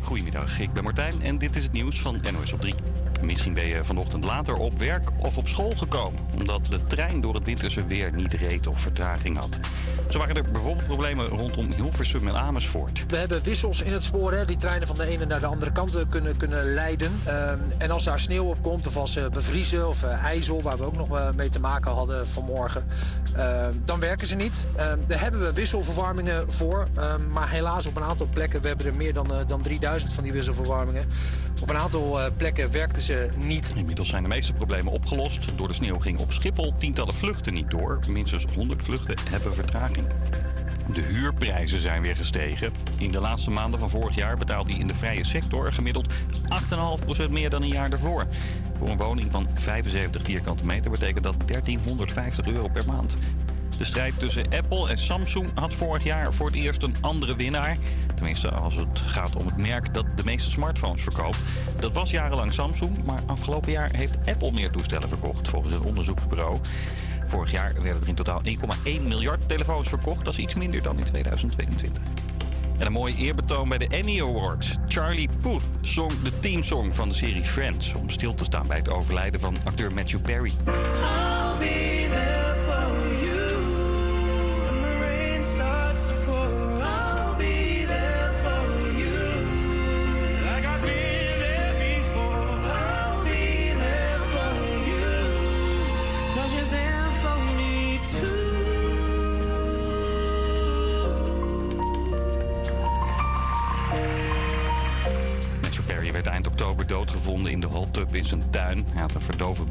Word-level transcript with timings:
Goedemiddag, 0.00 0.60
ik 0.60 0.72
ben 0.72 0.82
Martijn 0.82 1.22
en 1.22 1.38
dit 1.38 1.56
is 1.56 1.62
het 1.62 1.72
nieuws 1.72 2.00
van 2.00 2.20
NOS 2.32 2.52
op 2.52 2.60
3. 2.60 2.74
Misschien 3.22 3.54
ben 3.54 3.66
je 3.66 3.84
vanochtend 3.84 4.24
later 4.24 4.54
op 4.54 4.78
werk 4.78 5.08
of 5.18 5.36
op 5.38 5.48
school 5.48 5.72
gekomen, 5.76 6.20
omdat 6.38 6.66
de 6.66 6.84
trein 6.84 7.20
door 7.20 7.34
het 7.34 7.44
winterse 7.44 7.86
weer 7.86 8.12
niet 8.12 8.32
reed 8.32 8.66
of 8.66 8.80
vertraging 8.80 9.38
had. 9.38 9.58
Zo 10.08 10.18
waren 10.18 10.36
er 10.36 10.44
bijvoorbeeld 10.52 10.86
problemen 10.86 11.26
rondom 11.26 11.72
Hilversum 11.72 12.28
en 12.28 12.36
Amersfoort. 12.36 13.04
We 13.08 13.16
hebben 13.16 13.42
wissels 13.42 13.82
in 13.82 13.92
het 13.92 14.02
spoor, 14.02 14.32
hè, 14.32 14.44
die 14.44 14.56
treinen 14.56 14.86
van 14.86 14.96
de 14.96 15.06
ene 15.06 15.24
naar 15.24 15.40
de 15.40 15.46
andere 15.46 15.72
kant 15.72 15.94
eh, 15.94 16.02
kunnen, 16.08 16.36
kunnen 16.36 16.64
leiden. 16.64 17.20
Ehm, 17.24 17.58
en 17.78 17.90
als 17.90 18.04
daar 18.04 18.18
sneeuw 18.18 18.44
op 18.44 18.62
komt, 18.62 18.86
of 18.86 18.96
als 18.96 19.12
ze 19.12 19.28
bevriezen 19.32 19.88
of 19.88 20.02
uh, 20.02 20.24
ijzel, 20.24 20.62
waar 20.62 20.76
we 20.76 20.84
ook 20.84 20.96
nog 20.96 21.18
uh, 21.18 21.30
mee 21.30 21.48
te 21.48 21.60
maken 21.60 21.92
hadden 21.92 22.28
vanmorgen, 22.28 22.84
ehm, 23.36 23.72
dan 23.84 24.00
werken 24.00 24.26
ze 24.26 24.34
niet. 24.34 24.66
Ehm, 24.76 24.98
daar 25.06 25.20
hebben 25.20 25.40
we 25.40 25.52
wisselverwarmingen 25.52 26.52
voor, 26.52 26.88
maar 27.30 27.50
helaas 27.50 27.86
op 27.86 27.96
een 27.96 28.02
aantal 28.02 28.28
plekken, 28.32 28.60
we 28.60 28.68
hebben 28.68 28.86
er 28.86 28.94
meer 28.94 29.14
dan, 29.14 29.28
dan 29.46 29.62
3000 29.62 30.12
van 30.12 30.22
die 30.22 30.32
wisselverwarmingen. 30.32 31.06
Op 31.62 31.68
een 31.68 31.76
aantal 31.78 32.18
plekken 32.36 32.72
werkten 32.72 33.02
ze 33.02 33.28
niet. 33.36 33.72
Inmiddels 33.76 34.08
zijn 34.08 34.22
de 34.22 34.28
meeste 34.28 34.52
problemen 34.52 34.92
opgelost. 34.92 35.48
Door 35.56 35.68
de 35.68 35.74
sneeuw 35.74 35.98
ging 35.98 36.18
op 36.18 36.32
Schiphol 36.32 36.74
tientallen 36.76 37.14
vluchten 37.14 37.54
niet 37.54 37.70
door. 37.70 37.98
Minstens 38.08 38.44
100 38.54 38.82
vluchten 38.82 39.16
hebben 39.30 39.54
vertraging. 39.54 40.06
De 40.92 41.00
huurprijzen 41.00 41.80
zijn 41.80 42.02
weer 42.02 42.16
gestegen. 42.16 42.72
In 42.98 43.10
de 43.10 43.20
laatste 43.20 43.50
maanden 43.50 43.78
van 43.78 43.90
vorig 43.90 44.14
jaar 44.14 44.36
betaalde 44.36 44.70
hij 44.70 44.80
in 44.80 44.86
de 44.86 44.94
vrije 44.94 45.24
sector 45.24 45.72
gemiddeld 45.72 46.12
8,5% 47.26 47.30
meer 47.30 47.50
dan 47.50 47.62
een 47.62 47.68
jaar 47.68 47.90
daarvoor. 47.90 48.26
Voor 48.78 48.88
een 48.88 48.96
woning 48.96 49.30
van 49.30 49.48
75 49.54 50.22
vierkante 50.22 50.66
meter 50.66 50.90
betekent 50.90 51.24
dat 51.24 51.34
1350 51.46 52.46
euro 52.46 52.68
per 52.68 52.86
maand. 52.86 53.16
De 53.78 53.84
strijd 53.84 54.18
tussen 54.18 54.44
Apple 54.50 54.88
en 54.88 54.98
Samsung 54.98 55.50
had 55.54 55.74
vorig 55.74 56.04
jaar 56.04 56.32
voor 56.32 56.46
het 56.46 56.54
eerst 56.54 56.82
een 56.82 56.96
andere 57.00 57.36
winnaar. 57.36 57.76
Tenminste, 58.14 58.50
als 58.50 58.74
het 58.74 58.98
gaat 58.98 59.36
om 59.36 59.46
het 59.46 59.56
merk 59.56 59.94
dat 59.94 60.06
de 60.16 60.24
meeste 60.24 60.50
smartphones 60.50 61.02
verkoopt. 61.02 61.38
Dat 61.80 61.92
was 61.92 62.10
jarenlang 62.10 62.52
Samsung, 62.52 63.04
maar 63.04 63.20
afgelopen 63.26 63.72
jaar 63.72 63.90
heeft 63.96 64.18
Apple 64.26 64.52
meer 64.52 64.70
toestellen 64.70 65.08
verkocht, 65.08 65.48
volgens 65.48 65.74
een 65.74 65.82
onderzoeksbureau. 65.82 66.58
Vorig 67.26 67.50
jaar 67.50 67.72
werden 67.82 68.02
er 68.02 68.08
in 68.08 68.14
totaal 68.14 68.42
1,1 68.44 69.02
miljard 69.02 69.48
telefoons 69.48 69.88
verkocht. 69.88 70.24
Dat 70.24 70.32
is 70.32 70.38
iets 70.38 70.54
minder 70.54 70.82
dan 70.82 70.98
in 70.98 71.04
2022. 71.04 72.02
En 72.78 72.86
een 72.86 72.92
mooi 72.92 73.14
eerbetoon 73.14 73.68
bij 73.68 73.78
de 73.78 73.86
Emmy 73.88 74.20
Awards. 74.20 74.76
Charlie 74.88 75.28
Puth 75.40 75.64
zong 75.80 76.22
de 76.22 76.38
teamsong 76.40 76.94
van 76.94 77.08
de 77.08 77.14
serie 77.14 77.44
Friends... 77.44 77.94
om 77.94 78.10
stil 78.10 78.34
te 78.34 78.44
staan 78.44 78.66
bij 78.66 78.76
het 78.76 78.90
overlijden 78.90 79.40
van 79.40 79.56
acteur 79.64 79.92
Matthew 79.92 80.20
Perry. 80.20 80.52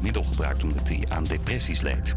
Middel 0.02 0.24
gebruikt 0.24 0.62
omdat 0.62 0.88
hij 0.88 1.04
aan 1.08 1.24
depressies 1.24 1.80
leed. 1.80 2.14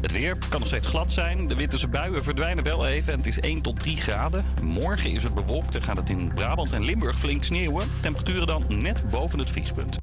Het 0.00 0.12
weer 0.12 0.36
kan 0.48 0.58
nog 0.58 0.68
steeds 0.68 0.86
glad 0.86 1.12
zijn. 1.12 1.46
De 1.46 1.54
winterse 1.54 1.88
buien 1.88 2.24
verdwijnen 2.24 2.64
wel 2.64 2.86
even 2.86 3.12
en 3.12 3.18
het 3.18 3.26
is 3.26 3.40
1 3.40 3.62
tot 3.62 3.78
3 3.78 3.96
graden. 3.96 4.44
Morgen 4.62 5.10
is 5.10 5.22
het 5.22 5.34
bewolkt 5.34 5.74
en 5.74 5.82
gaat 5.82 5.96
het 5.96 6.08
in 6.08 6.32
Brabant 6.34 6.72
en 6.72 6.84
Limburg 6.84 7.18
flink 7.18 7.44
sneeuwen. 7.44 7.88
Temperaturen 8.00 8.46
dan 8.46 8.64
net 8.68 9.10
boven 9.10 9.38
het 9.38 9.50
vriespunt. 9.50 9.98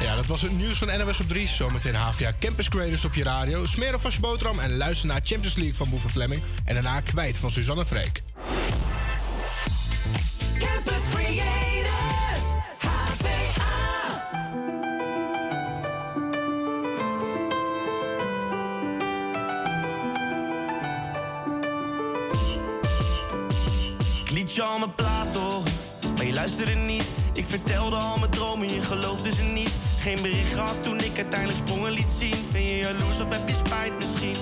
Ja, 0.00 0.16
dat 0.16 0.26
was 0.26 0.42
het 0.42 0.58
nieuws 0.58 0.78
van 0.78 0.88
NWS 0.88 1.20
op 1.20 1.28
3. 1.28 1.48
Zometeen 1.48 1.94
HVA 1.94 2.32
Campus 2.40 2.68
Creators 2.68 3.04
op 3.04 3.14
je 3.14 3.22
radio. 3.22 3.66
Smeer 3.66 3.94
of 3.94 4.14
je 4.14 4.20
boterham 4.20 4.58
en 4.58 4.76
luister 4.76 5.08
naar 5.08 5.20
Champions 5.22 5.56
League 5.56 5.74
van 5.74 5.90
Boeven 5.90 6.10
Fleming. 6.10 6.42
En 6.64 6.74
daarna 6.74 7.00
kwijt 7.00 7.38
van 7.38 7.50
Suzanne 7.50 7.86
Freek. 7.86 8.22
Al 24.76 24.86
mijn 24.86 24.94
plaat 24.94 25.26
maar 26.16 26.26
je 26.26 26.32
luisterde 26.32 26.74
niet. 26.74 27.04
Ik 27.32 27.44
vertelde 27.48 27.96
al 27.96 28.18
mijn 28.18 28.30
dromen, 28.30 28.68
je 28.74 28.82
geloofde 28.82 29.34
ze 29.34 29.42
niet. 29.42 29.72
Geen 30.00 30.22
bericht 30.22 30.52
gehad 30.52 30.82
toen 30.82 30.98
ik 30.98 31.16
uiteindelijk 31.16 31.58
sprongen 31.66 31.92
liet 31.92 32.10
zien. 32.18 32.48
Ben 32.52 32.62
je 32.62 32.76
jaloers 32.76 33.20
of 33.20 33.28
heb 33.28 33.48
je 33.48 33.54
spijt 33.54 33.92
misschien? 33.96 34.36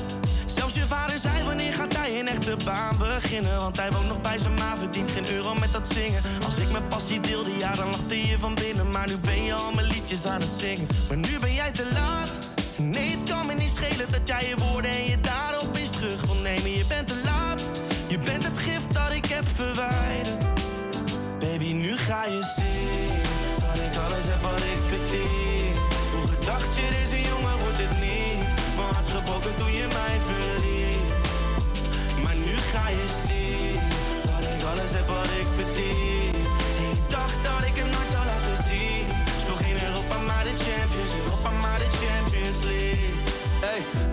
Zelfs 0.46 0.74
je 0.74 0.80
vader 0.80 1.18
zei 1.18 1.44
wanneer 1.44 1.72
gaat 1.72 1.96
hij 1.96 2.20
een 2.20 2.28
echte 2.28 2.56
baan 2.64 2.96
beginnen 2.98 3.60
Want 3.60 3.76
hij 3.76 3.90
woont 3.90 4.08
nog 4.08 4.22
bij 4.22 4.38
zijn 4.38 4.54
ma, 4.54 4.76
verdient 4.76 5.10
geen 5.10 5.30
euro 5.30 5.54
met 5.54 5.72
dat 5.72 5.88
zingen 5.92 6.22
Als 6.44 6.56
ik 6.56 6.70
mijn 6.70 6.88
passie 6.88 7.20
deelde, 7.20 7.50
ja 7.58 7.74
dan 7.74 7.90
lachte 7.90 8.26
je 8.26 8.38
van 8.38 8.54
binnen 8.54 8.90
Maar 8.90 9.06
nu 9.06 9.16
ben 9.16 9.42
je 9.42 9.54
al 9.54 9.72
mijn 9.72 9.86
liedjes 9.86 10.26
aan 10.26 10.40
het 10.40 10.52
zingen 10.58 10.86
Maar 11.08 11.16
nu 11.16 11.38
ben 11.38 11.54
jij 11.54 11.70
te 11.70 11.86
laat 11.92 12.30
Nee, 12.76 13.10
het 13.10 13.30
kan 13.30 13.46
me 13.46 13.54
niet 13.54 13.72
schelen 13.74 14.10
dat 14.10 14.28
jij 14.28 14.48
je 14.48 14.56
woorden 14.56 14.90
en 14.90 15.04
je 15.04 15.20
daarop 15.20 15.76
eens 15.76 15.90
terug 15.90 16.20
wil 16.24 16.42
nemen 16.42 16.70
Je 16.70 16.84
bent 16.88 17.08
te 17.08 17.20
laat 17.24 17.62
je 18.14 18.18
bent 18.18 18.44
het 18.44 18.58
ik 19.24 19.30
heb 19.30 19.44
verwijderd. 19.54 20.44
Baby, 21.38 21.72
nu 21.72 21.96
ga 21.96 22.24
je 22.24 22.42
zien 22.56 23.22
dat 23.60 23.86
ik 23.86 23.96
alles 23.96 24.24
heb 24.26 24.42
wat 24.42 24.60
ik 24.60 24.83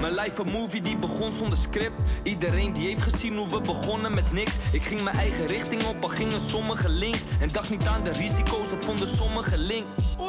mijn 0.02 0.14
life 0.14 0.42
een 0.42 0.52
movie 0.52 0.82
die 0.82 0.98
begon 0.98 1.32
zonder 1.32 1.58
script. 1.58 2.02
Iedereen 2.24 2.74
die 2.74 2.88
heeft 2.88 3.02
gezien 3.02 3.38
hoe 3.38 3.50
we 3.50 3.62
begonnen 3.62 4.14
met 4.14 4.32
niks. 4.32 4.56
Ik 4.72 4.84
ging 4.84 5.02
mijn 5.02 5.18
eigen 5.18 5.46
richting 5.48 5.84
op, 5.84 6.02
al 6.02 6.10
gingen 6.10 6.40
sommigen 6.40 6.90
links. 6.90 7.24
En 7.40 7.50
dacht 7.52 7.70
niet 7.70 7.88
aan 7.88 8.04
de 8.04 8.12
risico's, 8.12 8.70
dat 8.70 8.86
vonden 8.86 9.08
sommigen 9.08 9.58
link. 9.58 9.86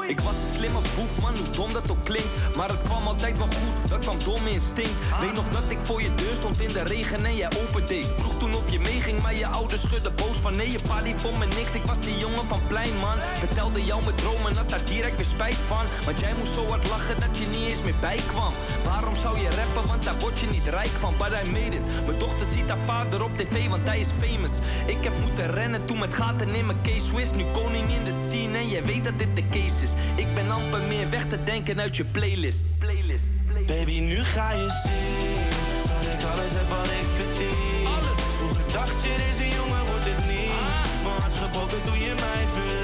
Ik 0.08 0.20
was 0.20 0.34
een 0.34 0.54
slimme 0.56 0.78
boef, 0.96 1.20
man, 1.20 1.36
hoe 1.36 1.50
dom 1.50 1.72
dat 1.72 1.90
ook 1.90 2.04
klinkt. 2.04 2.56
Maar 2.56 2.68
het 2.68 2.82
kwam 2.82 3.06
altijd 3.06 3.38
wel 3.38 3.46
goed, 3.46 3.90
dat 3.90 3.98
kwam 3.98 4.16
dom 4.24 4.46
instinct. 4.46 4.96
Weet 5.20 5.34
nog 5.34 5.48
dat 5.48 5.64
ik 5.68 5.78
voor 5.82 6.02
je 6.02 6.14
deur 6.14 6.34
stond 6.34 6.60
in 6.60 6.72
de 6.72 6.82
regen 6.82 7.24
en 7.24 7.36
jij 7.36 7.50
opende. 7.62 8.02
Vroeg 8.18 8.38
toen 8.38 8.54
of 8.54 8.70
je 8.70 8.80
meeging, 8.80 9.22
maar 9.22 9.36
je 9.36 9.46
ouders 9.46 9.82
schudden 9.82 10.14
boos 10.14 10.36
van 10.36 10.56
nee, 10.56 10.70
je 10.70 10.78
pa 10.88 11.00
die 11.02 11.14
vond 11.16 11.38
me 11.38 11.46
niks. 11.46 11.74
Ik 11.74 11.84
was 11.84 12.00
die 12.00 12.18
jongen 12.18 12.44
van 12.44 12.60
plein, 12.66 12.96
man. 13.00 13.18
Vertelde 13.20 13.84
jou 13.84 14.04
mijn 14.04 14.16
dromen, 14.16 14.56
had 14.56 14.68
daar 14.68 14.84
direct 14.84 15.16
weer 15.16 15.26
spijt 15.26 15.60
van. 15.68 15.84
Want 16.04 16.20
jij 16.20 16.32
moest 16.38 16.52
zo 16.52 16.66
hard 16.66 16.88
lachen 16.88 17.20
dat 17.20 17.38
je 17.38 17.46
niet 17.46 17.66
eens 17.70 17.82
meer 17.82 18.00
bijkwam. 18.00 18.52
Waarom 18.84 19.16
zou 19.16 19.40
je 19.40 19.48
rappen, 19.64 19.86
want 19.86 20.02
daar 20.02 20.18
word 20.18 20.40
je 20.40 20.46
niet 20.46 20.66
rijk 20.66 20.94
van. 21.00 21.14
But 21.18 21.32
I 21.44 21.50
made 21.50 21.76
it. 21.76 22.06
Mijn 22.06 22.18
dochter 22.18 22.46
ziet 22.46 22.68
haar 22.68 22.84
vader 22.86 23.24
op 23.24 23.36
tv, 23.36 23.68
want 23.68 23.84
hij 23.84 24.00
is 24.00 24.08
famous. 24.08 24.52
Ik 24.86 25.04
heb 25.04 25.18
moeten 25.20 25.46
rennen 25.50 25.84
toen 25.84 25.98
met 25.98 26.14
gaten 26.14 26.54
in 26.54 26.66
mijn 26.66 26.82
case 26.82 27.06
Swiss. 27.06 27.32
Nu 27.32 27.44
koning 27.52 27.88
in 27.94 28.04
de 28.04 28.26
scene 28.26 28.58
en 28.58 28.68
jij 28.68 28.84
weet 28.84 29.04
dat 29.04 29.18
dit 29.18 29.36
de 29.36 29.48
case 29.48 29.82
is. 29.82 29.92
Ik 30.14 30.34
ben 30.34 30.50
amper 30.50 30.82
meer 30.82 31.10
weg 31.10 31.28
te 31.28 31.44
denken 31.44 31.80
uit 31.80 31.96
je 31.96 32.04
playlist. 32.04 32.64
playlist, 32.78 33.24
playlist. 33.46 33.66
Baby, 33.66 33.98
nu 34.00 34.16
ga 34.16 34.52
je 34.52 34.68
zien 34.82 35.42
dat 35.88 36.14
ik 36.14 36.22
alles 36.30 36.52
heb 36.52 36.68
wat 36.68 36.86
ik 36.86 37.08
verdien. 37.16 37.86
Alles. 37.86 38.18
Vroeger 38.38 38.72
dacht 38.72 39.02
je, 39.04 39.10
deze 39.26 39.48
jongen 39.56 39.86
wordt 39.86 40.04
het 40.04 40.26
niet. 40.30 40.50
Ah. 40.50 40.84
Mijn 41.02 41.20
hart 41.20 41.36
gebroken 41.36 41.82
toen 41.82 41.98
je 41.98 42.14
mij 42.14 42.44
verliet. 42.52 42.81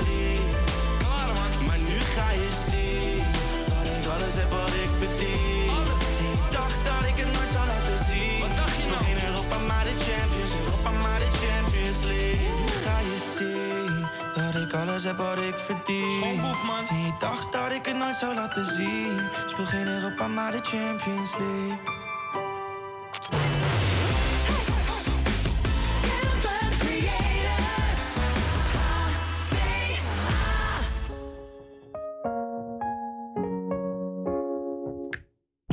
Alles 14.78 15.04
heb 15.04 15.16
wat 15.16 15.38
ik 15.38 15.56
verdien. 15.56 16.10
Schoonboef, 16.10 16.64
man. 16.64 16.88
En 16.88 16.98
je 16.98 17.12
dacht 17.18 17.52
dat 17.52 17.72
ik 17.72 17.86
het 17.86 17.96
nooit 17.96 18.16
zou 18.16 18.34
laten 18.34 18.74
zien. 18.74 19.20
Speel 19.46 19.64
geen 19.64 19.86
Europa, 19.86 20.28
maar 20.28 20.52
de 20.52 20.60
Champions 20.62 21.30
League. 21.38 21.78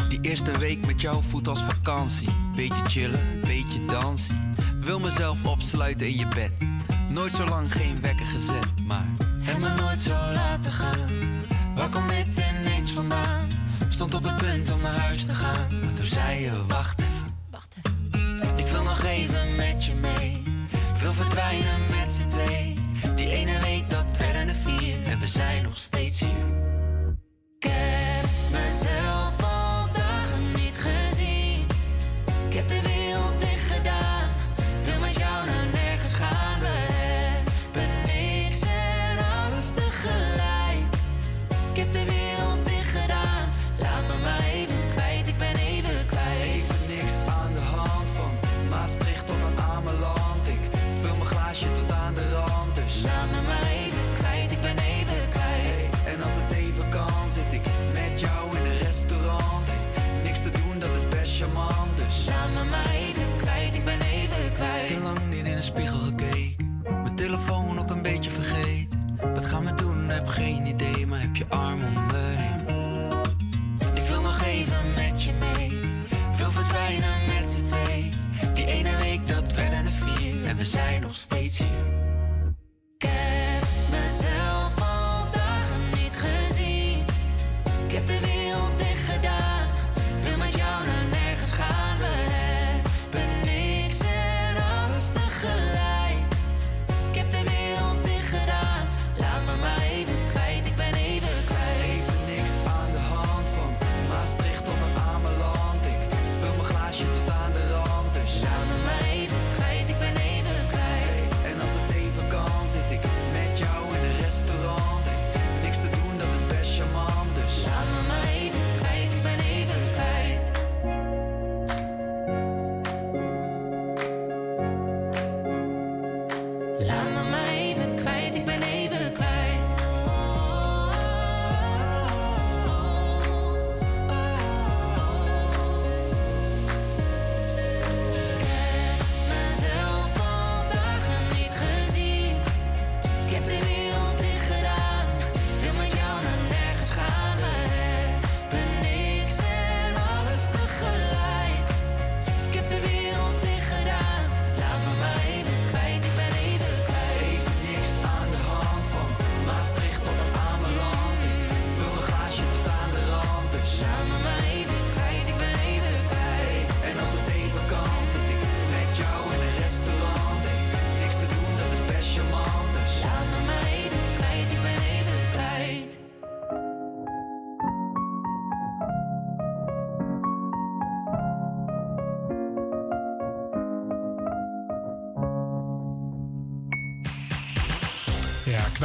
Die 0.09 0.19
eerste 0.21 0.59
week 0.59 0.85
met 0.85 1.01
jou 1.01 1.23
voelt 1.23 1.47
als 1.47 1.63
vakantie. 1.63 2.29
Beetje 2.55 2.85
chillen, 2.85 3.41
beetje 3.41 3.85
dansen. 3.85 4.55
Wil 4.79 4.99
mezelf 4.99 5.45
opsluiten 5.45 6.07
in 6.07 6.17
je 6.17 6.27
bed 6.27 6.51
Nooit 7.15 7.33
zo 7.33 7.45
lang 7.45 7.71
geen 7.71 8.01
wekker 8.01 8.25
gezet, 8.25 8.85
maar 8.87 9.05
heb 9.41 9.57
me 9.57 9.69
nooit 9.69 9.99
zo 9.99 10.11
laten 10.11 10.71
gaan. 10.71 11.09
Waar 11.75 11.89
komt 11.89 12.09
dit 12.09 12.43
ineens 12.61 12.91
vandaan? 12.91 13.49
Stond 13.87 14.13
op 14.13 14.23
het 14.23 14.35
punt 14.35 14.71
om 14.71 14.81
naar 14.81 14.95
huis 14.95 15.25
te 15.25 15.33
gaan, 15.33 15.79
maar 15.79 15.93
toen 15.93 16.05
zei 16.05 16.41
je 16.41 16.65
wacht 16.67 16.99
even. 16.99 17.37
Wacht 17.51 17.75
even. 17.83 18.57
Ik 18.57 18.67
wil 18.67 18.83
nog 18.83 19.03
even 19.03 19.55
met 19.55 19.85
je 19.85 19.93
mee. 19.93 20.41
Wil 21.01 21.13
verdwijnen 21.13 21.79
met 21.79 22.13
z'n 22.13 22.27
twee. 22.27 22.73
Die 23.15 23.29
ene 23.29 23.59
week 23.59 23.89
dat 23.89 24.17
werden 24.17 24.47
er 24.47 24.55
vier 24.55 25.03
en 25.03 25.19
we 25.19 25.27
zijn 25.27 25.63
nog 25.63 25.77
steeds 25.77 26.19
hier. 26.19 26.65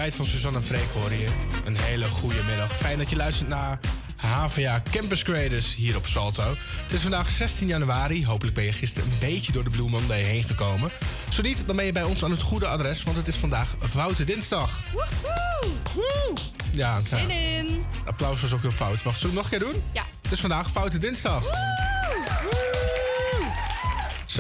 Kwijt 0.01 0.15
van 0.15 0.27
Suzanne 0.27 0.63
Freek 0.63 0.89
hoor 0.95 1.13
je. 1.13 1.27
Een 1.65 1.77
hele 1.77 2.05
goede 2.05 2.43
middag. 2.49 2.73
Fijn 2.77 2.99
dat 2.99 3.11
je 3.11 3.17
luistert 3.17 3.49
naar 3.49 3.79
HVA 4.17 4.83
Campus 4.91 5.23
Creators 5.23 5.75
hier 5.75 5.97
op 5.97 6.07
Salto. 6.07 6.55
Het 6.83 6.93
is 6.93 7.01
vandaag 7.03 7.31
16 7.31 7.69
januari. 7.69 8.27
Hopelijk 8.27 8.55
ben 8.55 8.65
je 8.65 8.73
gisteren 8.73 9.11
een 9.11 9.19
beetje 9.19 9.53
door 9.53 9.65
de 9.65 9.71
Blue 9.71 9.89
Monday 9.89 10.23
heen 10.23 10.45
gekomen. 10.45 10.91
Zo 11.29 11.43
niet, 11.43 11.63
dan 11.67 11.77
ben 11.77 11.85
je 11.85 11.93
bij 11.93 12.03
ons 12.03 12.25
aan 12.25 12.31
het 12.31 12.43
goede 12.43 12.67
adres, 12.67 13.03
want 13.03 13.17
het 13.17 13.29
is 13.29 13.37
vandaag 13.37 13.77
Foute 13.81 14.25
Dinsdag. 14.25 14.81
Woehoe! 14.93 16.37
Ja, 16.73 16.97
ja. 16.97 17.01
Zin 17.01 17.31
in. 17.31 17.85
applaus 18.05 18.41
was 18.41 18.53
ook 18.53 18.63
heel 18.63 18.71
fout. 18.71 19.03
Wacht, 19.03 19.19
zullen 19.19 19.35
we 19.35 19.41
het 19.41 19.51
nog 19.51 19.61
een 19.61 19.67
keer 19.69 19.73
doen? 19.73 19.91
Ja. 19.93 20.05
Het 20.23 20.33
is 20.33 20.41
vandaag 20.41 20.71
Foute 20.71 20.99
Dinsdag. 20.99 21.45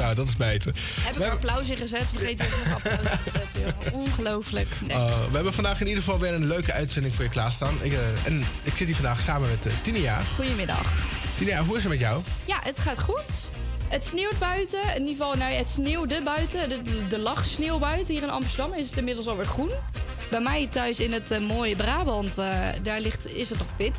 Zo, 0.00 0.14
dat 0.14 0.28
is 0.28 0.36
beter. 0.36 0.66
Heb 0.74 0.74
ik 1.12 1.18
We 1.18 1.22
hebben- 1.22 1.30
applaus 1.30 1.68
in 1.68 1.76
gezet? 1.76 2.08
Vergeet 2.12 2.42
ik 2.42 2.48
nog 2.64 2.74
applaus 2.74 3.14
in 3.24 3.32
gezet. 3.32 3.92
Ongelooflijk. 4.06 4.68
Nee. 4.86 4.96
Uh, 4.96 5.06
we 5.06 5.34
hebben 5.34 5.52
vandaag 5.52 5.80
in 5.80 5.86
ieder 5.86 6.02
geval 6.02 6.18
weer 6.18 6.34
een 6.34 6.46
leuke 6.46 6.72
uitzending 6.72 7.14
voor 7.14 7.24
je 7.24 7.30
klaarstaan. 7.30 7.74
Ik, 7.82 7.92
eh, 7.92 7.98
en 8.26 8.44
ik 8.62 8.76
zit 8.76 8.86
hier 8.86 8.94
vandaag 8.96 9.20
samen 9.20 9.48
met 9.50 9.66
uh, 9.66 9.72
Tinia. 9.82 10.20
Goedemiddag. 10.34 10.82
Tinia, 11.38 11.62
hoe 11.64 11.76
is 11.76 11.82
het 11.82 11.92
met 11.92 12.00
jou? 12.00 12.22
Ja, 12.44 12.58
het 12.62 12.78
gaat 12.78 13.00
goed. 13.00 13.30
Het 13.88 14.04
sneeuwt 14.04 14.38
buiten. 14.38 14.82
In 14.82 15.00
ieder 15.08 15.16
geval, 15.26 15.34
nou, 15.34 15.52
het 15.52 15.68
sneeuwde 15.68 16.22
buiten. 16.22 16.68
De, 16.68 16.82
de, 16.82 17.06
de 17.06 17.18
lag 17.18 17.44
sneeuw 17.44 17.78
buiten. 17.78 18.14
Hier 18.14 18.22
in 18.22 18.30
Amsterdam 18.30 18.74
is 18.74 18.88
het 18.88 18.98
inmiddels 18.98 19.26
alweer 19.26 19.46
groen. 19.46 19.70
Bij 20.30 20.40
mij 20.40 20.66
thuis 20.70 21.00
in 21.00 21.12
het 21.12 21.30
eh, 21.30 21.38
mooie 21.40 21.76
Brabant, 21.76 22.38
eh, 22.38 22.46
daar 22.82 23.00
ligt, 23.00 23.34
is 23.34 23.48
het 23.48 23.58
nog 23.58 23.76
pit. 23.76 23.96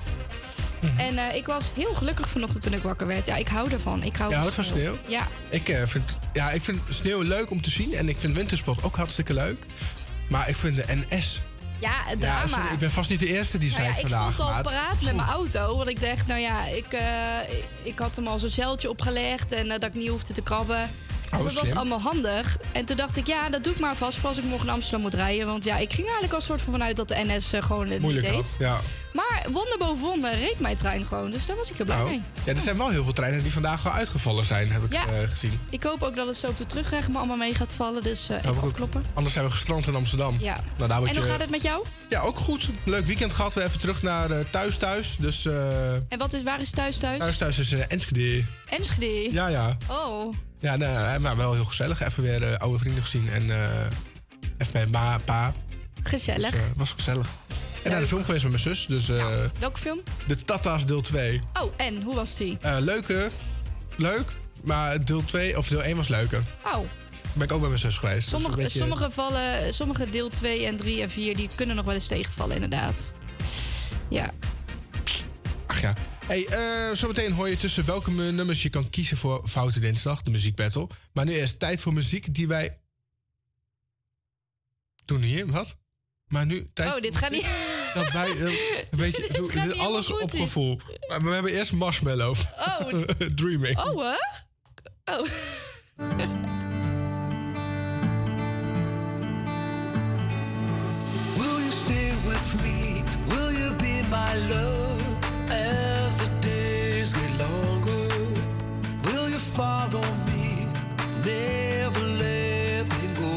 Mhm. 0.81 0.99
En 0.99 1.17
eh, 1.17 1.35
ik 1.35 1.45
was 1.45 1.71
heel 1.75 1.93
gelukkig 1.93 2.29
vanochtend 2.29 2.63
toen 2.63 2.73
ik 2.73 2.81
wakker 2.81 3.07
werd. 3.07 3.25
Ja, 3.25 3.35
ik 3.35 3.47
hou 3.47 3.71
ervan. 3.71 4.03
Ik 4.03 4.15
hou 4.15 4.29
Je 4.29 4.35
houdt 4.35 4.53
van 4.53 4.63
sneeuw? 4.65 4.95
Ja. 5.07 5.27
Ik, 5.49 5.69
eh, 5.69 5.85
vind, 5.85 6.17
ja, 6.33 6.51
ik 6.51 6.61
vind 6.61 6.79
sneeuw 6.89 7.21
leuk 7.21 7.51
om 7.51 7.61
te 7.61 7.69
zien. 7.69 7.93
En 7.93 8.09
ik 8.09 8.17
vind 8.19 8.35
wintersport 8.35 8.83
ook 8.83 8.95
hartstikke 8.95 9.33
leuk. 9.33 9.65
Maar 10.29 10.49
ik 10.49 10.55
vind 10.55 10.75
de 10.75 10.85
NS... 11.09 11.41
Ja, 11.79 11.91
het 12.05 12.19
Ja, 12.19 12.25
drama. 12.25 12.47
sorry, 12.47 12.73
ik 12.73 12.79
ben 12.79 12.91
vast 12.91 13.09
niet 13.09 13.19
de 13.19 13.27
eerste 13.27 13.57
die 13.57 13.69
Nou 13.69 13.81
zei 13.81 13.87
ja, 13.91 13.95
het 13.95 14.11
ik 14.29 14.33
stond 14.33 14.49
al 14.55 14.61
paraat 14.61 15.01
met 15.01 15.15
mijn 15.15 15.27
auto. 15.27 15.77
Want 15.77 15.89
ik 15.89 16.01
dacht, 16.01 16.27
nou 16.27 16.39
ja, 16.39 16.65
ik, 16.65 16.85
eh, 16.93 17.37
ik, 17.83 17.99
had 17.99 18.15
hem 18.15 18.27
al 18.27 18.39
zo'n 18.39 18.49
zeiltje 18.49 18.89
opgelegd. 18.89 19.51
En 19.51 19.67
dat 19.67 19.83
ik 19.83 19.93
niet 19.93 20.09
hoefde 20.09 20.33
te 20.33 20.41
krabben. 20.41 20.89
Oh, 21.33 21.43
dat 21.43 21.53
was 21.53 21.71
allemaal 21.75 22.01
handig. 22.01 22.57
En 22.71 22.85
toen 22.85 22.97
dacht 22.97 23.17
ik, 23.17 23.27
ja, 23.27 23.49
dat 23.49 23.63
doe 23.63 23.73
ik 23.73 23.79
maar 23.79 23.95
vast 23.95 24.17
voor 24.17 24.29
als 24.29 24.37
ik 24.37 24.43
morgen 24.43 24.65
naar 24.65 24.75
Amsterdam 24.75 25.01
moet 25.01 25.13
rijden. 25.13 25.45
Want 25.47 25.63
ja, 25.63 25.77
ik 25.77 25.89
ging 25.93 26.03
eigenlijk 26.05 26.33
al 26.33 26.41
soort 26.41 26.61
van 26.61 26.73
vanuit 26.73 26.95
dat 26.95 27.07
de 27.07 27.23
NS 27.25 27.51
gewoon 27.59 27.89
het 27.89 28.01
Moeilijk 28.01 28.25
niet 28.27 28.35
had. 28.35 28.55
deed. 28.57 28.67
Ja. 28.67 28.77
Maar 29.13 29.41
wonder 29.51 29.75
boven 29.77 30.03
wonder 30.03 30.33
reed 30.39 30.59
mijn 30.59 30.77
trein 30.77 31.05
gewoon. 31.05 31.31
Dus 31.31 31.45
daar 31.45 31.55
was 31.55 31.69
ik 31.69 31.77
heel 31.77 31.85
blij 31.85 31.97
Nou, 31.97 32.09
mee. 32.09 32.21
ja, 32.43 32.51
er 32.51 32.57
zijn 32.57 32.77
wel 32.77 32.89
heel 32.89 33.03
veel 33.03 33.13
treinen 33.13 33.43
die 33.43 33.51
vandaag 33.51 33.85
al 33.85 33.91
uitgevallen 33.91 34.45
zijn, 34.45 34.71
heb 34.71 34.83
ik 34.83 34.93
Ja. 34.93 35.05
eh, 35.07 35.29
gezien. 35.29 35.59
Ik 35.69 35.83
hoop 35.83 36.01
ook 36.03 36.15
dat 36.15 36.27
het 36.27 36.37
zo 36.37 36.47
op 36.47 36.57
de 36.57 36.65
terugweg 36.65 37.07
me 37.09 37.17
allemaal 37.17 37.37
mee 37.37 37.53
gaat 37.55 37.73
vallen. 37.73 38.03
Dus 38.03 38.27
Hoop 38.27 38.37
even 38.37 38.61
afkloppen. 38.61 39.05
Anders 39.13 39.33
zijn 39.33 39.45
we 39.45 39.51
gestrand 39.51 39.87
in 39.87 39.95
Amsterdam. 39.95 40.35
Ja. 40.39 40.55
Nou, 40.77 40.89
daar 40.89 40.97
En 41.03 41.15
hoe 41.15 41.23
je- 41.25 41.29
gaat 41.31 41.39
het 41.39 41.49
met 41.49 41.61
jou? 41.61 41.85
Ja, 42.09 42.21
ook 42.21 42.37
goed. 42.37 42.69
Leuk 42.83 43.05
weekend 43.05 43.33
gehad. 43.33 43.53
We 43.53 43.63
even 43.63 43.79
terug 43.79 44.01
naar 44.01 44.31
eh, 44.31 44.37
thuis 44.49 44.77
thuis. 44.77 45.15
Dus 45.19 45.45
En 45.45 46.17
wat 46.17 46.33
is, 46.33 46.43
waar 46.43 46.61
is 46.61 46.69
thuis 46.71 46.97
thuis? 46.97 47.19
thuis 47.19 47.37
thuis 47.37 47.59
is 47.59 47.71
Enschede. 47.73 48.43
Enschede. 48.69 49.33
Ja, 49.33 49.47
ja. 49.47 49.77
Oh, 49.89 50.33
Ja, 50.59 50.75
nee, 50.75 51.19
maar 51.19 51.37
wel 51.37 51.53
heel 51.53 51.65
gezellig. 51.65 52.01
Even 52.01 52.23
weer 52.23 52.57
oude 52.57 52.77
vrienden 52.79 53.01
gezien. 53.03 53.29
En 53.29 53.43
even 54.57 54.73
bij 54.73 54.85
ma, 54.87 55.17
pa. 55.25 55.53
gezellig. 56.03 56.51
Dus, 56.51 56.61
was 56.75 56.91
gezellig. 56.91 57.27
En 57.83 57.91
naar 57.91 57.99
de 57.99 58.07
film 58.07 58.23
geweest 58.23 58.43
met 58.43 58.51
mijn 58.51 58.63
zus. 58.75 58.85
Dus 58.85 59.09
eh, 59.09 59.45
Welke 59.59 59.79
film? 59.79 59.99
de 60.27 60.35
Tata's 60.35 60.85
deel 60.85 61.01
2. 61.01 61.41
Oh, 61.61 61.73
en 61.77 62.01
hoe 62.01 62.15
was 62.15 62.35
die? 62.37 62.57
Eh, 62.61 62.77
leuke. 62.79 63.29
Leuk. 63.95 64.25
Maar 64.63 65.05
deel 65.05 65.25
2 65.25 65.57
of 65.57 65.67
deel 65.67 65.83
1 65.83 65.95
was 65.95 66.07
leuker. 66.07 66.43
Oh, 66.65 66.79
Ben 67.33 67.43
ik 67.43 67.51
ook 67.51 67.59
bij 67.59 67.67
mijn 67.69 67.81
zus 67.81 67.97
geweest. 67.97 68.19
Dus 68.19 68.29
Sommige, 68.29 68.55
beetje- 68.55 68.79
sommige, 68.79 69.11
vallen, 69.11 69.73
sommige 69.73 70.09
deel 70.09 70.29
2 70.29 70.65
en 70.65 70.75
3 70.75 71.01
en 71.01 71.09
4 71.09 71.35
die 71.35 71.49
kunnen 71.55 71.75
nog 71.75 71.85
wel 71.85 71.93
eens 71.93 72.05
tegenvallen, 72.07 72.55
inderdaad. 72.55 73.11
Ja. 74.09 74.31
Ach 75.65 75.81
ja. 75.81 75.93
Hey, 76.25 76.45
eh, 76.47 76.95
zometeen 76.95 77.31
hoor 77.33 77.49
je 77.49 77.55
tussen 77.55 77.85
welke 77.85 78.11
nummers 78.11 78.61
je 78.63 78.69
kan 78.69 78.89
kiezen 78.89 79.17
voor 79.17 79.47
Foute 79.47 79.79
Dinsdag, 79.79 80.21
de 80.21 80.31
muziekbattle. 80.31 80.87
Maar 81.13 81.25
nu 81.25 81.33
eerst 81.33 81.59
tijd 81.59 81.81
voor 81.81 81.93
muziek 81.93 82.33
die 82.33 82.47
wij... 82.47 82.77
Doen 85.05 85.21
hier, 85.21 85.47
wat? 85.51 85.75
Maar 86.27 86.45
nu 86.45 86.69
tijd 86.73 86.93
Oh, 86.95 87.01
dit 87.01 87.15
gaat 87.15 87.31
niet. 87.31 87.45
Dat 87.93 88.11
wij, 88.11 88.29
een 88.29 88.97
beetje, 88.97 89.27
doe- 89.33 89.75
alles 89.77 90.11
op 90.11 90.29
gevoel. 90.31 90.79
Maar 91.07 91.21
we 91.23 91.29
hebben 91.33 91.51
eerst 91.53 91.71
Marshmallow. 91.71 92.35
Oh. 92.59 92.87
Dreaming. 93.35 93.77
Oh, 93.79 93.97
hè? 95.05 95.13
Oh. 95.13 95.25
Will 101.37 101.59
you 101.65 101.71
stay 101.71 102.11
with 102.27 102.47
me? 102.63 103.03
Will 103.31 103.51
you 103.51 103.73
be 103.75 104.03
my 104.09 104.33
love 104.53 105.01
as 105.49 106.17
the 106.17 106.29
days 106.41 107.13
get 107.13 107.31
longer? 107.39 108.07
Will 109.07 109.27
you 109.29 109.39
follow 109.39 110.03
me? 110.29 110.67
Never 111.25 112.05
let 112.23 112.83
me 112.97 113.05
go. 113.21 113.33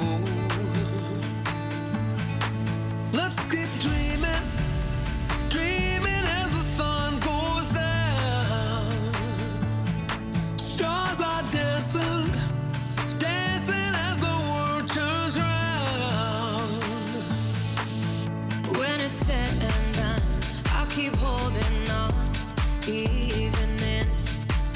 Let's 3.18 3.38
keep 3.50 3.63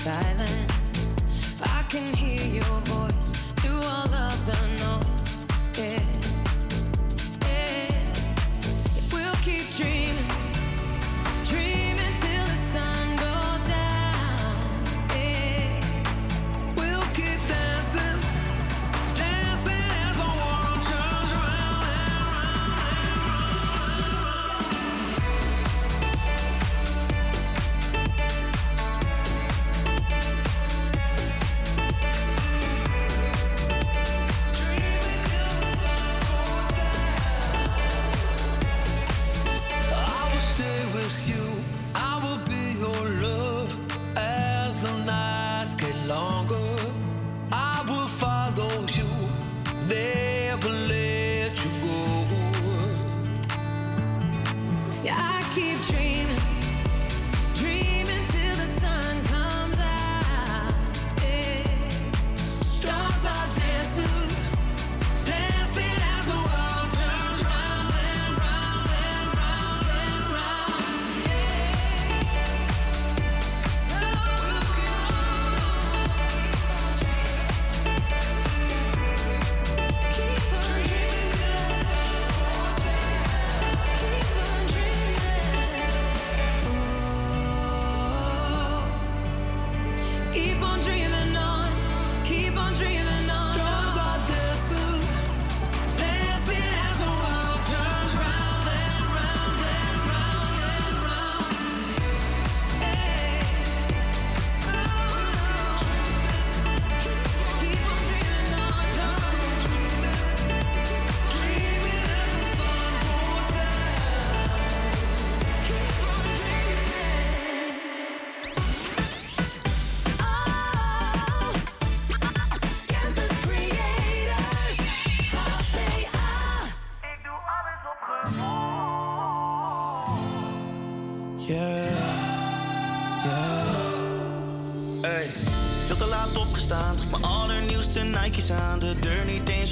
silence. 0.09 0.58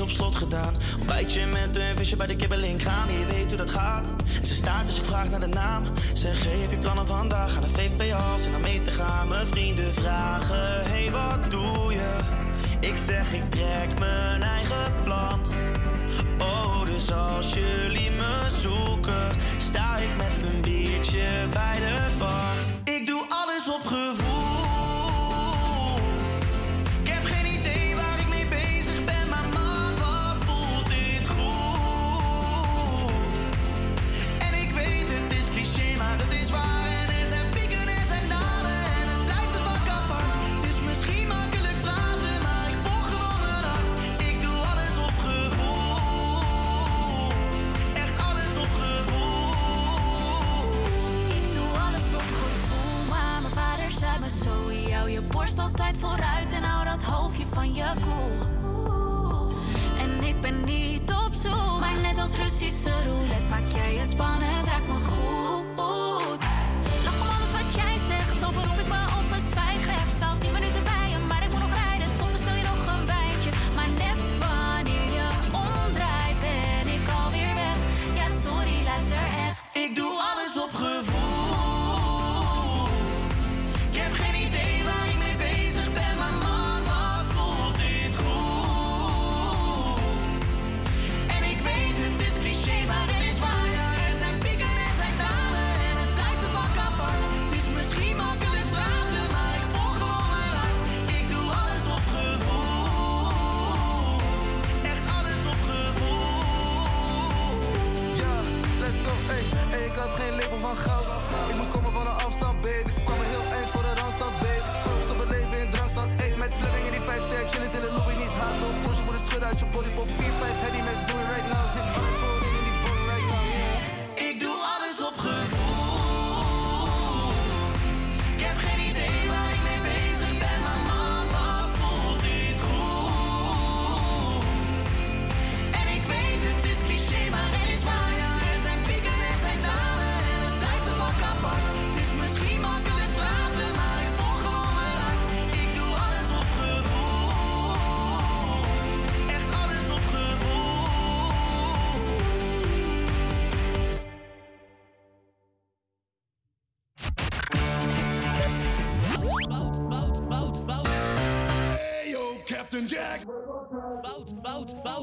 Op 0.07 0.13
slot 0.13 0.37
gedaan. 0.37 0.75
Ontbijtje 0.99 1.47
met 1.47 1.77
een 1.77 1.97
visje 1.97 2.17
bij 2.17 2.27
de 2.27 2.37
kibbeling 2.37 2.83
gaan. 2.83 3.09
Je 3.09 3.27
weet 3.27 3.49
hoe 3.49 3.57
dat 3.57 3.71
gaat. 3.71 4.07
En 4.41 4.47
ze 4.47 4.55
staat 4.55 4.87
als 4.87 4.99
ik 4.99 5.05
vraag 5.05 5.31
naar 5.31 5.41
de 5.41 5.47
naam. 5.47 5.85
Zeg, 6.13 6.45
heb 6.45 6.71
je 6.71 6.77
plannen 6.77 7.07
vandaag? 7.07 7.57
Aan 7.57 7.63
de 7.63 7.69
VPA's 7.69 8.45
en 8.45 8.53
dan 8.53 8.61
mee 8.61 8.83
te 8.83 8.91
gaan. 8.91 9.29
Mijn 9.29 9.47
vrienden 9.47 9.93
vragen, 9.93 10.83
hey, 10.91 11.11
wat 11.11 11.51
doe 11.51 11.93
je? 11.93 12.19
Ik 12.81 12.97
zeg, 12.97 13.33
ik 13.33 13.51
trek 13.51 13.99
mijn 13.99 14.26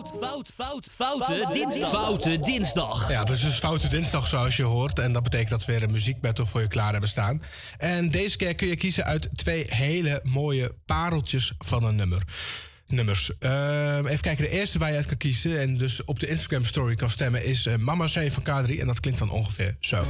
fout, 0.10 0.19
fout, 0.19 0.50
fout, 0.55 0.88
fout, 0.95 1.25
foute 1.25 1.53
dinsdag. 1.53 1.91
Foute 1.91 2.39
dinsdag. 2.39 3.10
Ja, 3.10 3.19
het 3.19 3.29
is 3.29 3.39
dus 3.39 3.60
Foute 3.60 3.88
Dinsdag 3.88 4.27
zoals 4.27 4.55
je 4.55 4.63
hoort. 4.63 5.00
En 5.00 5.13
dat 5.13 5.24
betekent 5.24 5.50
dat 5.50 5.65
we 5.65 5.72
weer 5.72 5.83
een 5.83 5.91
muziekbattle 5.91 6.45
voor 6.45 6.62
je 6.62 6.67
klaar 6.67 6.91
hebben 6.91 7.10
staan. 7.10 7.41
En 7.77 8.12
deze 8.12 8.38
keer 8.38 8.55
kun 8.55 8.67
je 8.67 8.75
kiezen 8.75 9.05
uit 9.05 9.29
twee 9.36 9.65
hele 9.67 10.19
mooie 10.24 10.75
pareltjes 10.86 11.53
van 11.57 11.83
een 11.83 11.95
nummer. 11.95 12.24
Nummers. 12.88 13.31
Ehm, 13.39 14.05
even 14.05 14.22
kijken, 14.22 14.43
de 14.43 14.50
eerste 14.50 14.79
waar 14.79 14.89
je 14.89 14.95
uit 14.95 15.05
kan 15.05 15.17
kiezen... 15.17 15.60
en 15.60 15.77
dus 15.77 16.03
op 16.03 16.19
de 16.19 16.27
Instagram 16.27 16.65
story 16.65 16.95
kan 16.95 17.10
stemmen... 17.10 17.45
is 17.45 17.65
eh, 17.65 17.75
Mama 17.77 18.05
C 18.05 18.31
van 18.31 18.43
K3. 18.43 18.79
En 18.79 18.88
dat 18.88 19.00
klinkt 19.00 19.19
dan 19.19 19.29
ongeveer 19.29 19.77
zo. 19.79 20.05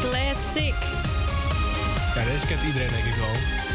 Classic. 0.00 0.74
Ja, 2.14 2.24
deze 2.24 2.46
kent 2.46 2.62
iedereen 2.62 2.90
denk 2.90 3.04
ik 3.04 3.14
wel. 3.14 3.67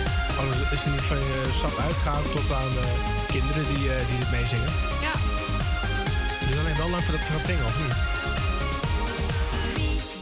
Anders 0.43 0.71
is 0.71 0.83
het 0.83 0.93
niet 0.93 1.01
van 1.01 1.17
je 1.17 1.49
stap 1.51 1.77
uitgaan 1.77 2.23
tot 2.23 2.51
aan 2.51 2.73
de 2.73 2.87
kinderen 3.27 3.63
die, 3.73 3.93
eh, 3.93 4.07
die 4.07 4.17
dit 4.17 4.31
meezingen. 4.31 4.71
Ja. 5.01 5.13
Het 5.15 6.47
duurt 6.47 6.59
alleen 6.59 6.77
wel 6.77 6.89
lang 6.89 7.03
voordat 7.03 7.25
ze 7.25 7.31
gaat 7.31 7.45
zingen, 7.45 7.65
of 7.65 7.77
niet? 7.77 7.95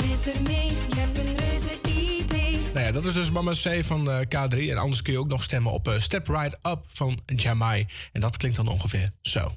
Met 0.10 0.36
er 0.36 0.42
mee, 0.42 0.68
ik 0.68 0.94
heb 0.96 1.18
een 1.18 1.38
reuze 1.38 1.80
idee. 1.84 2.60
Nou 2.74 2.86
ja, 2.86 2.92
dat 2.92 3.06
is 3.06 3.14
dus 3.14 3.32
Mama 3.32 3.52
C 3.52 3.84
van 3.84 4.12
eh, 4.12 4.20
K3. 4.20 4.70
En 4.70 4.78
anders 4.78 5.02
kun 5.02 5.14
je 5.14 5.20
ook 5.20 5.28
nog 5.28 5.44
stemmen 5.44 5.72
op 5.72 5.88
eh, 5.88 6.00
Step 6.00 6.28
Right 6.28 6.58
Up 6.68 6.80
van 6.88 7.20
Jamai. 7.26 7.88
En 8.12 8.22
dat 8.22 8.38
klinkt 8.38 8.58
dan 8.58 8.68
ongeveer 8.68 9.12
zo. 9.22 9.56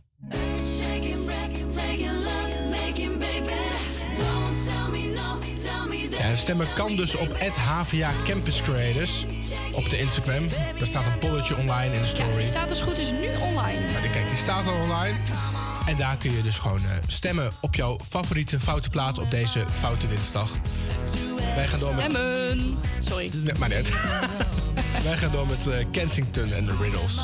En 6.34 6.40
stemmen 6.40 6.66
kan 6.74 6.96
dus 6.96 7.16
op 7.16 7.38
HVA 7.56 8.10
Campus 8.24 8.62
Creators 8.62 9.24
op 9.72 9.90
de 9.90 9.98
Instagram. 9.98 10.48
Daar 10.48 10.86
staat 10.86 11.06
een 11.06 11.18
polletje 11.18 11.56
online 11.56 11.84
in 11.84 11.90
de 11.92 11.98
Ja, 11.98 12.04
story. 12.04 12.36
die 12.36 12.46
staat 12.46 12.68
dus 12.68 12.80
goed 12.80 12.98
is 12.98 13.10
nu 13.10 13.28
online. 13.40 13.92
Maar 13.92 14.00
die- 14.02 14.10
kijk, 14.10 14.28
die 14.28 14.36
staat 14.36 14.66
al 14.66 14.72
online. 14.74 15.16
En 15.86 15.96
daar 15.96 16.16
kun 16.16 16.32
je 16.32 16.42
dus 16.42 16.58
gewoon 16.58 16.78
eh, 16.80 16.90
stemmen 17.06 17.50
op 17.60 17.74
jouw 17.74 17.98
favoriete 18.08 18.60
foute 18.60 18.88
plaat 18.90 19.18
op 19.18 19.30
deze 19.30 19.64
Foute 19.70 20.06
Dinsdag. 20.06 20.50
Wij 21.54 21.66
gaan 21.66 21.78
door 21.80 21.94
met... 21.94 22.04
Stemmen. 22.10 22.78
Sorry. 23.00 23.30
Nee, 23.34 23.54
maar 23.58 23.68
net. 23.68 23.90
Wij 25.04 25.16
gaan 25.16 25.30
door 25.30 25.46
met 25.46 25.66
eh, 25.66 25.84
Kensington 25.90 26.52
en 26.52 26.64
de 26.64 26.76
Riddles. 26.80 27.14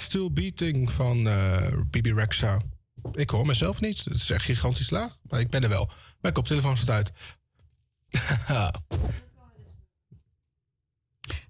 Heart 0.00 0.12
Still 0.12 0.30
Beating 0.32 0.92
van 0.92 1.28
eh 1.28 1.72
Bibi 1.90 2.12
Rexa. 2.14 2.60
Ik 3.12 3.30
hoor 3.30 3.46
mezelf 3.46 3.80
niet. 3.80 4.04
Het 4.04 4.14
is 4.14 4.30
echt 4.30 4.44
gigantisch 4.44 4.90
laag. 4.90 5.18
Maar 5.22 5.40
ik 5.40 5.50
ben 5.50 5.62
er 5.62 5.68
wel. 5.68 5.90
Mijn 6.20 6.34
koptelefoon 6.34 6.76
staat 6.76 6.90
uit. 6.90 7.12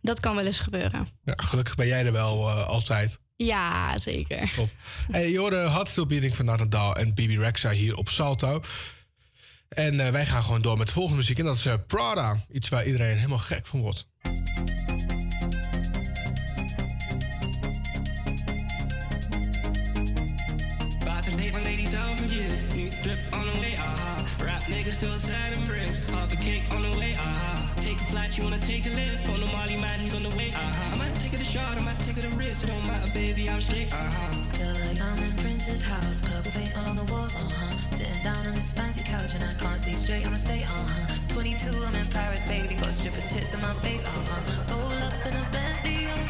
Dat 0.03 0.21
kan 0.21 0.35
wel 0.35 0.47
eens 0.47 0.59
gebeuren. 0.59 1.07
ja, 1.25 1.35
gelukkig 1.37 1.75
ben 1.75 1.87
jij 1.87 2.05
er 2.07 2.13
wel 2.13 2.49
eh, 2.49 2.67
altijd. 2.67 3.21
Ja, 3.37 3.99
zeker. 3.99 4.53
Top. 4.55 4.71
Hey, 5.11 5.31
je 5.31 5.39
hoorde 5.39 5.57
Heart 5.57 5.89
Still 5.89 6.07
Beating 6.07 6.37
van 6.37 6.45
Nathan 6.45 6.95
en 6.95 7.15
Bibi 7.15 7.39
Rexa 7.39 7.71
hier 7.71 7.97
op 7.97 8.09
Salto. 8.09 8.63
En 9.69 10.01
eh, 10.01 10.13
wij 10.13 10.27
gaan 10.27 10.43
gewoon 10.43 10.63
door 10.63 10.79
met 10.79 10.87
de 10.87 10.93
volgende 10.93 11.19
muziek. 11.19 11.39
En 11.39 11.45
dat 11.45 11.57
is 11.57 11.69
Prada. 11.87 12.45
Iets 12.53 12.69
waar 12.69 12.87
iedereen 12.87 13.17
helemaal 13.17 13.39
gek 13.39 13.67
van 13.67 13.81
wordt. 13.81 14.09
My 21.49 21.63
ladies 21.65 21.95
out 21.95 22.21
for 22.21 22.27
years. 22.27 22.69
New 22.75 22.91
drip 23.03 23.19
on 23.33 23.43
the 23.43 23.59
way, 23.59 23.75
aha. 23.79 24.25
Rap 24.45 24.63
niggas 24.65 24.93
still 25.01 25.15
sad 25.15 25.57
and 25.57 25.67
bricks. 25.67 26.03
Half 26.11 26.33
a 26.33 26.37
cake 26.37 26.63
on 26.71 26.83
the 26.83 26.93
way, 26.99 27.15
aha. 27.17 27.75
Take 27.77 27.97
a 27.97 28.05
flight, 28.13 28.37
you 28.37 28.45
wanna 28.45 28.59
take 28.59 28.85
a 28.87 28.91
lift. 28.91 29.27
On 29.27 29.41
the 29.41 29.47
Molly 29.47 29.77
man, 29.79 29.99
he's 29.99 30.15
on 30.15 30.23
the 30.23 30.37
way, 30.37 30.53
aha. 30.55 30.91
I 30.93 30.99
might 30.99 31.15
take 31.17 31.33
it 31.33 31.41
a 31.41 31.45
shot, 31.45 31.79
I 31.79 31.83
might 31.83 31.99
take 32.01 32.19
it 32.19 32.25
a 32.25 32.37
risk. 32.37 32.69
It 32.69 32.73
don't 32.73 32.87
matter, 32.87 33.11
baby, 33.13 33.49
I'm 33.49 33.59
straight, 33.59 33.93
aha. 33.93 34.31
Feel 34.53 34.75
like 34.85 35.01
I'm 35.01 35.19
in 35.25 35.35
Prince's 35.43 35.83
house, 35.83 36.21
purple 36.21 36.53
paint 36.53 36.77
all 36.77 36.89
on 36.91 36.97
the 36.97 37.05
walls, 37.11 37.35
uh 37.35 37.41
huh. 37.41 37.97
Sitting 37.97 38.23
down 38.23 38.47
on 38.47 38.55
this 38.55 38.71
fancy 38.71 39.03
couch 39.03 39.35
and 39.35 39.43
I 39.43 39.55
can't 39.55 39.81
see 39.81 39.93
straight, 39.95 40.27
I'ma 40.27 40.37
stay, 40.37 40.63
uh 40.63 40.69
huh. 40.69 41.35
22, 41.35 41.73
I'm 41.83 41.95
in 41.95 42.07
Paris, 42.13 42.45
baby, 42.45 42.75
got 42.77 42.91
strippers' 42.91 43.27
tits 43.33 43.55
in 43.55 43.61
my 43.63 43.73
face, 43.81 44.05
uh 44.07 44.11
huh. 44.13 44.77
Roll 44.77 45.03
up 45.03 45.27
in 45.27 45.35
a 45.35 45.45
Bentley, 45.51 46.07
I'm 46.07 46.30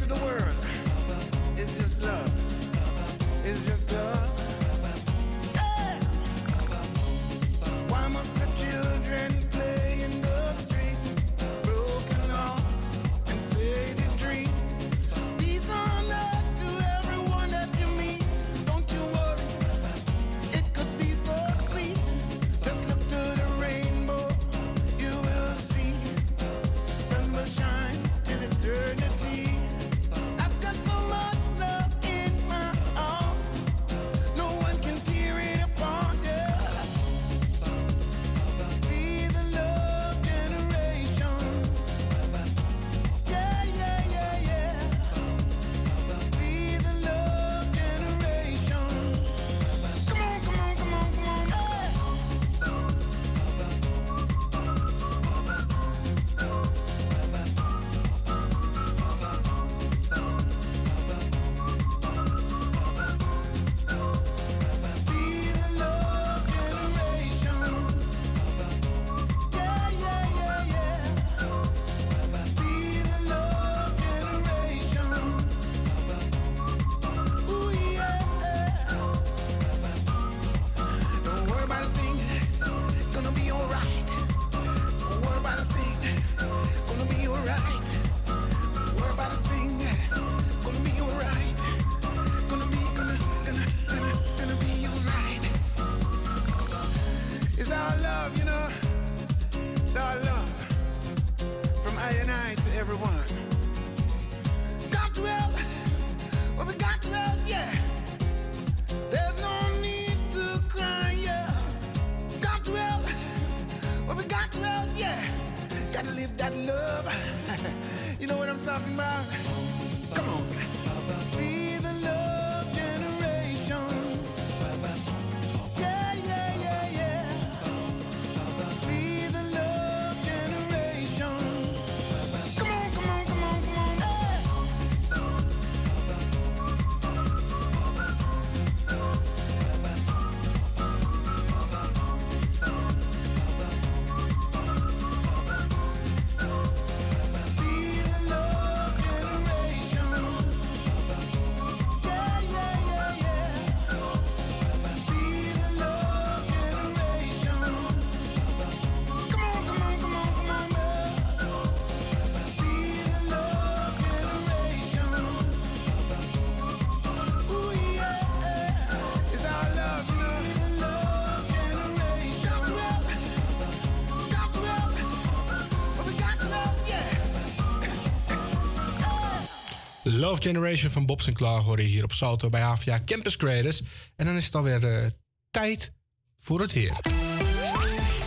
Love 180.21 180.41
Generation 180.41 180.91
van 180.91 181.05
Bob 181.05 181.21
Sinclair 181.21 181.61
hoor 181.61 181.81
je 181.81 181.87
hier 181.87 182.03
op 182.03 182.11
Salto 182.11 182.49
bij 182.49 182.61
HVA 182.61 182.99
Campus 183.05 183.37
Creators. 183.37 183.81
En 184.15 184.25
dan 184.25 184.35
is 184.35 184.45
het 184.45 184.55
alweer 184.55 184.85
eh, 184.85 185.09
tijd 185.51 185.93
voor 186.41 186.61
het 186.61 186.73
weer. 186.73 186.99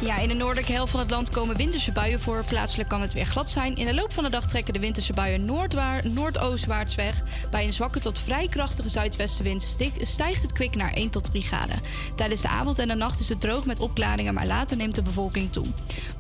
Ja, 0.03 0.19
in 0.19 0.29
de 0.29 0.35
noordelijke 0.35 0.73
helft 0.73 0.91
van 0.91 1.01
het 1.01 1.11
land 1.11 1.29
komen 1.29 1.57
winterse 1.57 1.93
buien 1.93 2.21
voor. 2.21 2.45
Plaatselijk 2.45 2.89
kan 2.89 3.01
het 3.01 3.13
weer 3.13 3.27
glad 3.27 3.51
zijn. 3.51 3.77
In 3.77 3.87
de 3.87 3.95
loop 3.95 4.13
van 4.13 4.25
de 4.25 4.31
dag 4.31 4.49
trekken 4.49 4.73
de 4.73 4.81
winterse 4.81 5.13
buien 5.13 5.45
noordwaar, 5.45 6.09
noordoostwaarts 6.09 6.95
weg. 6.95 7.23
Bij 7.51 7.65
een 7.65 7.73
zwakke 7.73 8.01
tot 8.01 8.19
vrij 8.19 8.49
krachtige 8.49 8.89
zuidwestenwind 8.89 9.63
sti- 9.63 9.93
stijgt 10.01 10.43
het 10.43 10.53
kwik 10.53 10.75
naar 10.75 10.93
1 10.93 11.11
tot 11.11 11.25
3 11.25 11.43
graden. 11.43 11.81
Tijdens 12.17 12.41
de 12.41 12.49
avond 12.49 12.79
en 12.79 12.89
de 12.89 12.95
nacht 12.95 13.21
is 13.21 13.29
het 13.29 13.41
droog 13.41 13.67
met 13.67 13.81
opklaringen, 13.81 14.35
maar 14.35 14.47
later 14.47 14.77
neemt 14.77 14.95
de 14.95 15.03
bevolking 15.03 15.53
toe. 15.53 15.67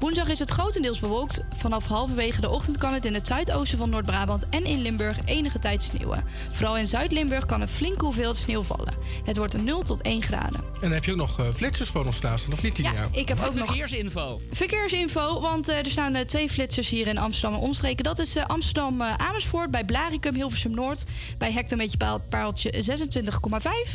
Woensdag 0.04 0.28
is 0.28 0.38
het 0.38 0.50
grotendeels 0.50 1.00
bewolkt. 1.00 1.40
Vanaf 1.56 1.86
halverwege 1.86 2.40
de 2.40 2.50
ochtend 2.50 2.78
kan 2.78 2.92
het 2.92 3.04
in 3.04 3.14
het 3.14 3.26
zuidoosten 3.26 3.78
van 3.78 3.90
Noord-Brabant 3.90 4.48
en 4.48 4.64
in 4.64 4.82
Limburg 4.82 5.18
enige 5.24 5.58
tijd 5.58 5.82
sneeuwen. 5.82 6.24
Vooral 6.52 6.78
in 6.78 6.86
Zuid-Limburg 6.86 7.46
kan 7.46 7.60
een 7.60 7.68
flinke 7.68 8.04
hoeveelheid 8.04 8.36
sneeuw 8.36 8.62
vallen. 8.62 8.94
Het 9.24 9.36
wordt 9.36 9.54
een 9.54 9.64
0 9.64 9.82
tot 9.82 10.02
1 10.02 10.22
graden. 10.22 10.60
En 10.60 10.80
dan 10.80 10.90
heb 10.92 11.04
je 11.04 11.10
ook 11.10 11.16
nog 11.16 11.38
eh, 11.38 11.48
flitsers 11.48 11.88
voor 11.88 12.04
ons 12.04 12.16
staan, 12.16 12.38
of 12.52 12.62
niet? 12.62 12.76
Ja, 12.76 12.92
ik 13.12 13.28
heb 13.28 13.40
ook 13.40 13.54
nog 13.54 13.66
Verkeersinfo. 13.66 14.40
Verkeersinfo, 14.50 15.40
want 15.40 15.68
eh, 15.68 15.78
er 15.78 15.90
staan 15.90 16.14
eh, 16.14 16.24
twee 16.24 16.50
flitsers 16.50 16.88
hier 16.88 17.06
in 17.06 17.18
Amsterdam 17.18 17.58
en 17.58 17.66
omstreken. 17.66 18.04
Dat 18.04 18.18
is 18.18 18.36
eh, 18.36 18.46
Amsterdam 18.46 19.00
eh, 19.00 19.14
Amersfoort 19.14 19.70
bij 19.70 19.84
Blaricum, 19.84 20.34
Hilversum 20.34 20.74
Noord. 20.74 21.04
Bij 21.38 21.52
hectometerpaaltje 21.52 22.84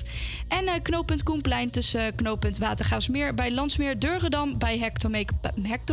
26,5. 0.01 0.09
En 0.47 0.67
eh, 0.67 0.73
knooppunt 0.81 1.23
Koenplein 1.23 1.69
tussen 1.69 2.15
knooppunt 2.15 2.57
Watergaasmeer 2.57 3.33
bij 3.33 3.51
Landsmeer 3.51 3.99
Durgedam 3.99 4.57
bij 4.57 4.77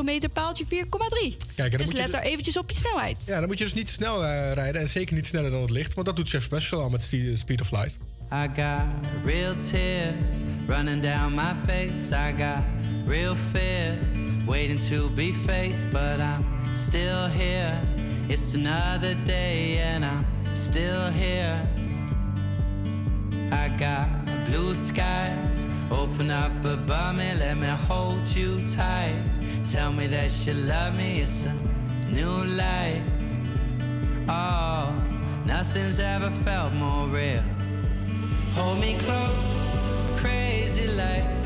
hectome- 0.07 0.13
hectometerpaaltje 0.13 0.65
4,3. 0.67 1.37
Kijk, 1.55 1.59
en 1.59 1.71
dan 1.71 1.71
Dus 1.71 1.87
moet 1.87 1.97
je 1.97 2.03
let 2.03 2.13
de- 2.13 2.19
er 2.19 2.25
eventjes 2.25 2.57
op 2.57 2.71
je 2.71 2.77
snelheid. 2.77 3.23
Ja, 3.27 3.39
dan 3.39 3.49
moet 3.49 3.59
je 3.59 3.65
dus 3.65 3.75
niet 3.75 3.91
snel 3.91 4.25
eh, 4.25 4.53
rijden. 4.53 4.81
En 4.81 4.89
zeker 4.89 5.15
niet 5.15 5.27
sneller 5.27 5.51
dan 5.51 5.61
het 5.61 5.71
licht. 5.71 5.95
Want 5.95 6.07
dat 6.07 6.17
doet 6.17 6.29
Chef 6.29 6.43
Special 6.43 6.81
al 6.81 6.89
met 6.89 7.03
Speed 7.35 7.61
of 7.61 7.71
Light. 7.71 7.99
I 8.33 8.47
got 8.61 8.85
real 9.25 9.55
tears 9.71 10.37
running 10.67 11.03
down 11.03 11.35
my 11.35 11.53
face. 11.67 12.15
I 12.15 12.35
got 12.43 12.63
real 13.07 13.37
fears 13.53 14.17
waiting 14.47 14.81
to 14.91 15.11
be 15.11 15.33
faced, 15.47 15.91
but 15.91 16.19
I'm 16.19 16.45
still 16.77 17.29
here. 17.39 17.81
It's 18.27 18.55
another 18.55 19.15
day 19.25 19.81
and 19.95 20.05
I'm 20.05 20.25
still 20.57 21.11
here. 21.13 21.61
I 23.53 23.69
got 23.79 24.09
blue 24.51 24.75
skies 24.75 25.67
open 25.91 26.31
up 26.31 26.65
above 26.65 27.17
me, 27.17 27.33
let 27.39 27.57
me 27.57 27.69
hold 27.89 28.27
you 28.35 28.61
tight. 28.67 29.15
Tell 29.73 29.93
me 29.93 30.07
that 30.07 30.31
you 30.47 30.55
love 30.55 30.97
me, 30.97 31.23
it's 31.23 31.43
a 31.43 31.53
new 32.13 32.45
light. 32.55 33.03
Oh, 34.29 34.95
nothing's 35.45 35.99
ever 35.99 36.31
felt 36.45 36.73
more 36.75 37.09
real. 37.09 37.43
Hold 38.55 38.79
me 38.79 38.97
close, 39.01 40.21
crazy 40.21 40.87
light. 40.95 41.46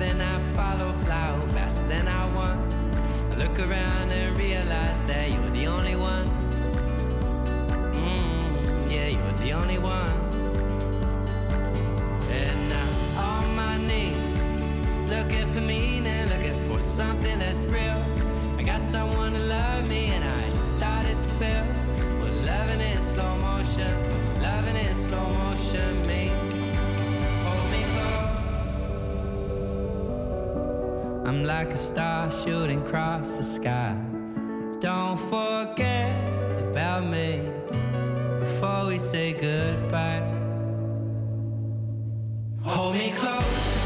then 0.00 0.20
I 0.20 0.38
follow, 0.56 0.92
fly 1.04 1.26
faster 1.52 1.86
than 1.86 2.08
I 2.08 2.34
want. 2.34 2.74
I 3.32 3.34
look 3.36 3.58
around 3.58 4.10
and 4.10 4.36
realize 4.38 5.04
that 5.04 5.30
you're 5.30 5.50
the 5.50 5.66
only 5.66 5.94
one. 5.94 6.26
Mm, 7.92 8.90
yeah, 8.90 9.08
you're 9.08 9.38
the 9.44 9.52
only 9.52 9.78
one. 9.78 10.16
And 12.30 12.68
now 12.70 12.90
on 13.28 13.54
my 13.54 13.76
knee, 13.88 14.14
looking 15.14 15.46
for 15.52 15.60
meaning, 15.60 16.28
looking 16.30 16.58
for 16.66 16.80
something 16.80 17.38
that's 17.38 17.66
real. 17.66 18.02
I 18.58 18.62
got 18.62 18.80
someone 18.80 19.34
to 19.34 19.38
love 19.40 19.86
me, 19.86 20.06
and 20.14 20.24
I 20.24 20.48
just 20.50 20.72
started 20.72 21.16
to 21.16 21.28
feel. 21.38 21.66
Well, 22.20 22.32
loving 22.46 22.80
in 22.80 22.98
slow 22.98 23.36
motion, 23.36 23.92
loving 24.40 24.76
in 24.76 24.94
slow 24.94 25.28
motion, 25.28 26.06
me. 26.06 26.49
I'm 31.30 31.44
like 31.44 31.70
a 31.70 31.76
star 31.76 32.28
shooting 32.28 32.82
across 32.82 33.36
the 33.36 33.44
sky. 33.44 33.96
Don't 34.80 35.16
forget 35.30 36.10
about 36.58 37.04
me 37.04 37.48
before 38.40 38.86
we 38.86 38.98
say 38.98 39.34
goodbye. 39.34 40.28
Hold 42.64 42.96
me 42.96 43.12
close. 43.12 43.79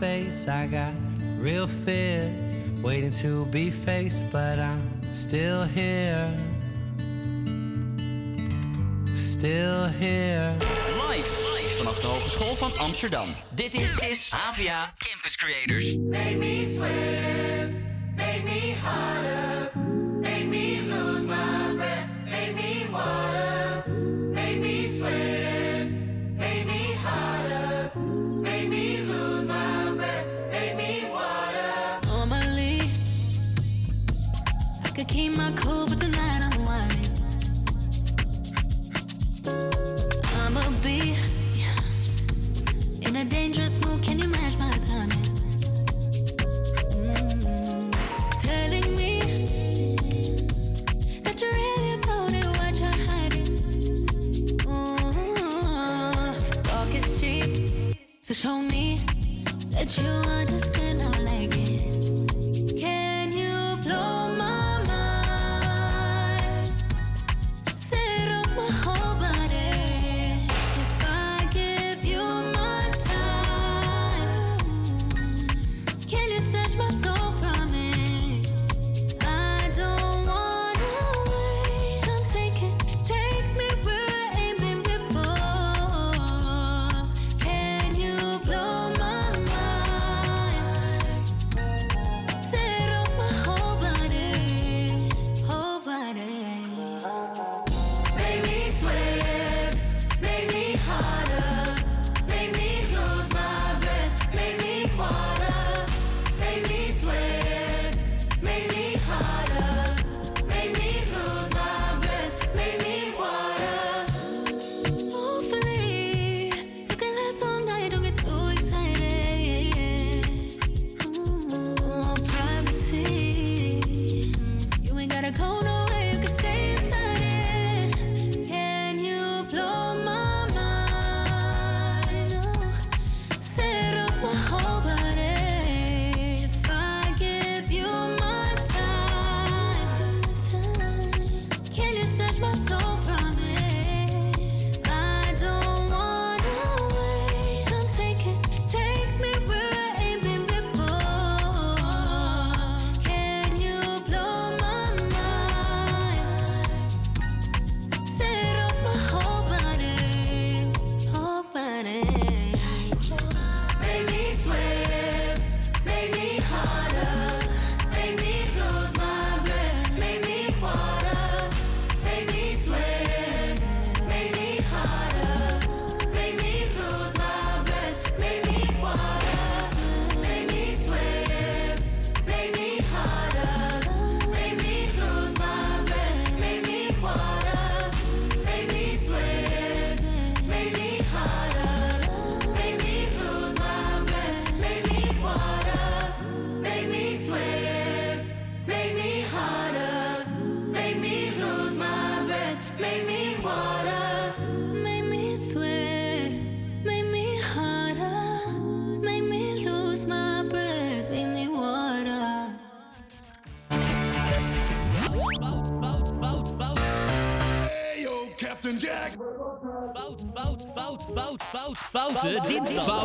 face. 0.00 0.48
I 0.48 0.66
got 0.66 0.92
real 1.38 1.66
fears 1.66 2.54
waiting 2.82 3.10
to 3.22 3.46
be 3.46 3.70
faced, 3.70 4.26
but 4.30 4.58
I'm 4.58 5.00
still 5.12 5.64
here. 5.64 6.30
Still 9.14 9.88
here. 9.98 10.56
life 11.08 11.44
vanaf 11.84 12.00
de 12.00 12.06
Hogeschool 12.06 12.56
van 12.56 12.78
Amsterdam. 12.78 13.28
Dit 13.54 13.74
is, 13.74 13.98
is 13.98 14.30
HVA 14.30 14.92
Campus 14.98 15.36
Creators. 15.36 15.96
Make 15.96 16.36
me 16.36 16.64
swim, 16.64 17.84
make 18.16 18.42
me 18.44 18.74
harder. 18.82 19.73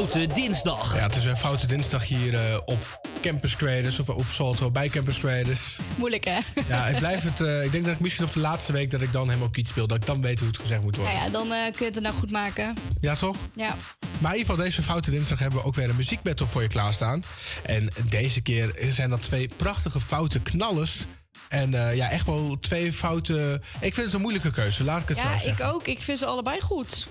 Foute 0.09 0.33
dinsdag. 0.33 0.95
Ja, 0.95 1.01
het 1.01 1.15
is 1.15 1.25
een 1.25 1.37
foute 1.37 1.67
dinsdag 1.67 2.07
hier 2.07 2.33
eh, 2.33 2.57
op 2.65 2.99
Campus 3.21 3.55
Creators 3.55 3.99
of 3.99 4.09
op 4.09 4.25
Salto 4.31 4.71
bij 4.71 4.89
Campus 4.89 5.17
Creators. 5.19 5.75
Moeilijk, 5.95 6.25
hè? 6.25 6.39
Ja, 6.67 6.87
ik 6.87 6.97
blijf 6.97 7.23
het. 7.23 7.41
eh, 7.41 7.63
ik 7.63 7.71
denk 7.71 7.85
dat 7.85 7.93
ik 7.93 7.99
misschien 7.99 8.25
op 8.25 8.33
de 8.33 8.39
laatste 8.39 8.71
week 8.71 8.91
dat 8.91 9.01
ik 9.01 9.11
dan 9.11 9.27
helemaal 9.27 9.49
kiet 9.49 9.67
speel, 9.67 9.87
dat 9.87 9.97
ik 9.97 10.05
dan 10.05 10.21
weet 10.21 10.39
hoe 10.39 10.47
het 10.47 10.57
gezegd 10.57 10.81
moet 10.81 10.95
worden. 10.95 11.13
Nou 11.13 11.25
ja, 11.25 11.31
dan 11.31 11.51
eh, 11.53 11.63
kun 11.63 11.73
je 11.79 11.85
het 11.85 11.95
er 11.95 12.01
nou 12.01 12.15
goed 12.15 12.31
maken. 12.31 12.73
Ja, 12.99 13.15
toch? 13.15 13.35
Ja. 13.55 13.75
Maar 14.19 14.31
in 14.31 14.37
ieder 14.37 14.49
geval, 14.51 14.55
deze 14.65 14.83
Foute 14.83 15.11
Dinsdag 15.11 15.39
hebben 15.39 15.59
we 15.59 15.65
ook 15.65 15.75
weer 15.75 15.89
een 15.89 15.95
muziekbattle 15.95 16.47
voor 16.47 16.61
je 16.61 16.67
klaarstaan. 16.67 17.23
En 17.63 17.89
deze 18.09 18.41
keer 18.41 18.75
zijn 18.89 19.09
dat 19.09 19.21
twee 19.21 19.49
prachtige 19.55 20.01
foute 20.01 20.39
knallers. 20.39 21.05
En 21.49 21.73
eh, 21.73 21.95
ja, 21.95 22.09
echt 22.09 22.25
wel 22.25 22.57
twee 22.59 22.93
foute... 22.93 23.61
Ik 23.79 23.93
vind 23.93 24.05
het 24.05 24.15
een 24.15 24.21
moeilijke 24.21 24.51
keuze, 24.51 24.83
laat 24.83 25.01
ik 25.01 25.07
het 25.07 25.19
zo 25.19 25.27
Ja, 25.27 25.39
zeggen. 25.39 25.65
ik 25.65 25.71
ook. 25.73 25.87
Ik 25.87 25.99
vind 26.01 26.17
ze 26.17 26.25
allebei 26.25 26.61
goed. 26.61 27.07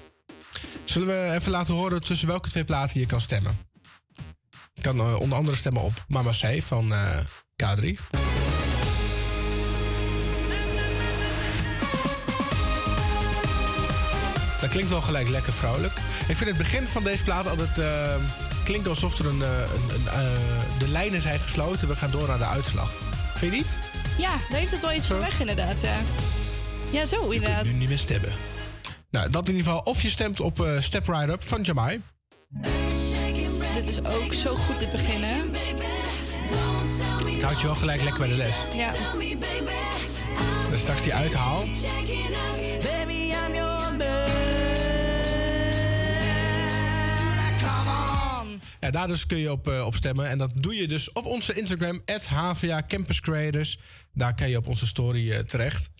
Zullen 0.88 1.08
we 1.08 1.34
even 1.34 1.50
laten 1.50 1.74
horen 1.74 2.02
tussen 2.02 2.28
welke 2.28 2.48
twee 2.48 2.64
platen 2.64 3.00
je 3.00 3.06
kan 3.06 3.20
stemmen? 3.20 3.58
Je 4.74 4.82
kan 4.82 4.98
eh, 4.98 5.20
onder 5.20 5.38
andere 5.38 5.56
stemmen 5.56 5.82
op 5.82 6.04
Mama 6.08 6.30
C 6.30 6.62
van 6.62 6.92
eh, 6.92 7.18
K3. 7.62 7.98
Dat 14.60 14.70
klinkt 14.70 14.90
wel 14.90 15.02
gelijk 15.02 15.28
lekker 15.28 15.52
vrolijk. 15.52 15.92
Ik 16.28 16.36
vind 16.36 16.48
het 16.48 16.58
begin 16.58 16.86
van 16.86 17.02
deze 17.02 17.24
plaat 17.24 17.48
altijd... 17.48 17.78
eh, 17.78 18.14
klinkt 18.64 18.88
alsof 18.88 19.18
er 19.18 19.26
een, 19.26 19.40
een, 19.40 19.90
een, 19.90 20.78
de 20.78 20.88
lijnen 20.88 21.20
zijn 21.20 21.38
gesloten. 21.38 21.88
We 21.88 21.96
gaan 21.96 22.10
door 22.10 22.28
naar 22.28 22.38
de 22.38 22.44
uitslag. 22.46 22.92
Vind 23.34 23.52
je 23.52 23.58
niet? 23.58 23.78
Ja, 24.18 24.30
daar 24.48 24.58
heeft 24.58 24.72
het 24.72 24.80
wel 24.80 24.92
iets 24.92 25.06
van 25.06 25.18
weg 25.18 25.40
inderdaad, 25.40 25.80
ja. 25.80 26.00
Ja, 26.90 27.06
zo 27.06 27.28
inderdaad. 27.28 27.64
Nu 27.64 27.72
niet 27.72 27.88
meer 27.88 27.98
stemmen. 27.98 28.32
Nou, 29.10 29.30
dat 29.30 29.48
in 29.48 29.56
ieder 29.56 29.72
geval. 29.72 29.92
Of 29.92 30.02
je 30.02 30.10
stemt 30.10 30.40
op 30.40 30.60
eh, 30.60 30.80
Step 30.80 31.06
Right 31.06 31.28
Up 31.28 31.42
van 31.42 31.62
Jamai. 31.62 32.02
Dit 33.74 33.88
is 33.88 34.04
ook 34.04 34.32
zo 34.32 34.54
goed 34.54 34.78
dit 34.78 34.90
begin, 34.90 35.22
hè? 35.22 35.42
Het 37.32 37.42
houdt 37.42 37.60
je 37.60 37.66
wel 37.66 37.76
gelijk 37.76 38.02
lekker 38.02 38.20
bij 38.20 38.28
de 38.28 38.34
les. 38.34 38.56
Ja. 38.74 38.92
Dus 40.70 40.80
straks 40.80 41.02
die 41.02 41.14
uithaal. 41.14 41.64
Ja, 48.80 48.90
daar 48.90 49.06
dus 49.06 49.26
kun 49.26 49.38
je 49.38 49.50
op, 49.50 49.68
eh, 49.68 49.86
op 49.86 49.94
stemmen. 49.94 50.28
En 50.28 50.38
dat 50.38 50.52
doe 50.54 50.74
je 50.74 50.88
dus 50.88 51.12
op 51.12 51.26
onze 51.26 51.54
Instagram, 51.54 52.02
HVA 52.26 52.82
Campus 52.88 53.20
Creators. 53.20 53.78
Daar 54.12 54.34
kan 54.34 54.48
je 54.48 54.56
op 54.56 54.66
onze 54.66 54.86
story 54.86 55.32
eh, 55.32 55.38
terecht. 55.38 55.90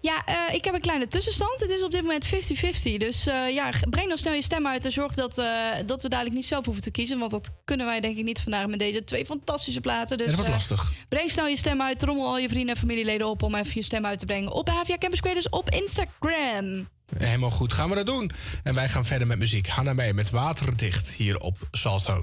Ja, 0.00 0.24
eh, 0.24 0.54
ik 0.54 0.64
heb 0.64 0.74
een 0.74 0.80
kleine 0.80 1.06
tussenstand. 1.06 1.60
Het 1.60 1.70
is 1.70 1.82
op 1.82 1.90
dit 1.90 2.02
moment 2.02 2.26
50-50. 2.26 2.96
Dus 2.96 3.26
eh, 3.26 3.50
ja, 3.50 3.70
breng 3.90 4.08
dan 4.08 4.18
snel 4.18 4.32
je 4.32 4.42
stem 4.42 4.66
uit 4.66 4.84
en 4.84 4.92
zorg 4.92 5.14
dat, 5.14 5.38
eh, 5.38 5.46
dat 5.86 6.02
we 6.02 6.08
dadelijk 6.08 6.34
niet 6.34 6.44
zelf 6.44 6.64
hoeven 6.64 6.82
te 6.82 6.90
kiezen. 6.90 7.18
Want 7.18 7.30
dat 7.30 7.50
kunnen 7.64 7.86
wij 7.86 8.00
denk 8.00 8.16
ik 8.16 8.24
niet 8.24 8.40
vandaag 8.40 8.66
met 8.66 8.78
deze 8.78 9.04
twee 9.04 9.24
fantastische 9.24 9.80
platen. 9.80 10.18
Dus, 10.18 10.30
Ja, 10.30 10.36
dat 10.36 10.46
wordt 10.46 10.68
lastig. 10.68 10.92
Breng 11.08 11.30
snel 11.30 11.46
je 11.46 11.56
stem 11.56 11.82
uit. 11.82 11.98
Trommel 11.98 12.26
al 12.26 12.38
je 12.38 12.48
vrienden 12.48 12.74
en 12.74 12.80
familieleden 12.80 13.26
op 13.26 13.42
om 13.42 13.54
even 13.54 13.72
je 13.74 13.82
stem 13.82 14.06
uit 14.06 14.18
te 14.18 14.26
brengen. 14.26 14.52
Op 14.52 14.68
HVA 14.68 14.98
Campus 14.98 15.20
Creators 15.20 15.48
op 15.48 15.70
Instagram. 15.70 16.88
Helemaal 17.16 17.50
goed, 17.50 17.72
gaan 17.72 17.88
we 17.88 17.94
dat 17.94 18.06
doen. 18.06 18.30
En 18.62 18.74
wij 18.74 18.88
gaan 18.88 19.04
verder 19.04 19.26
met 19.26 19.38
muziek. 19.38 19.68
Hanna 19.68 19.92
mee 19.92 20.14
met 20.14 20.30
Waterdicht 20.30 21.10
hier 21.10 21.38
op 21.38 21.56
Salto. 21.70 22.22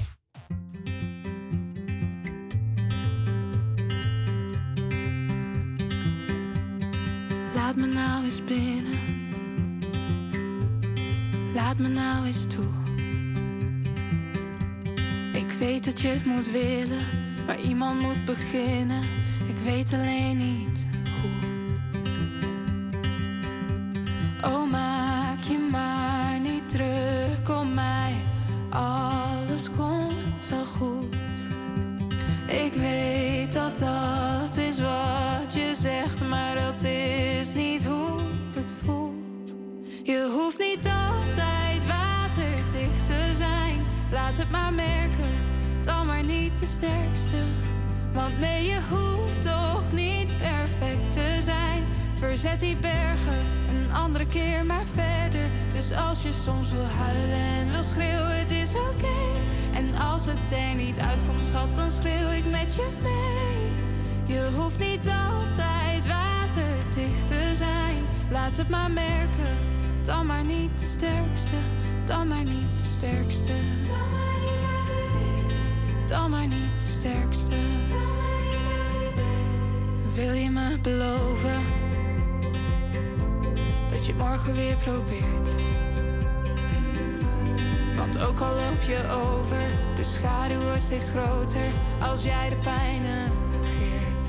Laat 7.65 7.75
me 7.75 7.85
nou 7.85 8.23
eens 8.23 8.43
binnen. 8.43 8.99
Laat 11.53 11.77
me 11.77 11.87
nou 11.87 12.25
eens 12.25 12.45
toe. 12.47 12.73
Ik 15.33 15.51
weet 15.51 15.85
dat 15.85 16.01
je 16.01 16.07
het 16.07 16.25
moet 16.25 16.51
willen, 16.51 17.05
maar 17.45 17.59
iemand 17.59 18.01
moet 18.01 18.25
beginnen. 18.25 19.01
Ik 19.47 19.57
weet 19.63 19.93
alleen 19.93 20.37
niet 20.37 20.85
hoe. 21.21 21.49
Oh, 24.51 24.71
maak 24.71 25.39
je 25.39 25.67
maar 25.71 26.39
niet 26.39 26.69
druk 26.69 27.59
om 27.59 27.73
mij. 27.73 28.13
Alles 28.69 29.69
komt 29.77 30.47
wel 30.49 30.65
goed. 30.65 31.15
Ik 32.47 32.73
weet 32.73 33.53
dat 33.53 33.79
dat 33.79 34.57
is 34.57 34.79
wat 34.79 35.53
je 35.53 35.75
zegt, 35.79 36.27
maar 36.27 36.55
dat 36.55 36.83
is 36.83 37.14
Je 40.15 40.29
hoeft 40.31 40.59
niet 40.59 40.85
altijd 41.07 41.85
waterdicht 41.85 43.05
te 43.07 43.35
zijn. 43.35 43.77
Laat 44.11 44.37
het 44.37 44.51
maar 44.51 44.73
merken, 44.73 45.33
dan 45.83 46.05
maar 46.05 46.23
niet 46.23 46.59
de 46.59 46.65
sterkste. 46.65 47.41
Want 48.13 48.39
nee, 48.39 48.63
je 48.63 48.79
hoeft 48.89 49.41
toch 49.41 49.91
niet 49.91 50.31
perfect 50.37 51.13
te 51.13 51.39
zijn. 51.43 51.83
Verzet 52.19 52.59
die 52.59 52.75
bergen, 52.75 53.41
een 53.69 53.91
andere 53.93 54.27
keer 54.27 54.65
maar 54.65 54.85
verder. 54.93 55.47
Dus 55.73 55.97
als 56.07 56.23
je 56.23 56.33
soms 56.43 56.71
wil 56.71 56.89
huilen 57.03 57.45
en 57.59 57.71
wil 57.71 57.83
schreeuwen, 57.83 58.39
het 58.39 58.51
is 58.51 58.69
oké. 58.69 59.19
En 59.73 59.95
als 60.11 60.25
het 60.25 60.51
er 60.51 60.75
niet 60.75 60.99
uitkomt, 60.99 61.45
schat, 61.49 61.75
dan 61.75 61.91
schreeuw 61.91 62.29
ik 62.29 62.45
met 62.51 62.75
je 62.75 62.87
mee. 63.01 63.63
Je 64.35 64.49
hoeft 64.55 64.79
niet 64.79 65.07
altijd 65.29 66.03
waterdicht 66.07 67.27
te 67.27 67.55
zijn. 67.55 67.97
Laat 68.29 68.57
het 68.57 68.69
maar 68.69 68.91
merken, 68.91 69.74
dan 70.05 70.25
maar 70.25 70.45
niet 70.45 70.79
de 70.79 70.85
sterkste. 70.85 71.55
Dan 72.05 72.27
maar 72.27 72.43
niet 72.43 72.79
de 72.79 72.85
sterkste. 72.85 73.51
Dan 76.07 76.29
maar 76.29 76.47
niet 76.47 76.79
de 76.79 76.87
sterkste. 76.87 77.55
Wil 80.13 80.33
je 80.33 80.49
me 80.49 80.77
beloven 80.81 81.61
dat 83.89 84.05
je 84.05 84.13
morgen 84.13 84.53
weer 84.53 84.75
probeert? 84.75 85.49
Want 87.95 88.19
ook 88.19 88.39
al 88.39 88.53
loop 88.53 88.81
je 88.81 88.99
over, 89.11 89.61
de 89.95 90.03
schaduw 90.03 90.61
wordt 90.61 90.83
steeds 90.83 91.09
groter 91.09 91.69
als 92.01 92.23
jij 92.23 92.49
de 92.49 92.55
pijn 92.55 93.01
negeert. 93.01 94.25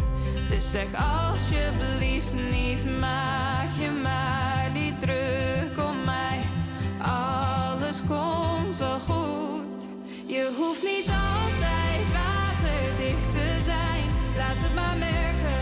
Dus 0.49 0.71
zeg 0.71 0.87
alsjeblieft 0.95 2.33
niet, 2.51 2.99
maak 3.01 3.69
je 3.79 3.91
maar 4.03 4.71
niet 4.73 5.01
druk. 5.01 5.46
Alles 7.97 8.09
komt 8.09 8.77
wel 8.77 8.99
goed. 8.99 9.81
Je 10.27 10.53
hoeft 10.59 10.83
niet 10.83 11.09
altijd 11.33 12.05
waterdicht 12.21 13.31
te 13.39 13.49
zijn. 13.71 14.05
Laat 14.41 14.61
het 14.65 14.75
maar 14.81 14.97
merken, 15.11 15.61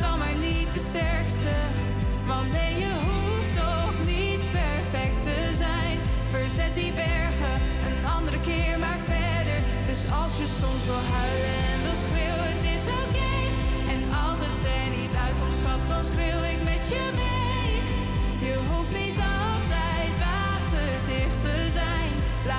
dan 0.00 0.18
maar 0.18 0.36
niet 0.48 0.70
de 0.76 0.82
sterkste. 0.90 1.56
Want 2.30 2.48
nee, 2.56 2.74
je 2.84 2.92
hoeft 3.06 3.54
toch 3.64 3.96
niet 4.12 4.42
perfect 4.60 5.18
te 5.28 5.40
zijn. 5.64 5.96
Verzet 6.32 6.74
die 6.80 6.92
bergen, 7.04 7.56
een 7.88 8.00
andere 8.16 8.40
keer 8.48 8.74
maar 8.84 9.00
verder. 9.14 9.58
Dus 9.90 10.02
als 10.22 10.32
je 10.40 10.46
soms 10.60 10.82
wil 10.90 11.04
huilen 11.16 11.58
en 11.72 11.78
wil 11.86 11.98
schreeuwen, 12.06 12.50
het 12.54 12.66
is 12.76 12.84
oké. 13.02 13.34
En 13.92 14.00
als 14.26 14.38
het 14.44 14.62
er 14.76 14.88
niet 14.98 15.14
uitkomt, 15.24 15.56
schat, 15.60 15.82
dan 15.92 16.04
schreeuw 16.10 16.42
ik 16.52 16.60
met 16.70 16.82
je 16.92 17.04
mee. 17.20 17.72
Je 18.46 18.54
hoeft 18.68 18.94
niet 19.02 19.18
altijd 19.20 19.53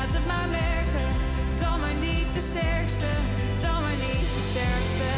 Laat 0.06 0.14
het 0.14 0.26
maar 0.26 0.50
merken, 0.50 1.10
dan 1.60 1.80
maar 1.80 1.98
niet 2.08 2.34
de 2.34 2.44
sterkste. 2.52 3.12
Dan 3.60 3.82
maar 3.84 4.00
niet 4.08 4.30
de 4.38 4.44
sterkste. 4.52 5.12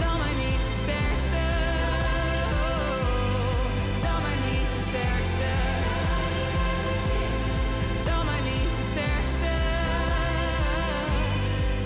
Dan 0.00 0.16
maar 0.22 0.36
niet 0.44 0.62
de 0.68 0.74
sterkste. 0.84 1.42
Dan 4.04 4.18
maar 4.24 4.40
niet 4.50 4.70
de 4.76 4.82
sterkste. 4.90 5.50
Dan 8.06 8.22
maar 8.28 8.42
niet 8.50 8.72
de 8.78 8.84
sterkste. 8.92 9.52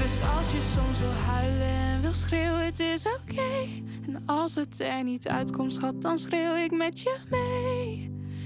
Dus 0.03 0.14
als 0.36 0.46
je 0.55 0.61
soms 0.74 0.98
wil 0.98 1.16
huilen 1.34 1.76
en 1.92 2.00
wil 2.00 2.12
schreeuwen, 2.12 2.64
het 2.64 2.80
is 2.80 3.05
oké. 3.07 3.53
En 4.07 4.22
als 4.26 4.55
het 4.55 4.80
er 4.80 5.05
niet 5.05 5.28
uitkomt, 5.28 5.72
schat, 5.72 6.03
dan 6.03 6.18
schreeuw 6.18 6.55
ik 6.55 6.70
met 6.76 7.00
je 7.00 7.16
mee. 7.30 7.82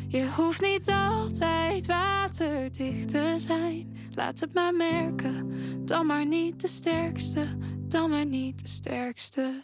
Je 0.08 0.28
hoeft 0.36 0.60
niet 0.60 0.88
altijd 0.88 1.86
waterdicht 1.86 3.08
te 3.08 3.34
zijn. 3.36 3.96
Laat 4.14 4.40
het 4.40 4.54
maar 4.54 4.74
merken, 4.74 5.52
dan 5.84 6.06
maar 6.06 6.26
niet 6.26 6.60
de 6.60 6.68
sterkste. 6.68 7.56
Dan 7.88 8.10
maar 8.10 8.26
niet 8.26 8.62
de 8.62 8.68
sterkste. 8.68 9.62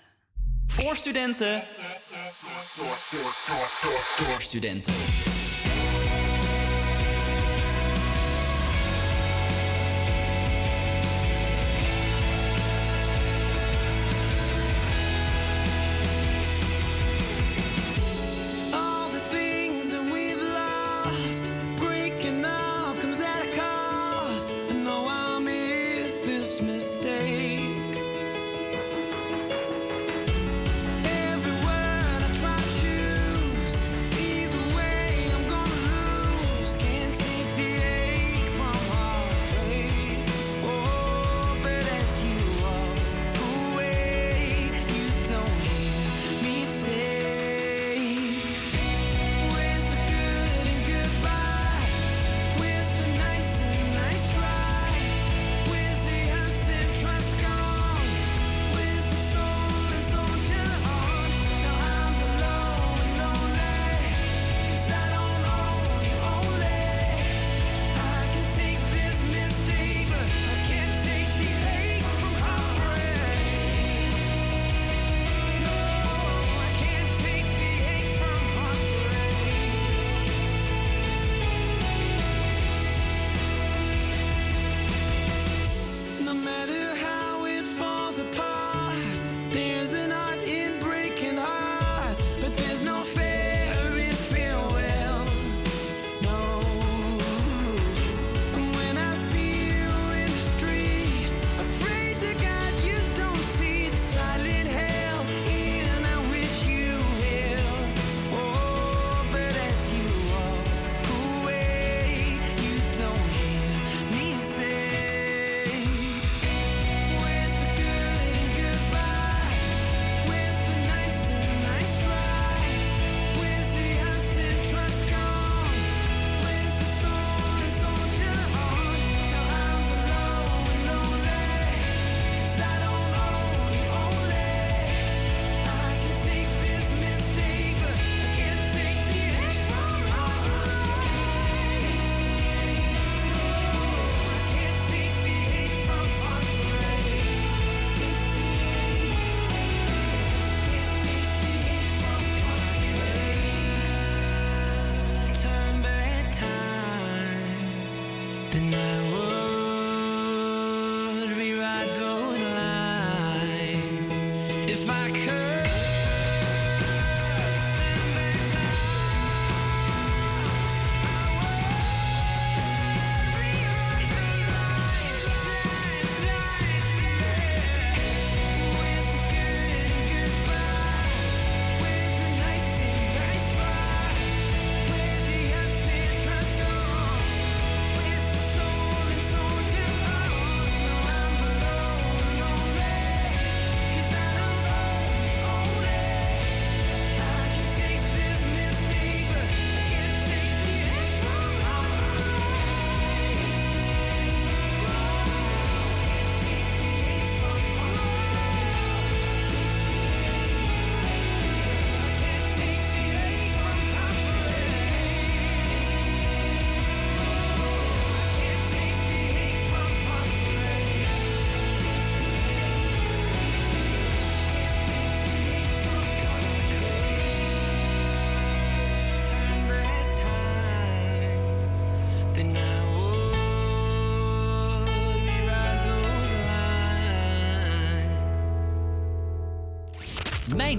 Voor 0.67 0.97
studenten. 0.97 1.63
Door 4.19 4.41
studenten. 4.41 5.22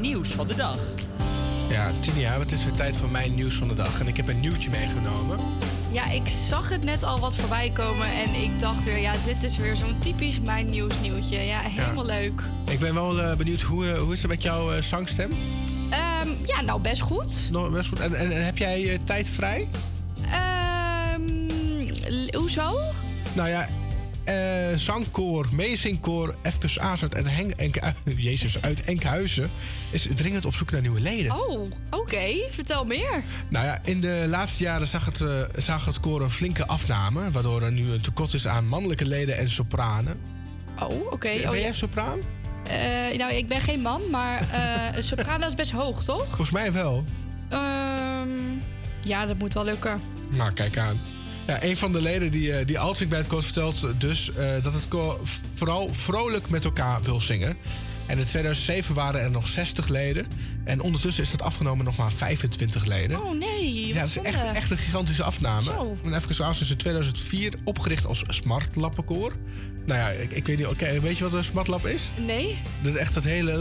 Nieuws 0.04 0.30
van 0.30 0.48
de 0.48 0.56
dag. 0.56 0.78
Ja, 1.70 1.92
Tinia, 2.00 2.40
het 2.40 2.52
is 2.52 2.64
weer 2.64 2.74
tijd 2.74 2.96
voor 2.96 3.10
mijn 3.10 3.34
nieuws 3.36 3.56
van 3.56 3.68
de 3.68 3.74
dag. 3.74 4.00
En 4.00 4.08
ik 4.08 4.18
heb 4.18 4.28
een 4.28 4.40
nieuwtje 4.40 4.70
meegenomen. 4.70 5.38
Ja, 5.92 6.10
ik 6.10 6.28
zag 6.50 6.70
het 6.70 6.84
net 6.84 7.04
al 7.04 7.20
wat 7.20 7.36
voorbij 7.36 7.70
komen 7.70 8.08
en 8.08 8.34
ik 8.44 8.60
dacht 8.60 8.84
weer, 8.84 8.98
ja, 8.98 9.14
dit 9.26 9.44
is 9.44 9.58
weer 9.58 9.76
zo'n 9.76 10.00
typisch 10.00 10.40
mijn 10.40 10.70
nieuws 10.70 10.94
nieuwtje. 11.02 11.38
Ja, 11.38 11.60
helemaal 11.60 12.06
leuk. 12.06 12.42
Ik 12.70 12.80
ben 12.80 12.94
wel 12.94 13.22
eh, 13.22 13.36
benieuwd, 13.36 13.62
hoe, 13.62 13.90
eh, 13.90 14.00
hoe 14.00 14.14
is 14.14 14.22
het 14.22 14.32
met 14.32 14.42
jouw 14.42 14.74
eh, 14.74 14.82
zangstem? 14.82 15.32
Ehm, 15.90 16.30
ja, 16.46 16.62
nou 16.62 16.82
best 16.82 17.02
goed. 17.02 17.34
Nog 17.52 17.70
best 17.70 17.90
goed. 17.90 18.00
En, 18.00 18.14
en, 18.14 18.32
en 18.32 18.46
heb 18.46 18.58
jij 18.58 19.00
tijd 19.04 19.30
vrij? 19.30 19.68
Ehm, 20.32 21.50
hoezo? 22.38 22.80
Nou 23.34 23.50
ja, 23.50 23.68
eh, 24.24 24.36
zangkoor, 24.76 25.48
meezingkoor, 25.52 26.36
even 26.42 26.82
Azert 26.82 27.16
en 27.16 27.26
Henk, 27.28 27.52
Enk, 27.52 27.76
Jezus, 28.16 28.62
uit 28.62 28.84
Enkhuizen 28.84 29.50
is 29.92 30.08
dringend 30.16 30.46
op 30.46 30.54
zoek 30.56 30.72
naar 30.72 30.82
nieuwe 30.82 31.00
leden. 31.00 31.32
Oh, 31.48 31.72
oké. 31.90 32.26
Vertel 32.50 32.86
meer. 32.86 33.24
Nou 33.50 33.66
ja, 33.66 33.80
in 33.84 34.02
de 34.02 34.26
laatste 34.30 34.64
jaren 34.64 34.88
zag 34.88 35.06
het, 35.06 35.22
eh, 35.22 35.42
zag 35.58 35.86
het 35.86 36.00
koor 36.00 36.22
een 36.22 36.30
flinke 36.30 36.68
afname, 36.68 37.32
waardoor 37.32 37.62
er 37.62 37.72
nu 37.72 37.92
een 37.92 38.02
tekort 38.02 38.34
is 38.34 38.48
aan 38.48 38.68
mannelijke 38.68 39.06
leden 39.06 39.38
en 39.38 39.50
sopranen. 39.50 40.20
Oh, 40.80 41.12
oké. 41.12 41.30
Ben 41.38 41.50
Oh, 41.50 41.56
jij 41.56 41.64
ja. 41.64 41.74
sopraan? 41.74 42.20
Eh, 42.70 43.18
nou, 43.18 43.34
ik 43.34 43.48
ben 43.48 43.62
geen 43.62 43.82
man, 43.82 44.02
maar 44.12 44.48
een 44.96 45.04
soprano 45.04 45.48
is 45.48 45.56
best 45.56 45.72
hoog, 45.72 46.04
toch? 46.04 46.26
Volgens 46.26 46.52
mij 46.52 46.72
wel. 46.72 47.06
Ehm, 47.50 48.30
ja, 49.02 49.26
dat 49.26 49.38
moet 49.38 49.54
wel 49.54 49.64
lukken. 49.64 50.02
Nou, 50.30 50.52
kijk 50.52 50.78
aan. 50.78 51.00
Ja, 51.48 51.64
een 51.64 51.78
van 51.78 51.92
de 51.92 52.02
leden 52.02 52.32
die, 52.32 52.54
eh, 52.54 52.66
die 52.66 52.80
alt 52.80 53.10
bij 53.10 53.18
het 53.18 53.28
koor 53.28 53.44
vertelt 53.44 53.88
dus 53.98 54.34
eh, 54.34 54.64
dat 54.64 54.74
het 54.74 54.88
koor 54.88 55.20
vooral 55.54 55.94
vrolijk 55.94 56.50
met 56.50 56.66
elkaar 56.66 57.02
wil 57.02 57.22
zingen. 57.22 57.58
En 58.06 58.18
in 58.18 58.26
2007 58.26 58.96
waren 58.96 59.22
er 59.22 59.32
nog 59.32 59.48
60 59.48 59.88
leden. 59.88 60.26
En 60.64 60.82
ondertussen 60.82 61.24
is 61.24 61.32
dat 61.32 61.42
afgenomen 61.42 61.86
nog 61.86 61.98
maar 61.98 62.12
25 62.12 62.86
leden. 62.86 63.24
Oh 63.24 63.40
nee, 63.40 63.88
ja, 63.88 64.00
dat 64.00 64.08
is 64.08 64.18
echt, 64.18 64.44
echt 64.44 64.72
een 64.72 64.78
gigantische 64.78 65.24
afname. 65.24 65.62
Zo. 65.62 65.98
En 66.04 66.14
even 66.14 66.36
zoals 66.36 66.62
is 66.62 66.70
in 66.70 66.78
2004 66.78 67.54
opgericht 67.64 68.06
als 68.06 68.24
Smartlappenkoor. 68.28 69.34
Nou 69.86 70.00
ja, 70.00 70.08
ik, 70.10 70.32
ik 70.32 70.48
weet 70.48 70.58
niet, 70.58 70.68
oké, 70.68 71.00
weet 71.00 71.18
je 71.18 71.24
wat 71.24 71.34
een 71.34 71.44
smartlap 71.44 71.86
is? 71.86 72.12
Nee? 72.16 72.58
Dat 72.82 72.94
is 72.94 73.00
echt 73.00 73.14
dat 73.14 73.24
hele... 73.24 73.52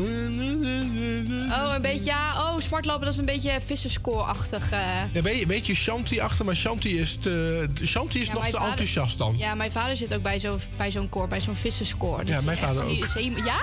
Oh, 1.51 1.73
een 1.75 1.83
beetje, 1.83 2.05
ja. 2.05 2.33
Oh, 2.53 2.61
smartlopen, 2.61 3.05
dat 3.05 3.13
is 3.13 3.19
een 3.19 3.25
beetje 3.25 3.59
visserskoor-achtig. 3.67 4.71
eh. 4.71 4.79
Ja, 4.81 5.09
een 5.13 5.23
beetje, 5.23 5.47
beetje 5.47 5.75
Shanti 5.75 6.21
achter, 6.21 6.45
maar 6.45 6.57
Shanti 6.57 6.99
is, 7.01 7.17
te, 7.21 7.67
Shanti 7.85 8.21
is 8.21 8.27
Ja, 8.27 8.33
nog 8.33 8.45
te 8.45 8.51
vader- 8.51 8.69
enthousiast 8.69 9.19
dan. 9.19 9.35
Ja, 9.39 9.55
mijn 9.55 9.73
vader 9.73 9.97
zit 9.97 10.15
ook 10.15 10.23
bij 10.23 10.41
zo'n 10.41 10.61
bij 10.77 10.91
zo'n 10.91 11.09
koor, 11.09 11.29
bij 11.29 11.41
zo'n 11.41 11.57
visserskoor. 11.57 12.25
Dus 12.25 12.35
Ja, 12.35 12.41
mijn 12.41 12.59
vader 12.59 12.85
ook. 12.85 13.07
Ja? 13.45 13.57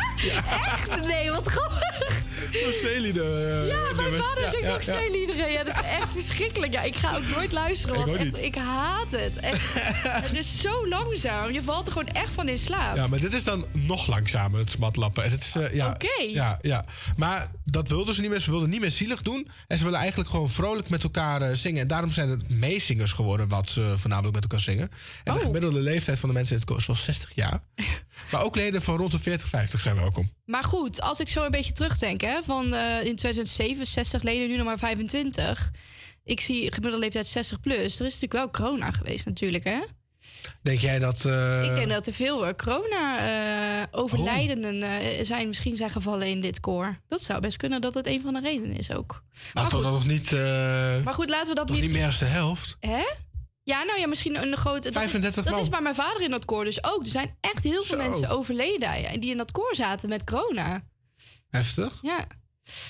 Echt? 0.72 1.01
Nee, 1.07 1.32
wat 1.32 1.47
grappig. 1.47 2.22
Is 2.51 2.82
zeelieden. 2.82 3.66
Ja, 3.68 3.74
eh, 3.74 3.95
mijn 3.95 4.14
vader 4.14 4.49
zingt 4.49 4.70
ook 4.70 4.84
zeeliederen. 4.84 5.51
Ja, 5.51 5.64
dat 5.64 5.74
is 5.74 5.82
echt 5.99 6.12
verschrikkelijk. 6.12 6.74
Ja, 6.74 6.82
ik 6.82 6.95
ga 6.95 7.16
ook 7.16 7.28
nooit 7.36 7.51
luisteren, 7.51 7.99
Ik 7.99 8.05
want 8.05 8.18
echt, 8.20 8.38
ik 8.43 8.55
haat 8.55 9.12
het. 9.12 9.39
Echt. 9.39 9.74
het 10.28 10.38
is 10.38 10.62
zo 10.62 10.88
langzaam. 10.88 11.51
Je 11.51 11.64
valt 11.64 11.86
er 11.86 11.91
gewoon 11.91 12.07
echt 12.07 12.34
van 12.34 12.45
in 12.50 12.60
slaap. 12.60 12.95
Ja, 12.95 13.08
maar 13.08 13.20
dit 13.20 13.34
is 13.34 13.43
dan 13.43 13.66
nog 13.74 14.08
langzamer, 14.08 14.60
het 14.60 14.72
smatlappen. 14.72 15.24
En 15.24 15.32
Het 15.32 15.41
is, 15.41 15.56
eh, 15.56 15.74
ja, 15.74 15.89
Oké. 15.89 16.24
Ja, 16.28 16.60
ja. 16.62 16.86
Maar 17.18 17.52
dat 17.66 17.89
wilden 17.89 18.14
ze 18.16 18.22
niet 18.22 18.30
meer. 18.30 18.39
Ze 18.39 18.52
wilden 18.52 18.70
niet 18.70 18.80
meer 18.80 18.91
zielig 18.91 19.22
doen. 19.22 19.47
En 19.68 19.78
ze 19.78 19.84
willen 19.84 20.00
eigenlijk 20.00 20.30
gewoon 20.30 20.50
vrolijk 20.50 20.89
met 20.89 21.04
elkaar 21.04 21.41
eh, 21.41 21.56
zingen. 21.56 21.82
En 21.82 21.88
daarom 21.88 22.10
zijn 22.12 22.30
het 22.30 22.50
meezingers 22.50 23.12
geworden, 23.12 23.47
wat 23.47 23.70
ze 23.70 23.93
voornamelijk 23.97 24.34
met 24.34 24.43
elkaar 24.43 24.62
zingen. 24.62 24.89
En 25.24 25.34
Oh. 25.34 25.39
de 25.39 25.45
gemiddelde 25.45 25.80
leeftijd 25.80 26.20
van 26.20 26.30
de 26.30 26.36
mensen 26.36 26.54
in 26.56 26.60
het 26.62 26.70
koor 26.70 26.80
is 26.80 26.88
wel 26.88 26.95
60 26.95 27.36
jaar. 27.36 27.62
maar 28.32 28.43
ook 28.43 28.56
leden 28.56 28.82
van 28.82 28.97
rond 28.97 29.12
de 29.12 29.20
40, 29.20 29.47
50 29.47 29.82
zijn 29.82 29.95
welkom. 29.95 30.32
Maar 30.45 30.64
goed, 30.64 31.02
als 31.02 31.20
ik 31.20 31.30
zo 31.30 31.45
een 31.45 31.52
beetje 31.52 31.72
terugdenk, 31.72 32.22
hè, 32.22 32.43
van 32.43 32.74
eh, 32.74 33.06
in 33.06 33.16
2007 33.16 33.86
60 33.86 34.22
leden, 34.24 34.47
nu 34.50 34.56
nog 34.58 34.66
maar 34.66 34.78
25. 34.78 35.72
Ik 36.24 36.39
zie 36.41 36.64
gemiddelde 36.74 36.97
leeftijd 37.00 37.28
60 37.28 37.60
plus. 37.60 38.00
Er 38.00 38.06
is 38.06 38.20
natuurlijk 38.20 38.34
wel 38.34 38.52
corona 38.52 38.91
geweest, 38.91 39.26
natuurlijk, 39.26 39.64
hè? 39.64 39.80
Denk 40.61 40.80
jij 40.80 40.99
dat... 40.99 41.26
eh, 41.26 41.63
ik 41.63 41.76
denk 41.76 41.89
dat 41.89 42.07
er 42.07 42.13
veel 42.13 42.47
eh, 42.47 42.53
corona-overlijdenden 42.53 44.82
eh, 44.82 45.26
zijn, 45.26 45.47
misschien 45.47 45.76
zijn 45.76 45.89
gevallen 45.89 46.28
in 46.28 46.41
dit 46.41 46.59
koor. 46.59 46.99
Dat 47.07 47.22
zou 47.22 47.39
best 47.39 47.57
kunnen 47.57 47.82
dat 47.82 47.93
het 47.93 48.07
een 48.07 48.22
van 48.22 48.34
de 48.34 48.39
redenen 48.39 48.78
is 48.78 48.91
ook. 48.91 49.24
Maar 49.53 49.70
toch 49.70 49.84
nog 49.84 50.07
niet... 50.07 50.32
Maar 51.03 51.13
goed, 51.13 51.30
laten 51.30 51.47
we 51.47 51.55
dat 51.55 51.70
niet... 51.70 51.82
niet 51.82 51.91
meer 51.91 52.05
als 52.05 52.20
de 52.20 52.26
helft? 52.26 52.78
Hè? 52.80 53.03
Ja, 53.63 53.84
nou 53.84 53.99
ja, 53.99 54.07
misschien 54.07 54.41
een 54.41 54.57
grote... 54.57 54.82
Dat, 54.82 54.93
35 54.93 55.45
is, 55.45 55.51
dat 55.51 55.61
is 55.61 55.70
bij 55.70 55.82
mijn 55.82 55.95
vader 55.95 56.22
in 56.22 56.30
dat 56.30 56.45
koor 56.45 56.63
dus 56.63 56.84
ook. 56.84 57.01
Er 57.01 57.07
zijn 57.11 57.38
echt 57.39 57.63
heel 57.63 57.84
veel 57.84 57.97
Zo. 57.97 58.03
mensen 58.09 58.30
overleden 58.30 59.20
die 59.20 59.32
in 59.32 59.38
dat 59.38 59.51
koor 59.51 59.76
zaten 59.76 60.09
met 60.09 60.24
corona. 60.24 60.84
Heftig. 61.49 61.99
Ja. 62.01 62.28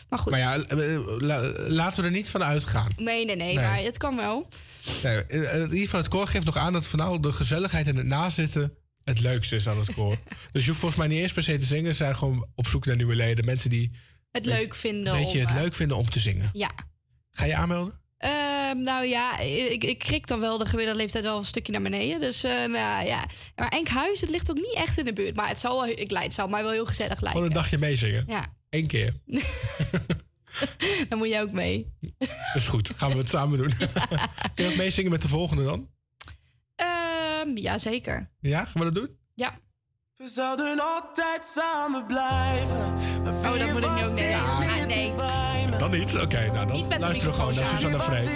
Maar 0.09 0.19
goed. 0.19 0.31
Maar 0.31 0.39
ja, 0.39 0.57
eh, 0.57 0.77
la- 1.17 1.51
laten 1.67 1.99
we 2.01 2.05
er 2.09 2.15
niet 2.15 2.29
van 2.29 2.43
uitgaan. 2.43 2.87
Nee, 2.97 3.25
nee, 3.25 3.35
nee, 3.35 3.55
Nee. 3.55 3.65
maar 3.65 3.77
het 3.77 3.97
kan 3.97 4.15
wel. 4.15 4.47
Nee, 5.03 5.23
eh, 5.25 5.53
in 5.53 5.61
ieder 5.63 5.79
geval, 5.79 5.99
het 5.99 6.09
koor 6.09 6.27
geeft 6.27 6.45
nog 6.45 6.57
aan 6.57 6.73
dat 6.73 6.85
vooral 6.85 7.21
de 7.21 7.31
gezelligheid 7.31 7.87
en 7.87 7.95
het 7.95 8.05
nazitten 8.05 8.73
het 9.03 9.19
leukste 9.19 9.55
is 9.55 9.67
aan 9.67 9.77
het 9.79 9.93
koor. 9.93 10.17
dus 10.51 10.61
je 10.61 10.67
hoeft 10.67 10.79
volgens 10.79 10.95
mij 10.99 11.07
niet 11.09 11.21
eens 11.21 11.33
per 11.33 11.43
se 11.43 11.57
te 11.57 11.65
zingen. 11.65 11.91
Ze 11.91 11.97
zijn 11.97 12.15
gewoon 12.15 12.47
op 12.55 12.67
zoek 12.67 12.85
naar 12.85 12.95
nieuwe 12.95 13.15
leden. 13.15 13.45
Mensen 13.45 13.69
die 13.69 13.91
Het 14.31 14.45
leuk 14.45 14.75
vinden. 14.75 15.13
weet 15.13 15.31
je, 15.31 15.37
om, 15.39 15.45
het 15.45 15.55
eh, 15.55 15.61
leuk 15.61 15.73
vinden 15.73 15.97
om 15.97 16.09
te 16.09 16.19
zingen. 16.19 16.49
Ja. 16.53 16.69
Ga 17.31 17.45
je 17.45 17.55
aanmelden? 17.55 17.93
Ehm, 18.17 18.81
nou 18.81 19.05
ja, 19.05 19.39
ik, 19.39 19.83
ik 19.83 19.99
krik 19.99 20.27
dan 20.27 20.39
wel 20.39 20.57
de 20.57 20.65
gemiddelde 20.65 20.99
leeftijd 20.99 21.23
wel 21.23 21.37
een 21.37 21.45
stukje 21.45 21.71
naar 21.71 21.81
beneden. 21.81 22.19
Dus 22.19 22.43
eh, 22.43 22.51
nou 22.51 23.05
ja. 23.05 23.25
Maar 23.55 23.69
Enkhuizen, 23.69 24.19
het 24.27 24.29
ligt 24.35 24.49
ook 24.49 24.55
niet 24.55 24.73
echt 24.75 24.97
in 24.97 25.05
de 25.05 25.13
buurt. 25.13 25.35
Maar 25.35 25.47
het 25.47 25.59
zou, 25.59 25.73
wel, 25.75 25.87
ik, 25.87 26.11
het 26.11 26.33
zou 26.33 26.49
mij 26.49 26.63
wel 26.63 26.71
heel 26.71 26.85
gezellig 26.85 27.09
lijken. 27.21 27.29
Gewoon 27.31 27.45
een 27.47 27.53
dagje 27.53 27.77
meezingen. 27.77 28.23
Ja, 28.27 28.45
Eén 28.69 28.87
keer. 28.87 29.13
dan 31.09 31.17
moet 31.17 31.27
jij 31.27 31.41
ook 31.41 31.51
mee. 31.51 31.93
Dat 32.17 32.29
is 32.55 32.67
goed. 32.67 32.91
Gaan 32.95 33.11
we 33.11 33.17
het 33.17 33.29
samen 33.29 33.57
doen. 33.57 33.71
Kun 34.55 34.65
je 34.65 34.69
ook 34.69 34.75
meezingen 34.75 35.11
met 35.11 35.21
de 35.21 35.27
volgende 35.27 35.63
dan? 35.63 35.89
Ehm 36.75 37.57
ja, 37.57 37.77
zeker. 37.77 38.29
Ja, 38.39 38.65
gaan 38.65 38.73
we 38.73 38.91
dat 38.91 38.95
doen? 38.95 39.17
Ja. 39.35 39.57
We 40.15 40.27
zouden 40.27 40.79
altijd 40.79 41.45
samen 41.45 42.05
blijven. 42.05 42.93
Maar 43.23 43.33
Oh, 43.33 43.59
dat 43.59 43.71
moet 43.71 43.83
ik 43.83 43.89
nu 43.95 44.03
ook 44.05 44.13
nee. 44.13 44.29
Ja, 44.29 44.85
nee. 44.85 45.13
Dan 45.77 45.91
niet? 45.91 46.17
Oké, 46.17 46.51
nou 46.51 46.67
dan 46.67 46.99
luisteren 46.99 47.31
we 47.33 47.39
gewoon 47.39 47.55
naar 47.55 47.65
Susanne 47.65 47.99
Freek. 47.99 48.27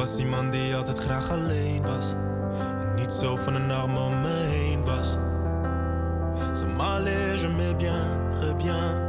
was 0.00 0.18
iemand 0.18 0.52
die 0.52 0.76
altijd 0.76 0.98
graag 0.98 1.30
alleen 1.30 1.82
was. 1.82 2.12
En 2.80 2.94
niet 2.94 3.12
zo 3.12 3.36
van 3.36 3.54
een 3.54 3.70
arm 3.70 3.96
om 3.96 4.20
me 4.20 4.28
heen 4.28 4.84
was. 4.84 5.10
Ze 6.58 6.66
m'allait, 6.66 7.40
je 7.40 7.48
m'ai 7.48 7.76
bien, 7.76 8.28
très 8.28 8.56
bien. 8.56 9.08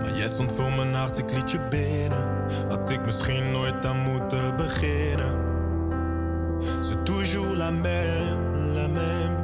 Maar 0.00 0.16
jij 0.16 0.28
stond 0.28 0.52
voor 0.52 0.72
mijn 0.72 0.94
hart, 0.94 1.18
ik 1.18 1.32
liet 1.32 1.50
je 1.50 1.60
binnen. 1.70 2.28
Had 2.68 2.90
ik 2.90 3.04
misschien 3.04 3.50
nooit 3.50 3.86
aan 3.86 3.98
moeten 3.98 4.56
beginnen. 4.56 5.50
C'est 6.80 7.04
toujours 7.04 7.56
la 7.56 7.70
même, 7.70 8.74
la 8.74 8.88
même. 8.88 9.36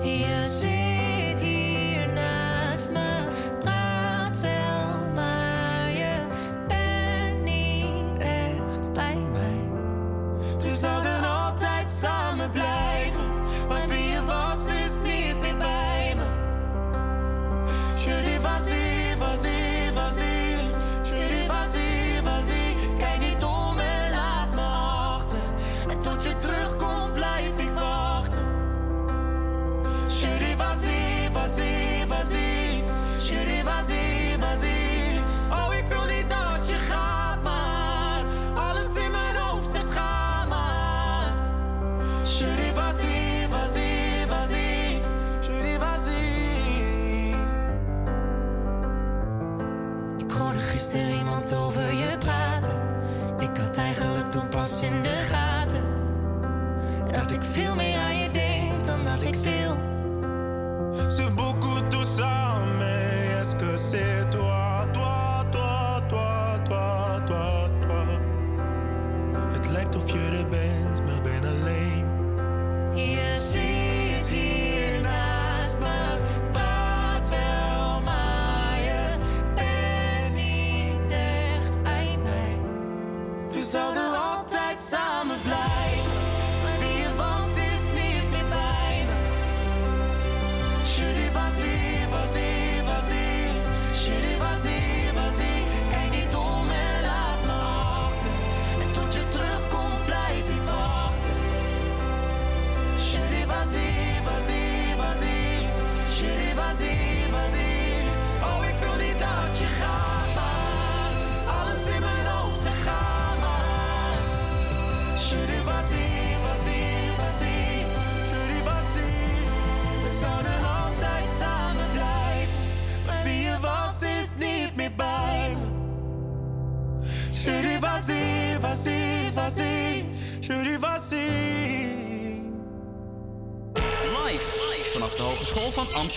Je 0.00 0.77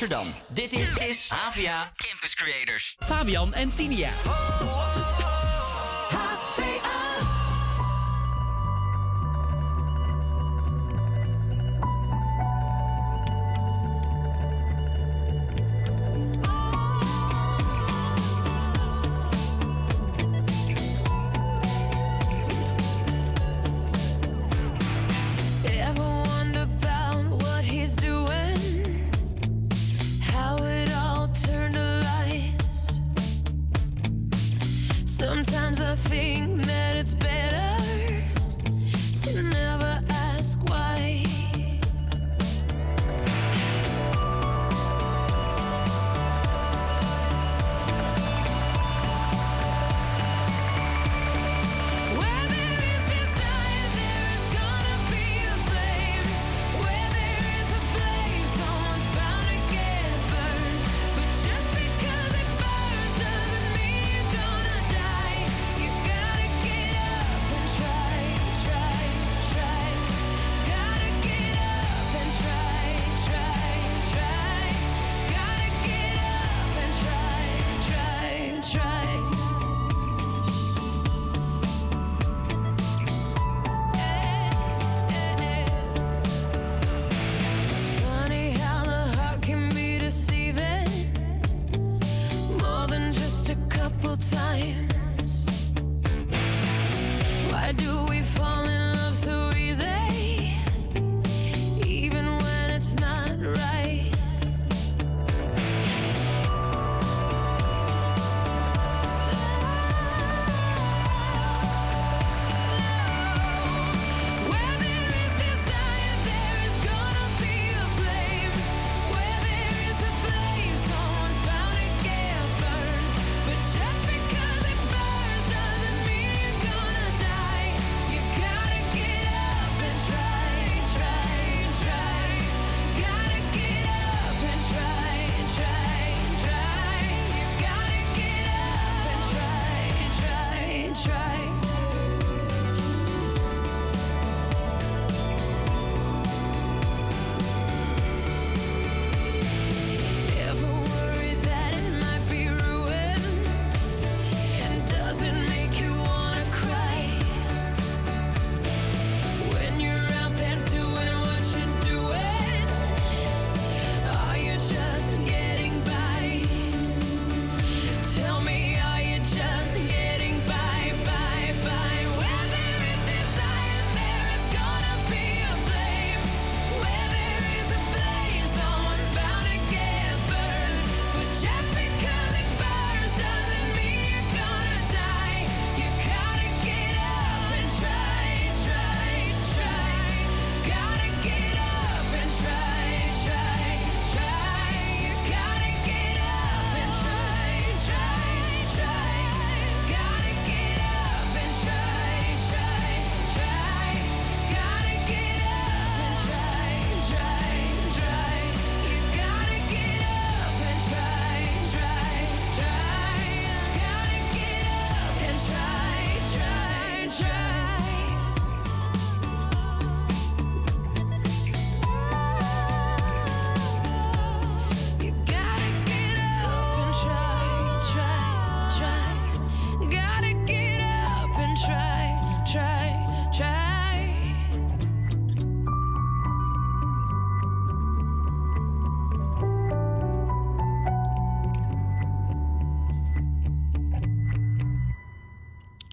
Amsterdam. 0.01 0.33
Dit 0.47 0.73
is, 0.73 0.97
is 0.97 1.27
Campus 1.95 2.35
Creators. 2.35 2.95
Fabian 2.99 3.53
en 3.53 3.75
Tinia. 3.75 4.09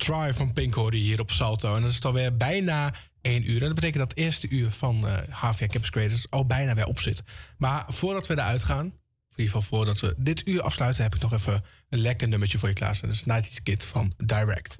Try 0.08 0.32
van 0.32 0.52
Pink 0.52 0.92
hier 0.92 1.20
op 1.20 1.30
Salto. 1.30 1.76
En 1.76 1.82
dat 1.82 1.90
is 1.90 2.02
alweer 2.02 2.36
bijna 2.36 2.94
één 3.20 3.50
uur. 3.50 3.60
En 3.60 3.66
dat 3.66 3.74
betekent 3.74 3.98
dat 3.98 4.08
het 4.08 4.18
eerste 4.18 4.48
uur 4.48 4.70
van 4.70 5.08
eh 5.08 5.14
HVA 5.30 5.66
Campus 5.66 5.90
Creators 5.90 6.30
al 6.30 6.46
bijna 6.46 6.74
weer 6.74 6.86
op 6.86 6.98
zit. 6.98 7.22
Maar 7.58 7.84
voordat 7.88 8.26
we 8.26 8.34
eruit 8.34 8.64
gaan, 8.64 8.84
in 8.84 8.92
ieder 9.36 9.54
geval 9.54 9.62
voordat 9.62 10.00
we 10.00 10.14
dit 10.18 10.46
uur 10.46 10.62
afsluiten, 10.62 11.02
heb 11.02 11.14
ik 11.14 11.20
nog 11.20 11.32
even 11.32 11.62
een 11.88 11.98
lekker 11.98 12.28
nummertje 12.28 12.58
voor 12.58 12.68
je 12.68 12.74
klaarstaan. 12.74 13.08
Dat 13.08 13.42
is 13.42 13.48
90's 13.48 13.62
Kid 13.62 13.84
van 13.84 14.12
Direct. 14.16 14.76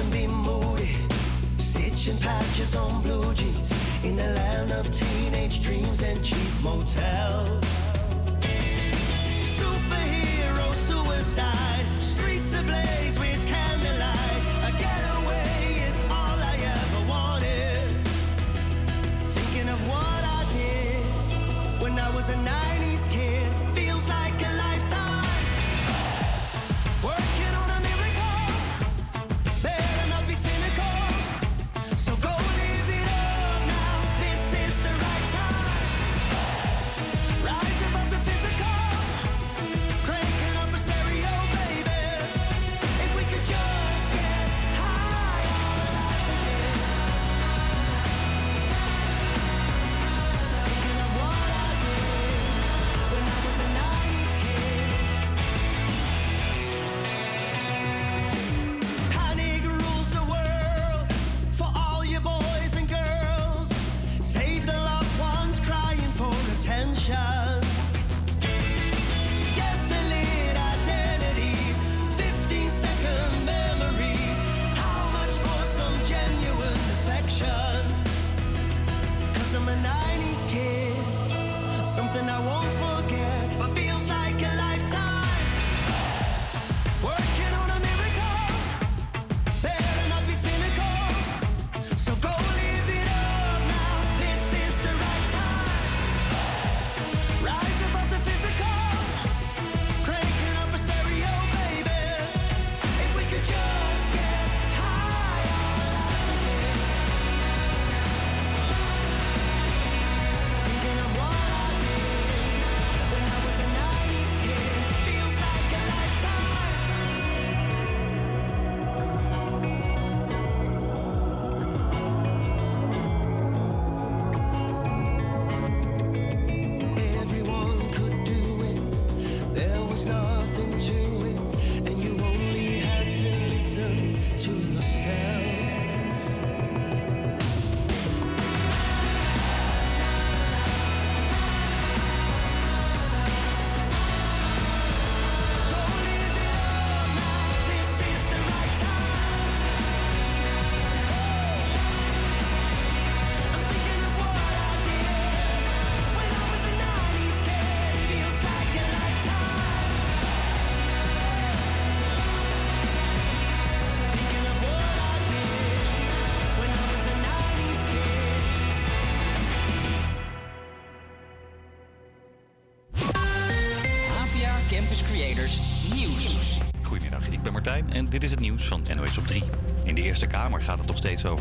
And 0.00 0.12
be 0.12 0.26
moody, 0.26 0.94
stitching 1.58 2.16
patches 2.18 2.76
on 2.76 3.02
blue 3.02 3.32
jeans 3.34 3.72
in 4.04 4.16
the 4.16 4.22
land 4.22 4.70
of 4.72 4.88
teenage 4.90 5.62
dreams 5.62 6.02
and 6.02 6.22
cheap 6.22 6.52
motels. 6.62 7.64
Superhero 9.58 10.74
suicide, 10.74 11.86
streets 12.00 12.54
ablaze 12.54 13.18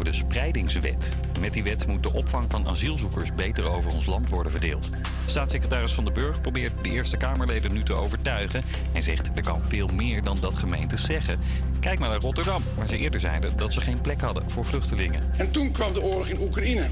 de 0.07 0.13
spreidingswet. 0.13 1.11
Met 1.39 1.53
die 1.53 1.63
wet 1.63 1.87
moet 1.87 2.03
de 2.03 2.13
opvang 2.13 2.45
van 2.49 2.67
asielzoekers 2.67 3.33
beter 3.35 3.69
over 3.69 3.93
ons 3.93 4.05
land 4.05 4.29
worden 4.29 4.51
verdeeld. 4.51 4.89
Staatssecretaris 5.25 5.93
Van 5.93 6.03
den 6.03 6.13
Burg 6.13 6.41
probeert 6.41 6.73
de 6.83 6.89
Eerste 6.89 7.17
Kamerleden 7.17 7.73
nu 7.73 7.83
te 7.83 7.93
overtuigen... 7.93 8.63
en 8.93 9.01
zegt 9.01 9.29
er 9.35 9.41
kan 9.41 9.61
veel 9.67 9.87
meer 9.87 10.23
dan 10.23 10.37
dat 10.41 10.55
gemeentes 10.55 11.05
zeggen. 11.05 11.39
Kijk 11.79 11.99
maar 11.99 12.09
naar 12.09 12.19
Rotterdam, 12.19 12.63
waar 12.75 12.87
ze 12.87 12.97
eerder 12.97 13.19
zeiden 13.19 13.57
dat 13.57 13.73
ze 13.73 13.81
geen 13.81 14.01
plek 14.01 14.21
hadden 14.21 14.49
voor 14.49 14.65
vluchtelingen. 14.65 15.21
En 15.37 15.51
toen 15.51 15.71
kwam 15.71 15.93
de 15.93 16.01
oorlog 16.01 16.27
in 16.27 16.39
Oekraïne. 16.39 16.87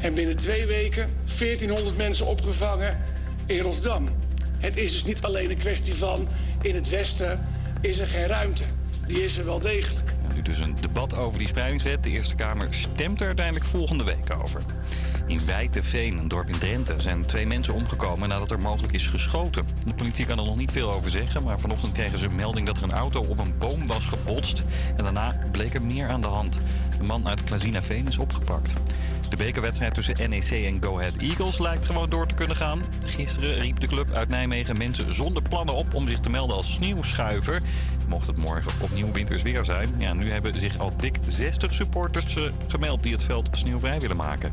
En 0.00 0.14
binnen 0.14 0.36
twee 0.36 0.66
weken 0.66 1.10
1400 1.38 1.96
mensen 1.96 2.26
opgevangen 2.26 2.98
in 3.46 3.60
Rotterdam. 3.60 4.08
Het 4.58 4.76
is 4.76 4.92
dus 4.92 5.04
niet 5.04 5.22
alleen 5.22 5.50
een 5.50 5.58
kwestie 5.58 5.94
van 5.94 6.28
in 6.62 6.74
het 6.74 6.88
Westen 6.88 7.46
is 7.80 7.98
er 7.98 8.06
geen 8.06 8.26
ruimte. 8.26 8.64
Die 9.06 9.24
is 9.24 9.38
er 9.38 9.44
wel 9.44 9.60
degelijk. 9.60 10.11
Dus 10.42 10.58
een 10.58 10.76
debat 10.80 11.16
over 11.16 11.38
die 11.38 11.48
spreidingswet. 11.48 12.02
De 12.02 12.10
Eerste 12.10 12.34
Kamer 12.34 12.66
stemt 12.70 13.20
er 13.20 13.26
uiteindelijk 13.26 13.64
volgende 13.66 14.04
week 14.04 14.36
over. 14.42 14.62
In 15.26 15.46
Wijteveen, 15.46 16.18
een 16.18 16.28
dorp 16.28 16.48
in 16.48 16.58
Drenthe, 16.58 16.94
zijn 17.00 17.26
twee 17.26 17.46
mensen 17.46 17.74
omgekomen 17.74 18.28
nadat 18.28 18.50
er 18.50 18.60
mogelijk 18.60 18.92
is 18.92 19.06
geschoten. 19.06 19.66
De 19.86 19.94
politie 19.94 20.26
kan 20.26 20.38
er 20.38 20.44
nog 20.44 20.56
niet 20.56 20.72
veel 20.72 20.92
over 20.92 21.10
zeggen, 21.10 21.42
maar 21.42 21.60
vanochtend 21.60 21.92
kregen 21.92 22.18
ze 22.18 22.26
een 22.26 22.34
melding 22.34 22.66
dat 22.66 22.76
er 22.76 22.82
een 22.82 22.92
auto 22.92 23.20
op 23.20 23.38
een 23.38 23.58
boom 23.58 23.86
was 23.86 24.04
gebotst. 24.04 24.62
En 24.96 25.04
daarna 25.04 25.38
bleek 25.50 25.74
er 25.74 25.82
meer 25.82 26.08
aan 26.08 26.20
de 26.20 26.26
hand. 26.26 26.58
Een 27.02 27.08
man 27.08 27.28
uit 27.28 27.42
Klazinaveen 27.42 28.06
is 28.06 28.18
opgepakt. 28.18 28.74
De 29.30 29.36
bekerwedstrijd 29.36 29.94
tussen 29.94 30.30
NEC 30.30 30.50
en 30.50 30.82
Go 30.82 30.98
Ahead 30.98 31.16
Eagles 31.16 31.58
lijkt 31.58 31.86
gewoon 31.86 32.10
door 32.10 32.26
te 32.26 32.34
kunnen 32.34 32.56
gaan. 32.56 32.82
Gisteren 33.06 33.54
riep 33.54 33.80
de 33.80 33.86
club 33.86 34.10
uit 34.10 34.28
Nijmegen 34.28 34.76
mensen 34.76 35.14
zonder 35.14 35.42
plannen 35.42 35.74
op 35.74 35.94
om 35.94 36.08
zich 36.08 36.20
te 36.20 36.30
melden 36.30 36.56
als 36.56 36.72
sneeuwschuiver. 36.72 37.60
Mocht 38.08 38.26
het 38.26 38.36
morgen 38.36 38.72
opnieuw 38.80 39.12
winters 39.12 39.42
weer 39.42 39.64
zijn. 39.64 39.94
Ja, 39.98 40.12
nu 40.12 40.30
hebben 40.30 40.58
zich 40.58 40.78
al 40.78 40.92
dik 40.96 41.18
60 41.26 41.74
supporters 41.74 42.36
eh, 42.36 42.44
gemeld 42.68 43.02
die 43.02 43.12
het 43.12 43.22
veld 43.22 43.48
sneeuwvrij 43.52 44.00
willen 44.00 44.16
maken. 44.16 44.52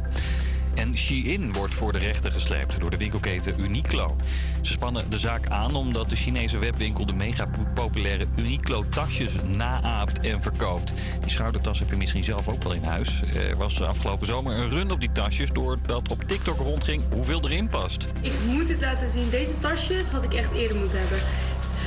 En 0.74 0.98
Shein 0.98 1.54
wordt 1.54 1.74
voor 1.74 1.92
de 1.92 1.98
rechter 1.98 2.32
gesleept 2.32 2.80
door 2.80 2.90
de 2.90 2.98
winkelketen 2.98 3.60
Uniqlo. 3.60 4.16
Ze 4.62 4.72
spannen 4.72 5.10
de 5.10 5.20
zaak 5.20 5.48
aan 5.48 5.76
omdat 5.76 6.10
de 6.10 6.16
Chinese 6.16 6.58
webwinkel 6.58 7.06
de 7.06 7.14
mega 7.14 7.50
populaire 7.74 8.26
Uniqlo-tasjes 8.36 9.34
naaapt 9.58 10.20
en 10.20 10.42
verkoopt. 10.42 10.94
Die 11.22 11.30
schoudertas 11.30 11.80
heb 11.80 11.90
je 11.90 11.96
misschien 11.96 12.24
zelf 12.24 12.48
ook 12.48 12.64
wel 12.64 12.74
in 12.74 12.84
huis. 12.84 13.22
Er 13.22 13.56
was 13.56 13.82
afgelopen 13.82 14.28
zomer 14.28 14.58
een 14.58 14.70
run 14.70 14.92
op 14.92 15.00
die 15.00 15.12
tasjes 15.12 15.50
doordat 15.52 16.12
op 16.12 16.24
TikTok 16.24 16.58
rondging 16.58 17.04
hoeveel 17.14 17.44
erin 17.44 17.68
past. 17.68 18.08
Ik 18.22 18.34
moet 18.46 18.70
het 18.70 18.82
laten 18.82 19.10
zien. 19.10 19.30
Deze 19.30 19.58
tasjes 19.58 20.08
had 20.08 20.24
ik 20.24 20.34
echt 20.34 20.54
eerder 20.54 20.78
moeten 20.78 21.00
hebben. 21.00 21.20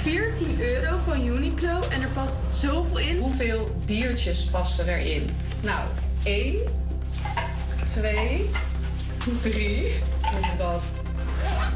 14 0.03 0.61
euro 0.61 0.97
van 1.05 1.27
Uniqlo 1.27 1.81
en 1.91 2.03
er 2.03 2.09
past 2.09 2.43
zoveel 2.55 2.99
in. 2.99 3.19
Hoeveel 3.19 3.77
diertjes 3.85 4.45
passen 4.45 4.89
erin? 4.89 5.31
Nou, 5.61 5.81
1, 6.23 6.55
2, 7.85 8.51
3. 9.41 9.93
Wat 10.21 10.59
dat? 10.59 10.83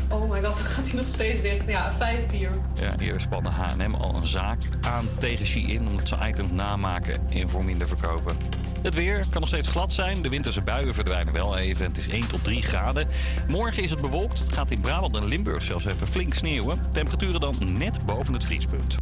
Oh 0.08 0.30
my 0.30 0.42
god, 0.42 0.42
dan 0.42 0.52
gaat 0.52 0.86
hij 0.86 0.96
nog 0.96 1.06
steeds 1.06 1.42
dicht. 1.42 1.60
Ja, 1.66 1.92
5 1.98 2.26
dier. 2.26 2.50
Ja, 2.74 2.98
eerder 2.98 3.20
spannen 3.20 3.52
H&M 3.52 3.94
al 3.94 4.14
een 4.14 4.26
zaak 4.26 4.58
aan 4.80 5.08
tegen 5.18 5.46
Shein 5.46 5.88
omdat 5.88 6.08
ze 6.08 6.16
items 6.26 6.50
namaken 6.50 7.20
en 7.30 7.48
voor 7.48 7.64
minder 7.64 7.88
verkopen. 7.88 8.36
Het 8.82 8.94
weer 8.94 9.24
kan 9.30 9.40
nog 9.40 9.48
steeds 9.48 9.68
glad 9.68 9.92
zijn. 9.92 10.22
De 10.22 10.28
winterse 10.28 10.60
buien 10.60 10.94
verdwijnen 10.94 11.32
wel 11.32 11.56
even. 11.58 11.86
Het 11.86 11.96
is 11.96 12.08
1 12.08 12.28
tot 12.28 12.44
3 12.44 12.62
graden. 12.62 13.08
Morgen 13.48 13.82
is 13.82 13.90
het 13.90 14.00
bewolkt. 14.00 14.38
Het 14.38 14.52
gaat 14.52 14.70
in 14.70 14.80
Brabant 14.80 15.16
en 15.16 15.24
Limburg 15.24 15.62
zelfs 15.62 15.84
even 15.84 16.06
flink 16.06 16.34
sneeuwen. 16.34 16.78
Temperaturen 16.92 17.40
dan 17.40 17.56
net 17.78 18.06
boven 18.06 18.32
het 18.34 18.44
vriespunt. 18.44 18.96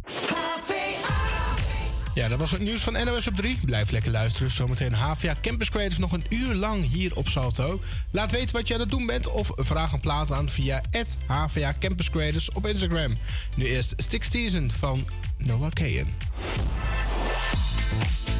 Ja, 2.15 2.27
dat 2.27 2.39
was 2.39 2.51
het 2.51 2.61
nieuws 2.61 2.83
van 2.83 3.05
NOS 3.05 3.27
op 3.27 3.35
3. 3.35 3.59
Blijf 3.65 3.91
lekker 3.91 4.11
luisteren. 4.11 4.51
Zometeen 4.51 4.93
HVA 4.93 5.35
Campus 5.41 5.69
Creators 5.69 5.97
nog 5.97 6.11
een 6.11 6.23
uur 6.29 6.53
lang 6.53 6.91
hier 6.91 7.15
op 7.15 7.27
Salto. 7.27 7.81
Laat 8.11 8.31
weten 8.31 8.55
wat 8.55 8.67
je 8.67 8.73
aan 8.73 8.79
het 8.79 8.89
doen 8.89 9.05
bent 9.05 9.27
of 9.27 9.51
vraag 9.55 9.91
een 9.91 9.99
plaat 9.99 10.31
aan 10.31 10.49
via 10.49 10.81
HVA 11.27 11.73
Campus 11.79 12.09
Creators 12.09 12.51
op 12.51 12.67
Instagram. 12.67 13.15
Nu 13.55 13.65
eerst 13.65 13.93
Six 13.97 14.31
Season 14.31 14.71
van 14.71 15.07
Noah 15.37 15.71
Kayen. 15.73 16.07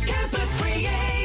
Campus 0.05 0.49
Creators, 0.61 1.24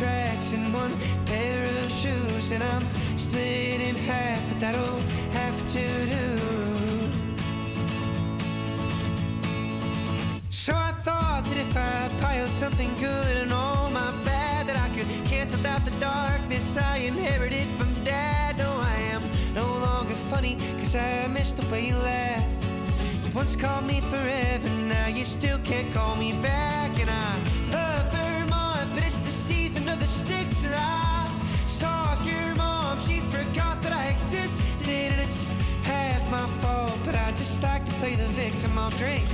tracks 0.00 0.54
in 0.54 0.72
one 0.72 0.90
pair 1.26 1.62
of 1.62 1.90
shoes, 1.90 2.52
and 2.52 2.62
I'm 2.62 2.82
split 3.18 3.82
in 3.82 3.94
half, 3.94 4.40
but 4.48 4.58
that'll 4.58 5.00
have 5.38 5.58
to 5.76 5.86
do. 6.16 6.26
So 10.48 10.72
I 10.72 10.92
thought 11.04 11.44
that 11.44 11.58
if 11.58 11.76
I 11.76 12.08
piled 12.22 12.48
something 12.62 12.90
good 12.98 13.36
and 13.42 13.52
all 13.52 13.90
my 13.90 14.10
bad, 14.24 14.68
that 14.68 14.78
I 14.78 14.88
could 14.96 15.06
cancel 15.28 15.66
out 15.66 15.84
the 15.84 15.94
darkness 16.00 16.78
I 16.78 16.96
inherited 17.12 17.68
from 17.76 17.92
dad. 18.02 18.56
No, 18.56 18.70
I 18.80 18.96
am 19.14 19.22
no 19.52 19.66
longer 19.66 20.14
funny, 20.32 20.56
cause 20.78 20.96
I 20.96 21.26
miss 21.26 21.52
the 21.52 21.66
way 21.70 21.88
you 21.88 21.96
laugh. 21.96 22.44
You 23.26 23.32
once 23.34 23.54
called 23.54 23.84
me 23.84 24.00
forever, 24.00 24.68
now 24.88 25.08
you 25.08 25.26
still 25.26 25.58
can't 25.58 25.92
call 25.92 26.16
me 26.16 26.32
back. 26.40 26.90
And 26.98 27.10
I 27.10 27.59
I 30.74 31.28
saw 31.66 32.22
your 32.24 32.54
mom, 32.54 32.98
she 33.00 33.20
forgot 33.20 33.80
that 33.82 33.92
I 33.92 34.06
existed. 34.08 34.88
And 34.88 35.20
it's 35.20 35.44
half 35.82 36.30
my 36.30 36.46
fault, 36.62 36.98
but 37.04 37.14
I 37.14 37.30
just 37.32 37.62
like 37.62 37.84
to 37.84 37.92
play 37.94 38.14
the 38.14 38.28
victim. 38.38 38.78
I'll 38.78 38.90
drink 38.90 39.24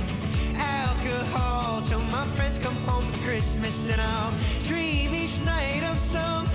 alcohol 0.55 1.81
till 1.81 2.01
my 2.11 2.25
friends 2.35 2.57
come 2.57 2.75
home 2.87 3.03
for 3.03 3.19
Christmas. 3.27 3.89
And 3.89 4.01
I'll 4.01 4.33
dream 4.67 5.13
each 5.13 5.39
night 5.45 5.83
of 5.83 5.97
some 5.97 6.45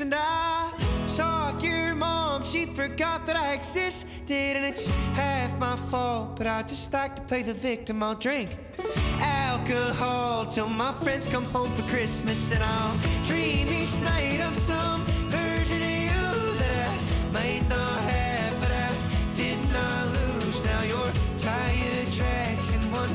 and 0.00 0.14
I 0.14 0.72
saw 1.06 1.58
your 1.58 1.94
mom. 1.94 2.44
She 2.44 2.66
forgot 2.66 3.26
that 3.26 3.36
I 3.36 3.52
existed, 3.52 4.56
and 4.56 4.64
it's 4.64 4.86
half 5.14 5.56
my 5.58 5.76
fault. 5.76 6.36
But 6.36 6.46
I 6.46 6.62
just 6.62 6.92
like 6.92 7.16
to 7.16 7.22
play 7.22 7.42
the 7.42 7.54
victim. 7.54 8.02
I'll 8.02 8.14
drink 8.14 8.56
alcohol 9.20 10.46
till 10.46 10.68
my 10.68 10.92
friends 11.02 11.26
come 11.26 11.44
home 11.44 11.70
for 11.70 11.82
Christmas, 11.90 12.52
and 12.52 12.62
I'll 12.62 12.96
dream 13.26 13.66
each 13.68 13.94
night 14.00 14.40
of 14.40 14.56
some 14.56 15.04
version 15.30 15.82
of 15.82 15.96
you 16.10 16.58
that 16.58 16.88
I 16.88 17.32
might 17.32 17.68
not 17.68 18.00
have, 18.12 18.60
but 18.60 18.70
I 18.70 18.90
did 19.34 19.58
not 19.72 20.06
lose. 20.16 20.64
Now 20.64 20.82
your 20.82 21.12
tire 21.38 22.04
tracks 22.12 22.74
in 22.74 22.80
one 22.92 23.14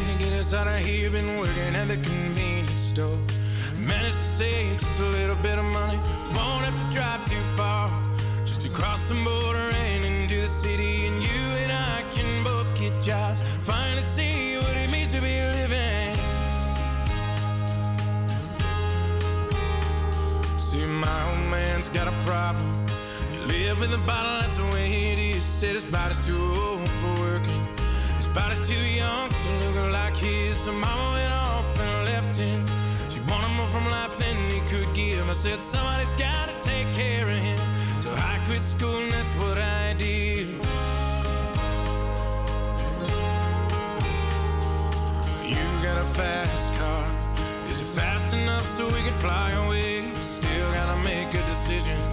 to 0.51 0.57
get 0.57 0.67
us 0.67 0.67
out 0.67 0.67
of 0.67 0.85
here. 0.85 1.09
Been 1.09 1.37
working 1.37 1.75
at 1.75 1.87
the 1.87 1.95
convenience 1.95 2.71
store. 2.71 3.17
Managed 3.77 4.15
to 4.15 4.23
save 4.37 4.79
just 4.79 4.99
a 4.99 5.05
little 5.05 5.35
bit 5.37 5.57
of 5.57 5.65
money. 5.65 5.97
Won't 6.35 6.65
have 6.65 6.77
to 6.77 6.95
drive 6.95 7.23
too 7.29 7.41
far. 7.55 7.89
Just 8.45 8.61
to 8.61 8.69
cross 8.69 9.07
the 9.07 9.15
border 9.15 9.71
and 9.87 10.05
into 10.05 10.41
the 10.41 10.47
city. 10.47 11.07
And 11.07 11.21
you 11.21 11.41
and 11.63 11.71
I 11.71 12.03
can 12.11 12.43
both 12.43 12.75
get 12.75 13.01
jobs. 13.01 13.41
Finally 13.63 14.01
see 14.01 14.57
what 14.57 14.75
it 14.75 14.91
means 14.91 15.11
to 15.13 15.21
be 15.21 15.41
living. 15.57 16.15
See, 20.57 20.85
my 20.85 21.19
old 21.29 21.49
man's 21.49 21.89
got 21.89 22.07
a 22.07 22.15
problem. 22.25 22.85
You 23.33 23.39
live 23.47 23.79
with 23.79 23.93
a 23.93 24.03
bottle, 24.05 24.41
that's 24.41 24.57
the 24.57 24.63
way 24.73 25.13
it 25.13 25.19
is. 25.19 25.43
Said 25.43 25.75
his 25.75 25.85
body's 25.85 26.19
too 26.19 26.53
old 26.57 26.89
for 26.89 27.13
working. 27.21 27.80
Body's 28.33 28.67
too 28.67 28.75
young 28.75 29.29
to 29.29 29.49
look 29.65 29.91
like 29.91 30.15
his. 30.15 30.55
So 30.57 30.71
mama 30.71 31.11
went 31.13 31.33
off 31.33 31.79
and 31.79 32.05
left 32.05 32.37
him. 32.37 32.65
She 33.09 33.19
wanted 33.21 33.53
more 33.57 33.67
from 33.67 33.85
life 33.89 34.17
than 34.17 34.35
he 34.49 34.61
could 34.69 34.93
give. 34.95 35.29
I 35.29 35.33
said, 35.33 35.59
somebody's 35.59 36.13
gotta 36.13 36.53
take 36.61 36.91
care 36.93 37.29
of 37.29 37.37
him. 37.37 37.59
So 37.99 38.09
I 38.11 38.39
quit 38.45 38.61
school 38.61 38.99
and 39.03 39.11
that's 39.11 39.31
what 39.43 39.57
I 39.57 39.93
did. 39.97 40.47
You 45.45 45.65
got 45.83 45.97
a 45.97 46.05
fast 46.15 46.73
car. 46.75 47.05
Is 47.69 47.81
it 47.81 47.91
fast 47.99 48.33
enough 48.33 48.65
so 48.77 48.85
we 48.85 49.01
can 49.01 49.13
fly 49.13 49.51
away? 49.65 50.09
Still 50.21 50.71
gotta 50.71 50.97
make 51.03 51.33
a 51.33 51.45
decision. 51.47 52.10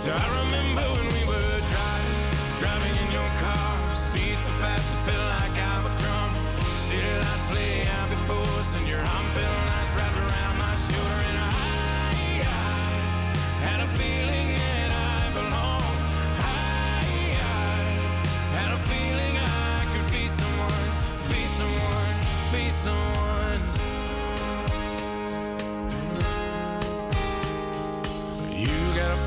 So 0.00 0.10
I 0.10 0.28
remember 0.44 0.80
when 0.80 1.08
we 1.12 1.22
were 1.28 1.60
driving, 1.68 2.16
driving 2.56 2.96
in 3.04 3.12
your 3.12 3.30
car. 3.36 3.94
Speed 3.94 4.40
so 4.40 4.50
fast, 4.56 4.88
it 4.96 5.00
felt 5.04 5.28
like 5.28 5.52
I 5.52 5.76
was 5.84 5.92
drunk. 6.00 6.32
City 6.88 7.04
lights 7.20 7.52
lay 7.52 7.84
out 8.00 8.08
before 8.08 8.48
us, 8.64 8.76
and 8.78 8.88
your 8.88 8.98
arm 8.98 9.26
felt 9.36 9.60
nice 9.68 9.92
wrapped 10.00 10.16
around 10.16 10.56
my 10.56 10.72
shoulder. 10.88 11.20
And 11.28 11.36
I, 11.36 11.52
I 12.48 12.56
had 13.68 13.80
a 13.84 13.88
feeling 14.00 14.56
that 14.56 14.88
I 14.88 15.20
belonged. 15.36 16.00
I, 16.48 17.04
I 17.36 18.56
had 18.56 18.72
a 18.72 18.80
feeling 18.88 19.36
I 19.36 19.84
could 19.92 20.08
be 20.08 20.24
someone, 20.32 20.88
be 21.28 21.44
someone, 21.60 22.16
be 22.56 22.70
someone. 22.70 23.19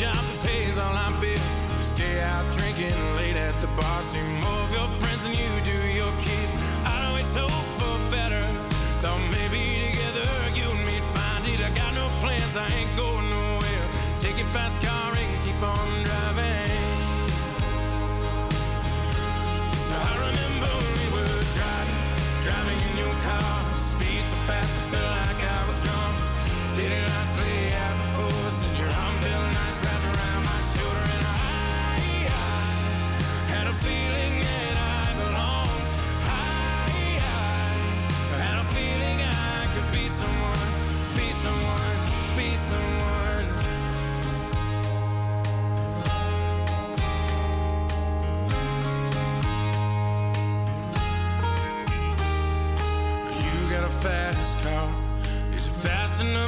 job 0.00 0.14
that 0.14 0.46
pays 0.46 0.78
all 0.78 0.96
our 0.96 1.12
bills. 1.20 1.56
We 1.76 1.82
stay 1.82 2.22
out 2.22 2.50
drinking 2.52 2.96
late 3.16 3.36
at 3.36 3.60
the 3.60 3.66
bar. 3.66 4.02
See 4.04 4.22
more 4.40 4.62
of 4.64 4.72
your 4.72 4.88
friends 4.98 5.09
fast 14.50 14.89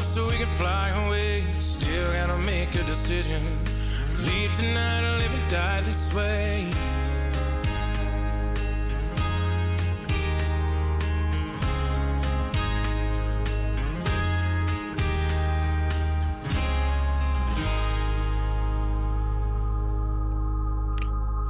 enough 0.02 0.14
so 0.14 0.28
we 0.28 0.36
can 0.36 0.46
fly 0.46 0.90
away? 1.06 1.44
Still 1.58 2.12
gotta 2.12 2.38
make 2.38 2.74
a 2.74 2.82
decision. 2.84 3.42
Leave 4.18 4.54
tonight 4.56 5.02
or 5.04 5.18
live 5.18 5.34
and 5.34 5.50
die 5.50 5.80
this 5.82 6.12
way. 6.14 6.66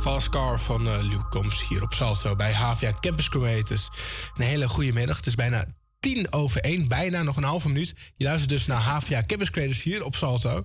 Fast 0.01 0.29
Car 0.29 0.61
van 0.61 0.89
eh 0.89 1.01
Luke 1.01 1.29
Combs 1.29 1.69
hier 1.69 1.83
op 1.83 1.93
Salto 1.93 2.37
bij 2.37 2.53
HVA 2.53 2.93
Campus 3.01 3.29
Creators. 3.29 3.89
Een 4.37 4.45
hele 4.45 4.69
goede 4.69 4.93
middag. 4.93 5.17
Het 5.17 5.27
is 5.27 5.35
bijna 5.35 5.65
tien 6.03 6.33
over 6.33 6.61
één, 6.61 6.89
bijna 6.89 7.23
nog 7.23 7.37
een 7.37 7.43
halve 7.43 7.69
minuut. 7.69 7.95
Je 8.17 8.25
luistert 8.25 8.51
dus 8.51 8.67
naar 8.67 8.81
HVA 8.81 9.23
Campus 9.27 9.51
Creators 9.51 9.83
hier 9.83 10.05
op 10.05 10.17
Salto. 10.17 10.65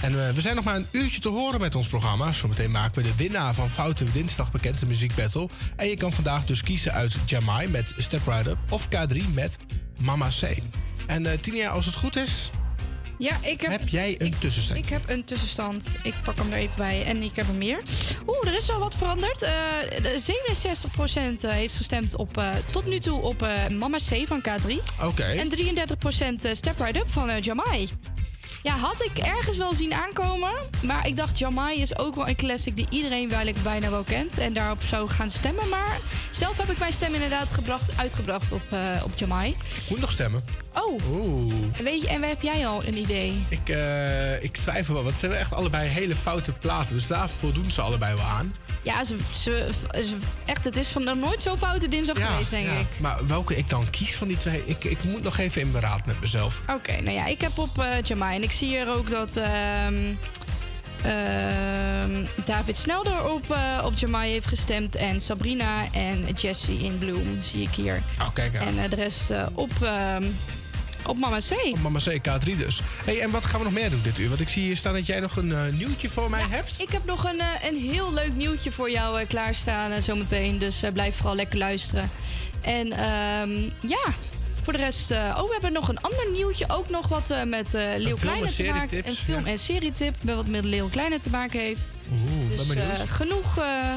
En 0.00 0.26
eh, 0.26 0.34
we 0.34 0.40
zijn 0.40 0.54
nog 0.54 0.64
maar 0.64 0.76
een 0.76 0.86
uurtje 0.92 1.20
te 1.20 1.28
horen 1.28 1.60
met 1.60 1.74
ons 1.74 1.88
programma. 1.88 2.32
Zometeen 2.32 2.70
maken 2.70 3.02
we 3.02 3.08
de 3.08 3.16
winnaar 3.16 3.54
van 3.54 3.70
Foute 3.70 4.04
Dinsdag 4.12 4.50
bekend 4.50 4.78
de 4.80 4.86
muziekbattle. 4.86 5.48
En 5.76 5.88
je 5.88 5.96
kan 5.96 6.12
vandaag 6.12 6.46
dus 6.46 6.62
kiezen 6.62 6.92
uit 6.92 7.16
Jamai 7.26 7.68
met 7.68 7.94
Step 7.96 8.26
Right 8.26 8.46
Up 8.46 8.58
of 8.70 8.86
K3 8.86 9.34
met 9.34 9.58
Mama 10.00 10.28
C. 10.28 10.56
En 11.06 11.26
eh 11.26 11.38
Tinia, 11.38 11.68
als 11.68 11.86
het 11.86 11.94
goed 11.94 12.16
is, 12.16 12.50
Ja, 13.18 13.36
ik 13.42 13.60
heb, 13.60 13.70
heb 13.70 13.88
jij 13.88 14.14
een 14.18 14.34
tussenstand. 14.38 14.80
ik 14.80 14.88
heb 14.88 15.10
een 15.10 15.24
tussenstand. 15.24 15.96
Ik 16.02 16.14
pak 16.24 16.36
hem 16.36 16.52
er 16.52 16.58
even 16.58 16.76
bij 16.76 17.04
en 17.04 17.22
ik 17.22 17.36
heb 17.36 17.48
er 17.48 17.54
meer. 17.54 17.82
Oeh, 18.26 18.46
er 18.46 18.56
is 18.56 18.66
wel 18.66 18.78
wat 18.78 18.94
veranderd. 18.94 19.42
Eh, 19.42 19.52
de 20.02 20.18
67% 20.18 21.42
heeft 21.46 21.76
gestemd 21.76 22.16
op, 22.16 22.38
eh, 22.38 22.50
tot 22.70 22.86
nu 22.86 22.98
toe 22.98 23.20
op 23.20 23.42
eh, 23.42 23.68
Mama 23.68 23.96
C 23.96 24.26
van 24.26 24.42
K3. 24.48 24.76
Oké. 25.02 25.22
En 25.22 25.48
33% 25.48 26.48
Step 26.52 26.78
Right 26.78 26.96
Up 26.96 27.10
van 27.10 27.30
eh, 27.30 27.42
Jamai. 27.42 27.88
Ja, 28.62 28.76
had 28.76 29.02
ik 29.14 29.18
ergens 29.24 29.56
wel 29.56 29.74
zien 29.74 29.94
aankomen. 29.94 30.52
Maar 30.82 31.06
ik 31.06 31.16
dacht, 31.16 31.38
Jamai 31.38 31.80
is 31.80 31.98
ook 31.98 32.14
wel 32.14 32.28
een 32.28 32.36
classic 32.36 32.76
die 32.76 32.86
iedereen 32.90 33.28
eigenlijk 33.32 33.62
bijna 33.62 33.90
wel 33.90 34.02
kent. 34.02 34.38
En 34.38 34.52
daarop 34.52 34.82
zou 34.82 35.08
gaan 35.10 35.30
stemmen. 35.30 35.68
Maar 35.68 35.98
zelf 36.30 36.56
heb 36.56 36.70
ik 36.70 36.78
mijn 36.78 36.92
stem 36.92 37.14
inderdaad 37.14 37.52
gebracht, 37.52 37.90
uitgebracht 37.96 38.52
op, 38.52 38.62
eh, 38.70 38.78
op 39.04 39.12
Jamai. 39.18 39.50
Ik 39.50 39.88
moet 39.88 40.00
nog 40.00 40.10
stemmen. 40.12 40.44
Oh. 40.72 41.00
Oeh. 41.10 41.54
En 41.78 41.84
Weet 41.84 42.02
je, 42.02 42.08
en 42.08 42.22
heb 42.22 42.42
jij 42.42 42.66
al 42.66 42.84
een 42.84 42.96
idee? 42.96 43.44
Ik, 43.48 43.68
eh, 43.68 44.42
ik 44.42 44.56
twijfel 44.56 44.94
wel, 44.94 45.02
want 45.02 45.14
ze 45.14 45.20
hebben 45.20 45.38
echt 45.38 45.54
allebei 45.54 45.88
hele 45.88 46.14
foute 46.16 46.52
platen. 46.52 46.94
Dus 46.94 47.06
daar 47.06 47.28
voldoen 47.38 47.70
ze 47.70 47.80
allebei 47.80 48.14
wel 48.16 48.24
aan. 48.24 48.54
Ja, 48.82 49.04
ze, 49.04 49.16
ze, 49.42 49.68
ze- 49.92 50.16
echt, 50.44 50.64
het 50.64 50.76
is 50.76 50.88
van 50.88 51.04
nog 51.04 51.16
nooit 51.16 51.42
zo 51.42 51.56
foute 51.56 51.88
dinsdag 51.88 52.26
geweest, 52.26 52.50
denk 52.50 52.66
ja. 52.66 52.72
ik. 52.72 52.86
Maar 53.00 53.26
welke 53.26 53.56
ik 53.56 53.68
dan 53.68 53.90
kies 53.90 54.14
van 54.16 54.28
die 54.28 54.36
twee, 54.36 54.62
ik, 54.66 54.84
ik 54.84 55.04
moet 55.04 55.22
nog 55.22 55.38
even 55.38 55.60
in 55.60 55.72
beraad 55.72 56.06
met 56.06 56.20
mezelf. 56.20 56.60
Oké, 56.74 56.92
nou 57.00 57.10
ja, 57.16 57.26
ik 57.26 57.40
heb 57.40 57.58
op 57.58 57.78
eh 57.78 58.02
Jamai. 58.02 58.38
Ik 58.48 58.54
zie 58.54 58.68
hier 58.68 58.88
ook 58.88 59.10
dat 59.10 59.36
ehm, 59.36 60.14
ehm, 61.02 62.24
David 62.44 62.76
Snelder 62.76 63.24
op, 63.24 63.50
eh 63.50 63.84
op 63.84 63.96
Jamai 63.96 64.32
heeft 64.32 64.46
gestemd. 64.46 64.96
En 64.96 65.20
Sabrina 65.20 65.84
en 65.92 66.26
Jessie 66.34 66.78
in 66.78 66.98
Bloom 66.98 67.40
zie 67.40 67.62
ik 67.62 67.70
hier. 67.70 68.02
Oh, 68.20 68.28
kijk 68.32 68.56
aan. 68.56 68.66
En 68.66 68.78
eh, 68.78 68.90
de 68.90 68.96
rest 68.96 69.30
eh, 69.30 69.46
op, 69.54 69.70
ehm, 69.82 70.24
Op 71.06 71.18
Mama 71.18 71.38
C. 71.38 71.52
Op 71.64 71.78
Mama 71.78 71.98
C, 71.98 72.18
K3 72.28 72.56
dus. 72.56 72.80
Hey, 73.04 73.20
en 73.20 73.30
wat 73.30 73.44
gaan 73.44 73.58
we 73.58 73.64
nog 73.64 73.74
meer 73.74 73.90
doen 73.90 74.02
dit 74.02 74.18
uur? 74.18 74.28
Want 74.28 74.40
ik 74.40 74.48
zie 74.48 74.62
hier 74.62 74.76
staan 74.76 74.92
dat 74.92 75.06
jij 75.06 75.20
nog 75.20 75.36
een 75.36 75.76
nieuwtje 75.76 76.08
voor 76.08 76.30
mij 76.30 76.44
hebt. 76.48 76.80
Ik 76.80 76.90
heb 76.90 77.04
nog 77.04 77.24
een, 77.24 77.40
een 77.68 77.76
heel 77.76 78.12
leuk 78.12 78.34
nieuwtje 78.34 78.70
voor 78.70 78.90
jou 78.90 79.20
eh, 79.20 79.28
klaarstaan 79.28 80.02
zometeen. 80.02 80.58
Dus 80.58 80.82
blijf 80.92 81.16
vooral 81.16 81.34
lekker 81.34 81.58
luisteren. 81.58 82.10
En 82.60 82.88
ja, 83.80 84.12
voor 84.68 84.76
de 84.78 84.84
rest... 84.84 85.10
eh, 85.10 85.18
oh, 85.36 85.42
we 85.42 85.52
hebben 85.52 85.72
nog 85.72 85.88
een 85.88 86.00
ander 86.00 86.30
nieuwtje. 86.32 86.64
Ook 86.68 86.88
nog 86.90 87.08
wat 87.08 87.30
eh, 87.30 87.42
met 87.42 87.74
eh 87.74 87.82
Leeuw 87.96 88.16
film- 88.16 88.32
Kleine 88.32 88.52
te 88.52 88.62
maken. 88.62 89.06
Een 89.08 89.14
film- 89.14 89.44
ja. 89.44 89.50
en 89.50 89.58
serietip. 89.58 90.14
Wat 90.22 90.46
met 90.46 90.64
Leeuw 90.64 90.88
Kleine 90.88 91.18
te 91.18 91.30
maken 91.30 91.60
heeft. 91.60 91.96
Oeh, 92.12 92.48
Dus 92.50 92.66
ben 92.66 92.76
benieuwd. 92.76 93.00
eh, 93.00 93.08
genoeg... 93.10 93.58
eh, 93.58 93.94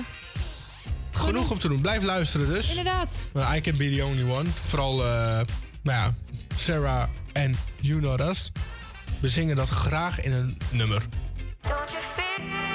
Genoeg 1.11 1.51
om 1.51 1.59
te 1.59 1.67
doen. 1.67 1.81
Blijf 1.81 2.03
luisteren 2.03 2.47
dus. 2.47 2.69
inderdaad. 2.69 3.29
Maar 3.33 3.55
I 3.57 3.61
can 3.61 3.77
be 3.77 3.95
the 3.95 4.05
only 4.05 4.31
one. 4.31 4.49
Vooral, 4.67 5.05
eh, 5.05 5.09
nou 5.15 5.45
ja, 5.83 6.13
Sarah 6.55 7.03
en 7.33 7.55
You 7.81 7.99
Know 7.99 8.29
Us. 8.29 8.51
We 9.19 9.27
zingen 9.27 9.55
dat 9.55 9.69
graag 9.69 10.21
in 10.21 10.31
een 10.31 10.57
nummer. 10.71 11.01
You 11.61 12.70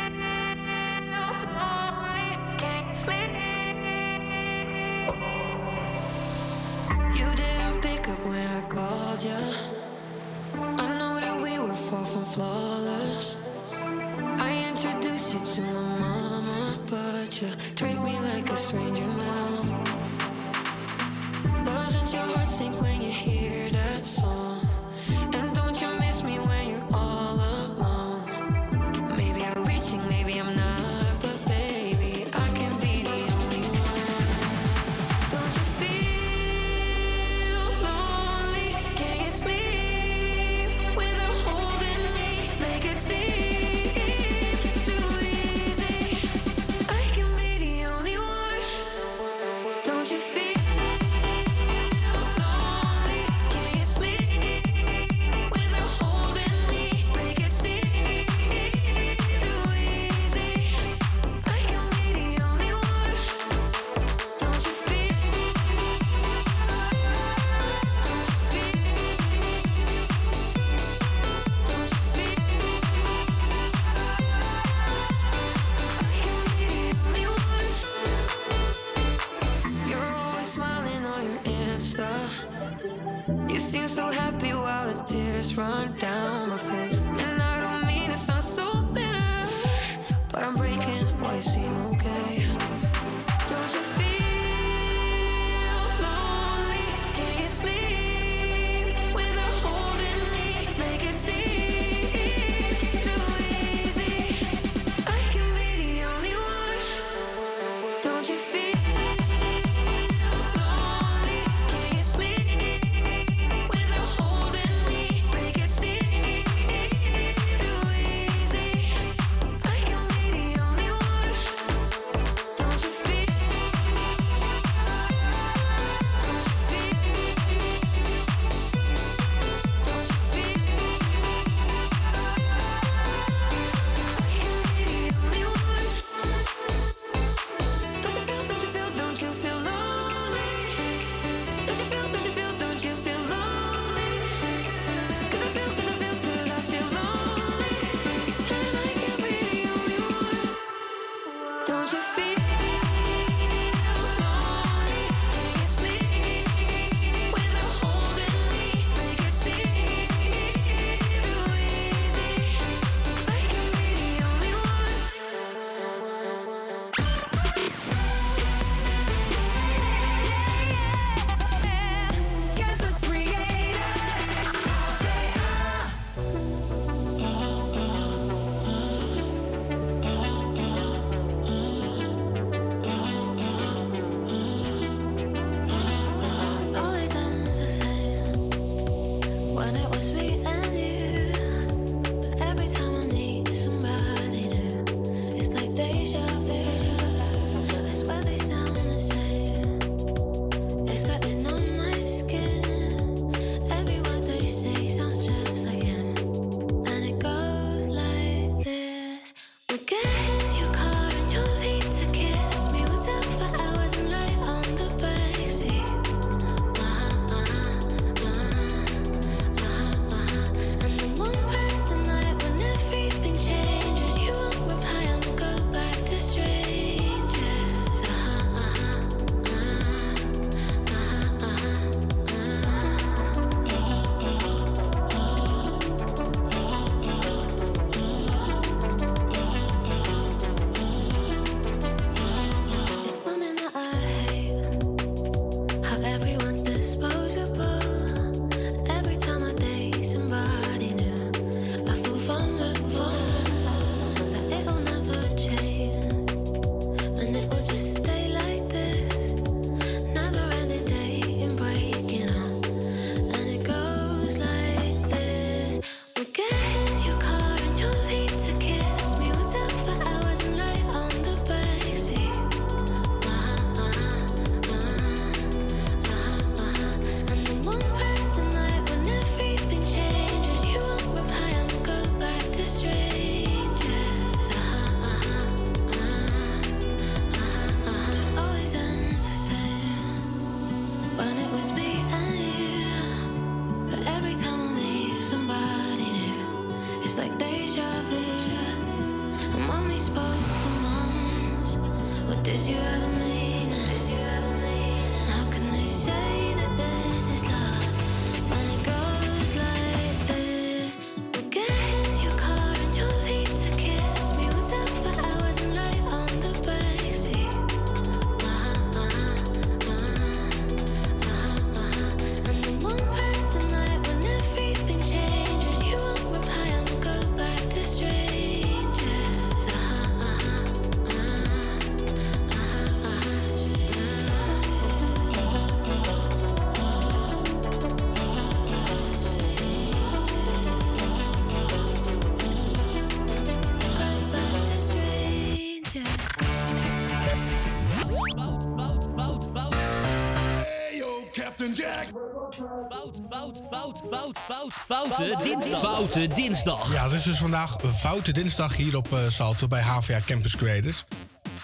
fout, 354.11 354.39
fout, 354.39 354.73
fout, 354.73 355.07
fout, 355.07 355.15
foute 355.17 355.43
dinsdag. 355.45 355.81
Foute 355.81 356.27
dinsdag. 356.27 356.93
Ja, 356.93 357.03
het 357.05 357.13
is 357.13 357.23
dus 357.23 357.37
vandaag 357.39 357.77
foute 357.95 358.33
dinsdag 358.33 358.77
hier 358.77 358.97
op 358.97 359.13
eh, 359.13 359.19
Salto 359.29 359.67
bij 359.67 359.83
HVA 359.83 360.21
Campus 360.27 360.57
Creators. 360.57 361.05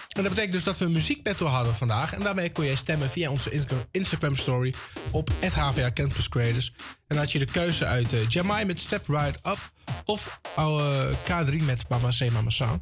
En 0.09 0.23
dat 0.23 0.29
betekent 0.33 0.53
dus 0.53 0.65
dat 0.65 0.79
we 0.79 0.85
een 0.85 0.93
muziekbattle 0.93 1.49
hadden 1.49 1.75
vandaag. 1.75 2.15
En 2.15 2.21
daarmee 2.21 2.53
kon 2.53 2.65
jij 2.65 2.75
stemmen 2.75 3.11
via 3.11 3.31
onze 3.31 3.51
Insta- 3.51 3.87
Instagram 3.91 4.37
story 4.37 4.75
op 5.11 5.31
HVA 5.55 5.91
Campus 5.95 6.29
Creators. 6.29 6.73
En 6.77 6.93
dan 7.07 7.19
had 7.19 7.33
je 7.33 7.39
de 7.39 7.45
keuze 7.45 7.85
uit 7.87 8.13
eh, 8.13 8.29
Jamai 8.29 8.65
met 8.65 8.81
Step 8.81 9.09
Right 9.09 9.37
Up 9.47 9.59
of 10.05 10.41
oude 10.55 11.15
K3 11.25 11.63
met 11.65 11.89
Mama 11.89 12.09
C 12.19 12.31
Mama 12.31 12.51
Sa. 12.51 12.81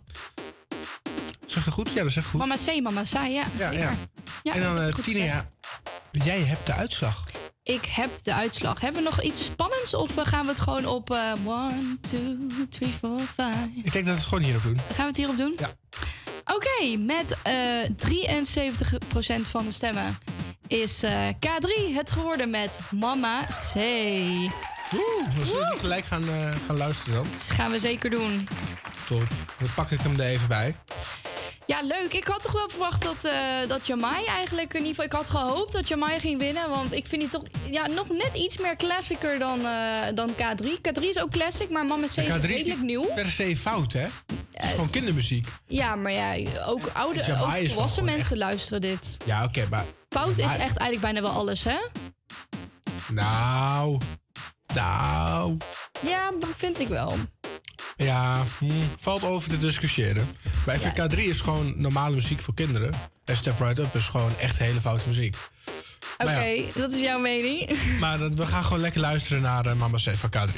Zegt 1.46 1.64
dat 1.64 1.74
goed? 1.74 1.92
Ja, 1.92 2.02
dat 2.02 2.12
zegt 2.12 2.26
goed. 2.26 2.40
Mama 2.40 2.56
C, 2.66 2.80
mama 2.82 3.04
Sa, 3.04 3.24
ja. 3.24 3.44
Ja, 3.58 3.70
zeker. 3.70 3.78
ja. 3.78 3.92
Ja, 4.42 4.54
en 4.54 4.60
dan 4.60 4.80
eh 4.80 4.94
Tina, 4.94 5.24
ja, 5.24 5.50
jij 6.12 6.40
hebt 6.40 6.66
de 6.66 6.72
uitslag. 6.72 7.24
Ik 7.70 7.84
heb 7.84 8.10
de 8.22 8.34
uitslag. 8.34 8.80
Hebben 8.80 9.02
we 9.02 9.08
nog 9.08 9.22
iets 9.22 9.44
spannends 9.44 9.94
of 9.94 10.16
eh, 10.16 10.26
gaan 10.26 10.42
we 10.42 10.48
het 10.48 10.60
gewoon 10.60 10.86
op 10.86 11.10
1, 11.10 11.98
2, 12.00 12.36
3, 12.70 12.88
4, 13.00 13.10
5? 13.34 13.54
Ik 13.82 13.92
denk 13.92 14.04
dat 14.04 14.04
we 14.04 14.10
het 14.10 14.24
gewoon 14.28 14.44
hierop 14.44 14.62
doen. 14.62 14.78
Gaan 14.78 14.96
we 14.96 15.02
het 15.02 15.16
hierop 15.16 15.36
doen? 15.36 15.56
Ja. 15.58 15.70
Oké, 16.54 16.96
met 16.96 17.36
eh 17.42 17.88
73% 19.40 19.48
van 19.48 19.64
de 19.64 19.70
stemmen 19.70 20.18
is 20.66 21.02
eh, 21.02 21.28
K3 21.28 21.94
het 21.94 22.10
geworden 22.10 22.50
met 22.50 22.78
Mama 22.90 23.42
C. 23.42 23.74
Oeh, 24.94 25.34
zullen 25.44 25.60
we 25.60 25.68
die 25.70 25.80
gelijk 25.80 26.04
gaan, 26.04 26.28
eh, 26.28 26.52
gaan 26.66 26.76
luisteren 26.76 27.14
dan. 27.14 27.26
Dat 27.32 27.50
gaan 27.50 27.70
we 27.70 27.78
zeker 27.78 28.10
doen. 28.10 28.48
Top. 29.08 29.28
Dan 29.58 29.68
pak 29.74 29.90
ik 29.90 30.00
hem 30.00 30.20
er 30.20 30.26
even 30.26 30.48
bij. 30.48 30.76
Ja, 31.70 31.82
leuk. 31.82 32.12
Ik 32.12 32.26
had 32.26 32.42
toch 32.42 32.52
wel 32.52 32.68
verwacht 32.68 33.02
dat, 33.02 33.24
eh 33.24 33.32
dat 33.68 33.86
Jamai 33.86 34.24
eigenlijk 34.24 34.74
in 34.74 34.78
ieder 34.78 34.94
geval... 34.94 35.04
Ik 35.04 35.12
had 35.12 35.30
gehoopt 35.30 35.72
dat 35.72 35.88
Jamai 35.88 36.20
ging 36.20 36.38
winnen. 36.38 36.70
Want 36.70 36.92
ik 36.92 37.06
vind 37.06 37.20
die 37.20 37.30
toch 37.30 37.42
ja, 37.70 37.86
nog 37.86 38.08
net 38.08 38.30
iets 38.34 38.58
meer 38.58 38.76
classicer 38.76 39.38
dan, 39.38 39.66
eh, 39.66 40.14
dan 40.14 40.30
K3. 40.30 40.66
K3 40.66 41.02
is 41.02 41.20
ook 41.20 41.30
classic, 41.30 41.70
maar 41.70 41.84
Mama 41.84 42.06
C 42.06 42.16
is 42.16 42.26
K3 42.26 42.34
is 42.34 42.40
redelijk 42.40 42.82
nieuw. 42.82 43.04
per 43.14 43.30
se 43.30 43.56
fout, 43.56 43.92
hè? 43.92 44.00
Het 44.00 44.64
is 44.64 44.70
gewoon 44.70 44.90
kindermuziek. 44.90 45.46
Ja, 45.66 45.94
maar 45.94 46.12
ja, 46.12 46.34
ook 46.66 46.90
oude, 46.92 47.20
ook 47.40 47.68
volwassen 47.68 48.04
mensen 48.04 48.38
luisteren 48.38 48.80
dit. 48.80 49.16
Ja, 49.24 49.44
oké, 49.44 49.66
maar... 49.70 49.84
Fout 50.08 50.38
is 50.38 50.44
echt 50.44 50.58
eigenlijk 50.58 51.00
bijna 51.00 51.20
wel 51.20 51.30
alles, 51.30 51.64
hè? 51.64 51.78
Nou... 53.08 53.98
Nou... 54.74 55.56
Ja, 56.06 56.30
vind 56.56 56.80
ik 56.80 56.88
wel. 56.88 57.16
Ja, 57.96 58.44
hm, 58.58 58.70
valt 58.98 59.22
over 59.24 59.48
te 59.50 59.58
discussiëren. 59.58 60.28
Maar 60.66 60.78
FK3 60.78 61.18
is 61.18 61.40
gewoon 61.40 61.74
normale 61.76 62.14
muziek 62.14 62.40
voor 62.40 62.54
kinderen. 62.54 62.92
En 63.24 63.36
Step 63.36 63.58
Right 63.58 63.78
Up 63.78 63.94
is 63.94 64.06
gewoon 64.06 64.32
echt 64.38 64.58
hele 64.58 64.80
foute 64.80 65.08
muziek. 65.08 65.36
Oké, 66.18 66.40
ja. 66.42 66.62
dat 66.74 66.92
is 66.92 67.00
jouw 67.00 67.18
mening. 67.18 67.78
Maar 68.00 68.18
dat- 68.18 68.34
we 68.34 68.46
gaan 68.46 68.64
gewoon 68.64 68.80
lekker 68.80 69.00
luisteren 69.00 69.42
naar 69.42 69.66
eh, 69.66 69.74
Mama 69.74 69.96
C 69.96 70.16
van 70.16 70.30
K3. 70.36 70.52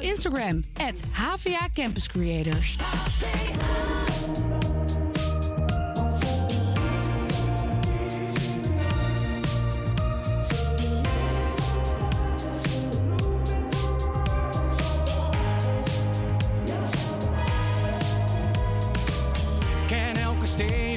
Instagram, 0.00 0.62
HVA 1.12 1.68
Campus 1.74 2.08
Creators. 2.08 2.76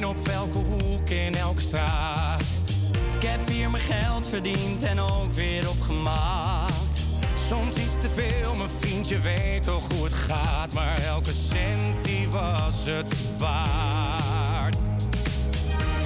Op 0.04 0.28
elke 0.28 0.58
hoek 0.58 1.10
in 1.10 1.34
elke 1.34 1.60
straat. 1.60 2.40
Ik 3.18 3.22
heb 3.22 3.48
hier 3.48 3.70
mijn 3.70 3.82
geld 3.82 4.26
verdiend 4.26 4.82
en 4.82 4.98
ook 4.98 5.32
weer 5.32 5.68
opgemaakt. 5.68 7.00
Soms 7.48 7.89
te 8.00 8.08
veel, 8.08 8.54
mijn 8.54 8.68
vriendje 8.80 9.20
weet 9.20 9.62
toch 9.62 9.92
hoe 9.92 10.04
het 10.04 10.12
gaat. 10.12 10.72
Maar 10.72 10.98
elke 10.98 11.32
cent 11.32 12.04
die 12.04 12.28
was 12.28 12.84
het 12.84 13.38
waard. 13.38 14.76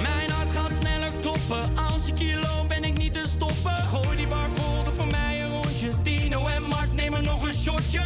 Mijn 0.01 0.29
hart 0.29 0.51
gaat 0.51 0.73
sneller 0.79 1.11
kloppen. 1.21 1.77
Als 1.93 2.07
ik 2.07 2.17
hier 2.17 2.39
loop 2.39 2.67
ben 2.67 2.83
ik 2.83 2.97
niet 2.97 3.13
te 3.13 3.23
stoppen. 3.27 3.77
Gooi 3.77 4.15
die 4.15 4.27
bar 4.27 4.49
vol, 4.55 4.93
voor 4.93 5.07
mij 5.07 5.43
een 5.43 5.51
rondje. 5.51 6.01
Tino 6.01 6.45
en 6.45 6.63
Mark 6.63 6.93
nemen 6.93 7.23
nog 7.23 7.41
een 7.41 7.53
shotje. 7.53 8.03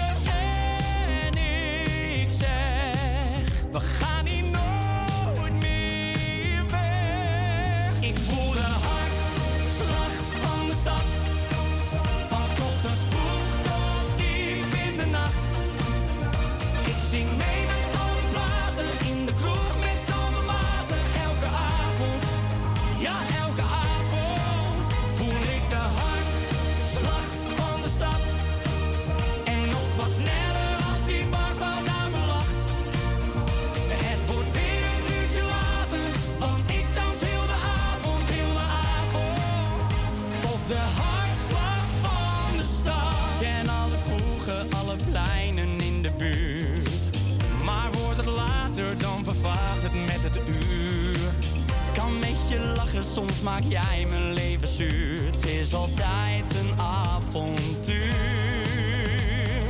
Soms 53.20 53.42
maak 53.42 53.64
jij 53.68 54.06
mijn 54.10 54.34
leven 54.34 54.68
zuur. 54.68 55.26
Het 55.26 55.46
is 55.46 55.74
altijd 55.74 56.56
een 56.56 56.80
avontuur. 56.80 58.14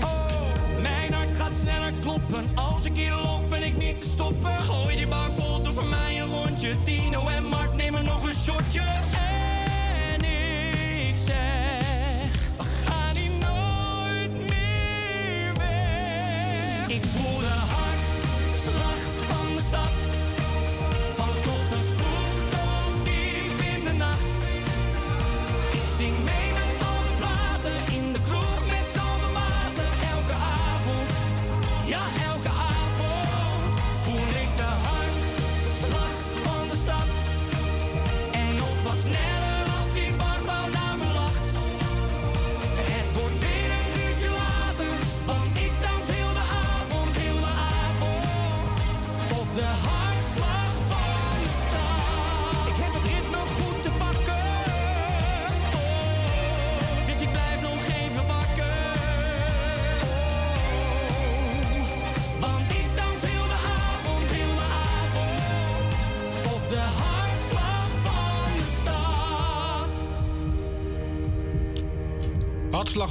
Oh, 0.04 0.82
mijn 0.82 1.14
hart 1.14 1.36
gaat 1.36 1.54
sneller 1.62 1.94
kloppen. 2.00 2.46
Als 2.56 2.86
ik 2.86 2.96
hier 2.96 3.14
loop, 3.14 3.50
ben 3.50 3.64
ik 3.64 3.78
niet 3.78 4.00
te 4.00 4.06
stoppen. 4.06 4.52
Gooi 4.52 4.96
die 4.96 5.08
bar 5.08 5.30
vol, 5.38 5.62
doe 5.62 5.74
voor 5.74 5.86
mij 5.86 6.22
een 6.22 6.28
rondje. 6.28 6.76
Tino 6.84 7.28
en 7.28 7.44
Mark 7.44 7.74
nemen 7.74 8.06
nog 8.06 8.24
een 8.24 8.36
shotje. 8.36 8.84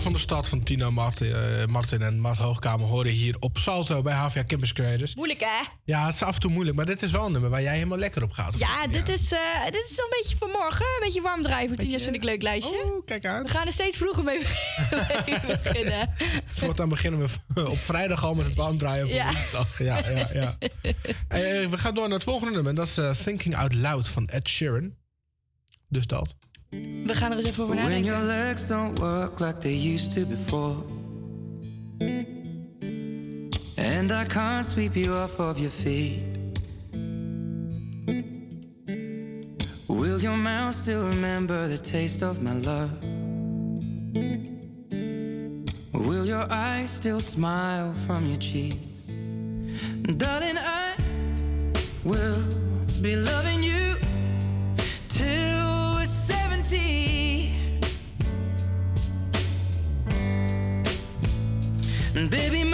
Van 0.09 0.17
de 0.17 0.23
stad 0.23 0.49
van 0.49 0.63
Tino 0.63 0.91
Martin, 0.91 1.35
eh, 1.35 1.67
Martin 1.67 2.03
en 2.03 2.21
Mart 2.21 2.39
Hoogkamer 2.39 2.87
horen 2.87 3.13
hier 3.13 3.37
op 3.39 3.59
Salto 3.59 4.03
bij 4.03 4.15
HVA 4.15 4.45
Campus 4.45 4.73
Creators. 4.73 5.15
Moeilijk 5.15 5.41
hè? 5.41 5.65
Ja, 5.85 6.05
het 6.07 6.15
is 6.15 6.23
af 6.23 6.35
en 6.35 6.41
toe 6.41 6.51
moeilijk, 6.51 6.77
maar 6.77 6.87
dit 6.87 7.03
is 7.03 7.11
wel 7.11 7.27
een 7.27 7.33
nummer 7.33 7.51
waar 7.51 7.63
jij 7.63 7.75
helemaal 7.75 7.99
lekker 7.99 8.23
op 8.23 8.31
gaat. 8.31 8.59
Ja, 8.59 8.87
niet? 8.87 8.93
dit 8.93 9.09
is, 9.09 9.33
eh, 9.33 9.65
dit 9.65 9.85
is 9.91 9.99
een 9.99 10.11
beetje 10.11 10.37
voor 10.37 10.49
morgen. 10.49 10.85
Een 10.87 11.01
beetje 11.05 11.21
warm 11.23 11.43
draaien 11.43 11.69
voor 11.75 11.85
vind 12.01 12.15
ik 12.15 12.23
leuk 12.23 12.43
lijstje. 12.43 12.83
Oh, 12.85 13.05
kijk 13.05 13.27
aan. 13.27 13.43
We 13.43 13.49
gaan 13.49 13.67
er 13.67 13.73
steeds 13.73 13.97
vroeger 13.97 14.25
mee 14.25 14.39
mee 15.27 15.41
beginnen. 15.63 16.11
Voortaan 16.47 16.89
beginnen 16.89 17.29
we 17.55 17.69
op 17.71 17.79
vrijdag 17.79 18.25
al 18.25 18.35
met 18.35 18.47
het 18.47 18.55
warm 18.55 18.79
draaien 18.79 19.07
voor 19.07 19.17
Ja. 19.17 19.33
woensdag. 19.33 19.79
Ja, 19.79 20.09
ja, 20.11 20.29
ja. 20.33 20.57
Eh, 21.29 21.41
we 21.69 21.79
gaan 21.79 21.95
door 21.95 22.05
naar 22.09 22.17
het 22.19 22.25
volgende 22.25 22.53
nummer. 22.55 22.71
en 22.71 22.77
Dat 22.77 22.87
is 22.87 22.99
eh, 22.99 23.11
Thinking 23.11 23.57
Out 23.57 23.75
Loud 23.75 24.09
van 24.09 24.27
Ed 24.29 24.49
Sheeran. 24.49 24.95
Dus 25.89 26.07
dat. 26.07 26.35
We 26.71 27.15
gaan 27.15 27.31
er 27.31 27.39
eens 27.39 27.47
even 27.47 27.65
over 27.65 27.77
When 27.77 28.05
your 28.05 28.23
legs 28.23 28.67
don't 28.67 28.99
work 28.99 29.41
like 29.41 29.59
they 29.61 29.93
used 29.95 30.13
to 30.13 30.27
before. 30.27 30.77
And 33.77 34.13
I 34.13 34.25
can't 34.25 34.65
sweep 34.65 34.95
you 34.95 35.13
off 35.13 35.39
of 35.39 35.59
your 35.59 35.71
feet. 35.71 36.37
Will 39.87 40.21
your 40.21 40.37
mouth 40.37 40.75
still 40.75 41.09
remember 41.09 41.69
the 41.69 41.79
taste 41.79 42.23
of 42.23 42.43
my 42.43 42.53
love? 42.53 42.91
Will 45.93 46.27
your 46.27 46.47
eyes 46.51 46.91
still 46.91 47.21
smile 47.21 47.95
from 48.07 48.27
your 48.27 48.39
cheeks? 48.39 48.77
Darling, 50.17 50.59
I 50.59 50.97
will 52.05 52.43
be 53.01 53.17
loving 53.17 53.63
you 53.63 53.97
till 55.09 55.48
baby, 62.27 62.68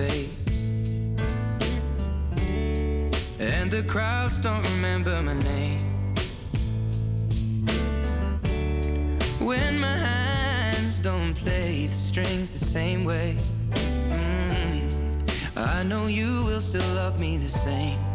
fades. 0.00 0.70
And 3.38 3.70
the 3.70 3.82
crowds 3.86 4.38
don't 4.38 4.64
remember 4.74 5.20
my 5.22 5.34
name. 5.34 5.80
When 9.38 9.78
my 9.78 9.96
hands 9.96 11.00
don't 11.00 11.34
play 11.34 11.86
the 11.86 11.92
strings 11.92 12.52
the 12.52 12.64
same 12.64 13.04
way. 13.04 13.36
Mm, 13.72 15.56
I 15.56 15.82
know 15.82 16.06
you 16.06 16.44
will 16.44 16.60
still 16.60 16.94
love 16.94 17.20
me 17.20 17.36
the 17.36 17.48
same. 17.48 18.09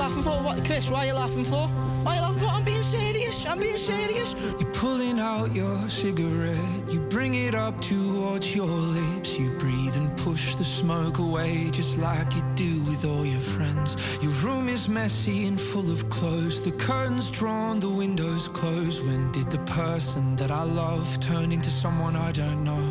Laughing 0.00 0.22
for? 0.22 0.42
What, 0.42 0.64
Chris? 0.64 0.90
Why 0.90 1.04
are 1.04 1.06
you 1.08 1.12
laughing 1.12 1.44
for? 1.44 1.68
Why 2.04 2.12
are 2.12 2.14
you 2.16 2.22
laughing 2.22 2.38
for? 2.38 2.46
I'm 2.46 2.64
being 2.64 2.82
serious. 2.82 3.44
I'm 3.46 3.58
being 3.58 3.76
serious. 3.76 4.34
You're 4.58 4.72
pulling 4.72 5.20
out 5.20 5.54
your 5.54 5.76
cigarette. 5.88 6.84
You 6.88 7.00
bring 7.00 7.34
it 7.34 7.54
up 7.54 7.80
towards 7.82 8.56
your 8.56 8.66
lips. 8.66 9.38
You 9.38 9.50
breathe 9.58 9.96
and 9.96 10.16
push 10.16 10.54
the 10.54 10.64
smoke 10.64 11.18
away, 11.18 11.68
just 11.70 11.98
like 11.98 12.34
you 12.34 12.42
do 12.54 12.80
with 12.88 13.04
all 13.04 13.26
your 13.26 13.42
friends. 13.42 13.96
Your 14.22 14.32
room 14.44 14.68
is 14.70 14.88
messy 14.88 15.46
and 15.46 15.60
full 15.60 15.90
of 15.92 16.08
clothes. 16.08 16.64
The 16.64 16.72
curtains 16.72 17.30
drawn, 17.30 17.78
the 17.78 17.90
windows 17.90 18.48
closed. 18.48 19.06
When 19.06 19.30
did 19.32 19.50
the 19.50 19.62
person 19.80 20.34
that 20.36 20.50
I 20.50 20.62
love 20.62 21.20
turn 21.20 21.52
into 21.52 21.70
someone 21.70 22.16
I 22.16 22.32
don't 22.32 22.64
know? 22.64 22.88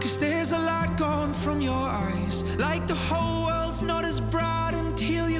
Cause 0.00 0.18
there's 0.18 0.52
a 0.52 0.58
light 0.58 0.96
gone 0.96 1.34
from 1.34 1.60
your 1.60 1.86
eyes. 2.06 2.42
Like 2.58 2.86
the 2.86 2.94
whole 2.94 3.46
world's 3.46 3.82
not 3.82 4.04
as 4.06 4.20
bright 4.20 4.63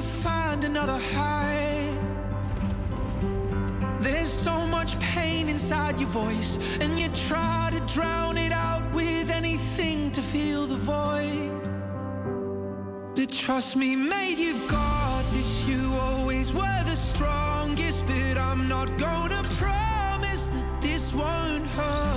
find 0.05 0.63
another 0.63 0.99
high. 1.13 1.89
There's 3.99 4.31
so 4.31 4.67
much 4.67 4.99
pain 4.99 5.49
inside 5.49 5.99
your 5.99 6.09
voice, 6.09 6.59
and 6.81 6.99
you 6.99 7.07
try 7.27 7.69
to 7.71 7.79
drown 7.93 8.37
it 8.37 8.51
out 8.51 8.93
with 8.93 9.29
anything 9.29 10.11
to 10.11 10.21
fill 10.21 10.65
the 10.67 10.75
void. 10.75 11.61
But 13.15 13.31
trust 13.31 13.75
me, 13.75 13.95
mate, 13.95 14.37
you've 14.37 14.67
got 14.67 15.23
this. 15.31 15.67
You 15.67 15.81
always 15.99 16.53
were 16.53 16.83
the 16.85 16.95
strongest, 16.95 18.05
but 18.05 18.37
I'm 18.37 18.67
not 18.67 18.97
gonna 18.97 19.43
promise 19.57 20.47
that 20.47 20.81
this 20.81 21.13
won't 21.13 21.65
hurt. 21.67 22.14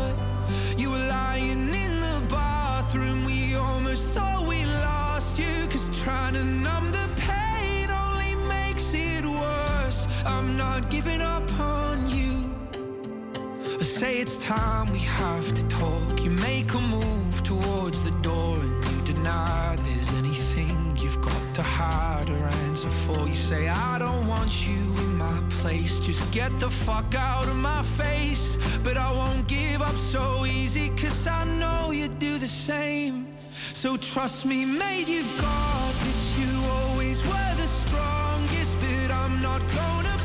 Say 13.98 14.18
it's 14.18 14.36
time 14.36 14.88
we 14.92 15.00
have 15.00 15.52
to 15.54 15.64
talk. 15.66 16.22
You 16.22 16.30
make 16.30 16.72
a 16.74 16.80
move 16.80 17.42
towards 17.42 18.04
the 18.04 18.12
door 18.22 18.54
and 18.56 18.84
you 18.90 19.12
deny 19.12 19.74
there's 19.74 20.12
anything 20.14 20.96
you've 20.96 21.20
got 21.20 21.54
to 21.54 21.64
hide 21.64 22.30
or 22.30 22.44
answer 22.68 22.90
for. 22.90 23.26
You 23.26 23.34
say, 23.34 23.66
I 23.66 23.98
don't 23.98 24.28
want 24.28 24.68
you 24.68 24.82
in 25.04 25.16
my 25.16 25.42
place. 25.50 25.98
Just 25.98 26.30
get 26.30 26.56
the 26.60 26.70
fuck 26.70 27.12
out 27.16 27.48
of 27.48 27.56
my 27.56 27.82
face. 27.82 28.56
But 28.84 28.96
I 28.96 29.10
won't 29.10 29.48
give 29.48 29.82
up 29.82 29.96
so 29.96 30.46
easy, 30.46 30.90
cause 30.90 31.26
I 31.26 31.42
know 31.60 31.90
you 31.90 32.06
do 32.06 32.38
the 32.38 32.52
same. 32.70 33.26
So 33.72 33.96
trust 33.96 34.46
me, 34.46 34.64
mate, 34.64 35.08
you've 35.08 35.40
got 35.40 35.92
this. 36.04 36.38
You 36.38 36.50
always 36.78 37.20
were 37.26 37.52
the 37.62 37.66
strongest, 37.66 38.76
but 38.78 39.10
I'm 39.10 39.42
not 39.42 39.60
gonna 39.74 40.17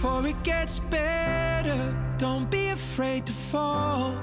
before 0.00 0.24
it 0.28 0.40
gets 0.44 0.78
better, 0.78 2.14
don't 2.18 2.48
be 2.48 2.68
afraid 2.68 3.26
to 3.26 3.32
fall. 3.32 4.14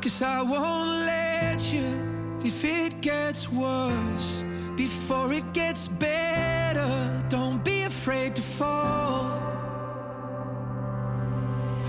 Cause 0.00 0.22
I 0.22 0.42
won't 0.42 0.90
let 1.06 1.72
you 1.72 2.38
if 2.44 2.64
it 2.64 3.00
gets 3.00 3.50
worse 3.50 4.44
before 4.76 5.32
it 5.32 5.52
gets 5.52 5.88
better. 5.88 7.24
Don't 7.28 7.64
be 7.64 7.82
afraid 7.82 8.36
to 8.36 8.42
fall. 8.42 9.40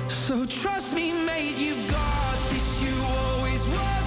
So 0.08 0.48
trust 0.48 0.96
me, 0.96 1.14
mate, 1.14 1.56
you've 1.56 1.92
got 1.92 2.36
this. 2.50 2.82
You 2.82 2.96
always 3.04 3.68
were 3.68 3.99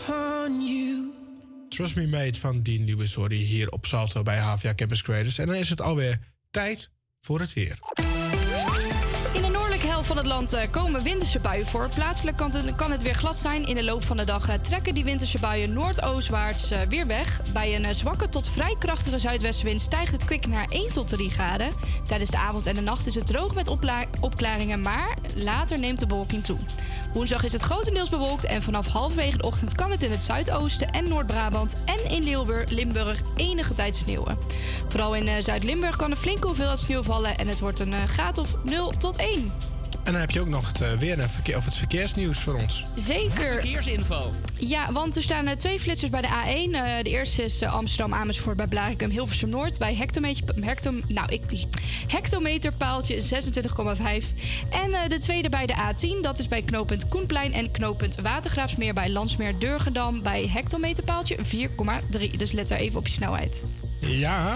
giving 0.00 0.14
up 0.14 0.46
on 0.46 0.60
you. 0.60 1.12
Trust 1.68 1.96
Me 1.96 2.06
Mate 2.06 2.38
van 2.38 2.62
die 2.62 2.80
nieuwe 2.80 3.06
Sorry 3.06 3.36
hier 3.36 3.70
op 3.70 3.86
Salto 3.86 4.22
bij 4.22 4.38
HVA 4.38 4.74
Campus 4.74 5.02
Creators. 5.02 5.38
En 5.38 5.46
dan 5.46 5.56
is 5.56 5.68
het 5.68 5.80
alweer 5.80 6.18
tijd 6.50 6.90
voor 7.20 7.40
het 7.40 7.52
weer. 7.52 7.78
In 9.32 9.42
de 9.42 9.48
noordelijke 9.48 9.86
helft 9.86 10.06
van 10.06 10.16
het 10.16 10.26
land 10.26 10.52
eh, 10.52 10.70
komen 10.70 11.02
winterse 11.02 11.38
buien 11.38 11.66
voor. 11.66 11.88
Plaatselijk 11.94 12.36
kan 12.36 12.52
het, 12.52 12.74
kan 12.74 12.90
het 12.90 13.02
weer 13.02 13.14
glad 13.14 13.36
zijn. 13.36 13.66
In 13.66 13.74
de 13.74 13.84
loop 13.84 14.04
van 14.04 14.16
de 14.16 14.24
dag 14.24 14.48
eh, 14.48 14.54
trekken 14.54 14.94
die 14.94 15.04
winterse 15.04 15.38
buien 15.38 15.72
noordoostwaarts 15.72 16.70
eh, 16.70 16.80
weer 16.88 17.06
weg. 17.06 17.40
Bij 17.52 17.74
een 17.74 17.94
zwakke 17.94 18.28
tot 18.28 18.48
vrij 18.48 18.76
krachtige 18.78 19.18
zuidwestenwind 19.18 19.80
stijgt 19.80 20.12
het 20.12 20.24
kwik 20.24 20.46
naar 20.46 20.66
1 20.68 20.92
tot 20.92 21.08
3 21.08 21.30
graden. 21.30 21.70
Tijdens 22.04 22.30
de 22.30 22.38
avond 22.38 22.66
en 22.66 22.74
de 22.74 22.80
nacht 22.80 23.06
is 23.06 23.14
het 23.14 23.26
droog 23.26 23.54
met 23.54 23.68
opklaringen, 24.20 24.80
maar 24.80 25.16
later 25.34 25.78
neemt 25.78 25.98
de 25.98 26.06
bewolking 26.06 26.44
toe. 26.44 26.58
Woensdag 27.12 27.44
is 27.44 27.52
het 27.52 27.62
grotendeels 27.62 28.08
bewolkt 28.08 28.44
en 28.44 28.62
vanaf 28.62 28.86
halverwege 28.86 29.36
de 29.36 29.42
ochtend 29.42 29.74
kan 29.74 29.90
het 29.90 30.02
in 30.02 30.10
het 30.10 30.22
zuidoosten 30.22 30.90
en 30.90 31.08
Noord-Brabant 31.08 31.72
en 31.84 32.10
in 32.10 32.22
Limburg, 32.22 32.70
Limburg 32.70 33.20
enige 33.36 33.74
tijd 33.74 33.96
sneeuwen. 33.96 34.38
Vooral 34.88 35.14
in 35.14 35.28
eh, 35.28 35.42
Zuid-Limburg 35.42 35.96
kan 35.96 36.10
er 36.10 36.16
flinke 36.16 36.46
hoeveelheid 36.46 36.78
sneeuw 36.78 37.02
vallen 37.02 37.36
en 37.38 37.48
het 37.48 37.60
wordt 37.60 37.78
een 37.78 37.92
eh, 37.92 38.04
graad 38.04 38.38
of 38.38 38.56
0 38.64 38.92
tot 38.98 39.16
1. 39.16 39.52
En 40.04 40.12
dan 40.12 40.20
heb 40.20 40.30
je 40.30 40.40
ook 40.40 40.48
nog 40.48 40.68
het, 40.68 40.80
eh, 40.80 40.92
weer 40.92 41.18
een 41.18 41.28
verkeer, 41.28 41.56
of 41.56 41.64
het 41.64 41.74
verkeersnieuws 41.74 42.38
voor 42.38 42.54
ons. 42.54 42.84
Zeker. 42.96 43.52
Verkeersinfo. 43.52 44.30
Ja, 44.56 44.92
want 44.92 45.16
er 45.16 45.22
staan 45.22 45.46
eh, 45.46 45.56
twee 45.56 45.80
flitsers 45.80 46.10
bij 46.10 46.20
de 46.20 46.28
A1. 46.28 46.74
Eh, 46.74 47.02
de 47.02 47.10
eerste 47.10 47.42
is 47.42 47.60
eh, 47.60 47.72
Amsterdam-Amersfoort 47.72 48.56
bij 48.56 48.66
Blarikum, 48.66 49.10
Hilversum 49.10 49.48
Noord. 49.48 49.78
Bij 49.78 49.94
hectometer, 49.94 50.44
hectom, 50.60 51.02
nou, 51.08 51.28
ik, 51.32 51.42
hectometerpaaltje 52.06 53.20
26,5. 53.20 54.32
En 54.70 54.92
eh, 54.92 55.08
de 55.08 55.18
tweede 55.18 55.48
bij 55.48 55.66
de 55.66 55.74
A10. 55.74 56.20
Dat 56.22 56.38
is 56.38 56.48
bij 56.48 56.62
knooppunt 56.62 57.08
Koenplein 57.08 57.52
en 57.52 57.70
knooppunt 57.70 58.20
Watergraafsmeer 58.22 58.94
bij 58.94 59.10
Landsmeer 59.10 59.58
Durgendam. 59.58 60.22
Bij 60.22 60.48
hectometerpaaltje 60.48 61.36
4,3. 61.36 62.36
Dus 62.36 62.52
let 62.52 62.68
daar 62.68 62.78
even 62.78 62.98
op 62.98 63.06
je 63.06 63.12
snelheid. 63.12 63.62
Ja, 64.00 64.54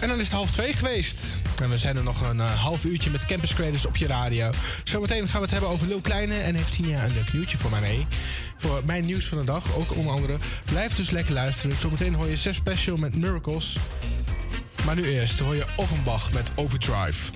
en 0.00 0.08
dan 0.08 0.18
is 0.18 0.24
het 0.24 0.34
half 0.34 0.50
twee 0.50 0.72
geweest. 0.72 1.34
En 1.60 1.68
we 1.68 1.78
zijn 1.78 1.96
er 1.96 2.02
nog 2.02 2.20
een 2.20 2.40
eh, 2.40 2.62
half 2.62 2.84
uurtje 2.84 3.10
met 3.10 3.26
Campus 3.26 3.54
Creators 3.54 3.86
op 3.86 3.96
je 3.96 4.06
radio. 4.06 4.50
Zometeen 4.84 5.28
gaan 5.28 5.40
we 5.40 5.46
het 5.46 5.50
hebben 5.50 5.70
over 5.70 5.86
Lil 5.86 6.00
Kleine. 6.00 6.38
En 6.38 6.54
heeft 6.54 6.72
Tina 6.72 7.04
een 7.04 7.14
leuk 7.14 7.32
nieuwtje 7.32 7.58
voor 7.58 7.70
mij 7.70 7.80
mee. 7.80 8.06
Voor 8.56 8.82
mijn 8.86 9.04
nieuws 9.04 9.26
van 9.26 9.38
de 9.38 9.44
dag, 9.44 9.76
ook 9.76 9.96
onder 9.96 10.12
andere. 10.12 10.38
Blijf 10.64 10.94
dus 10.94 11.10
lekker 11.10 11.34
luisteren. 11.34 11.76
Zometeen 11.76 12.14
hoor 12.14 12.28
je 12.28 12.36
Sef 12.36 12.54
Special 12.54 12.96
met 12.96 13.16
Miracles. 13.16 13.76
Maar 14.84 14.94
nu 14.94 15.04
eerst 15.04 15.38
hoor 15.38 15.54
je 15.54 15.64
Offenbach 15.76 16.32
met 16.32 16.50
Overdrive. 16.54 17.30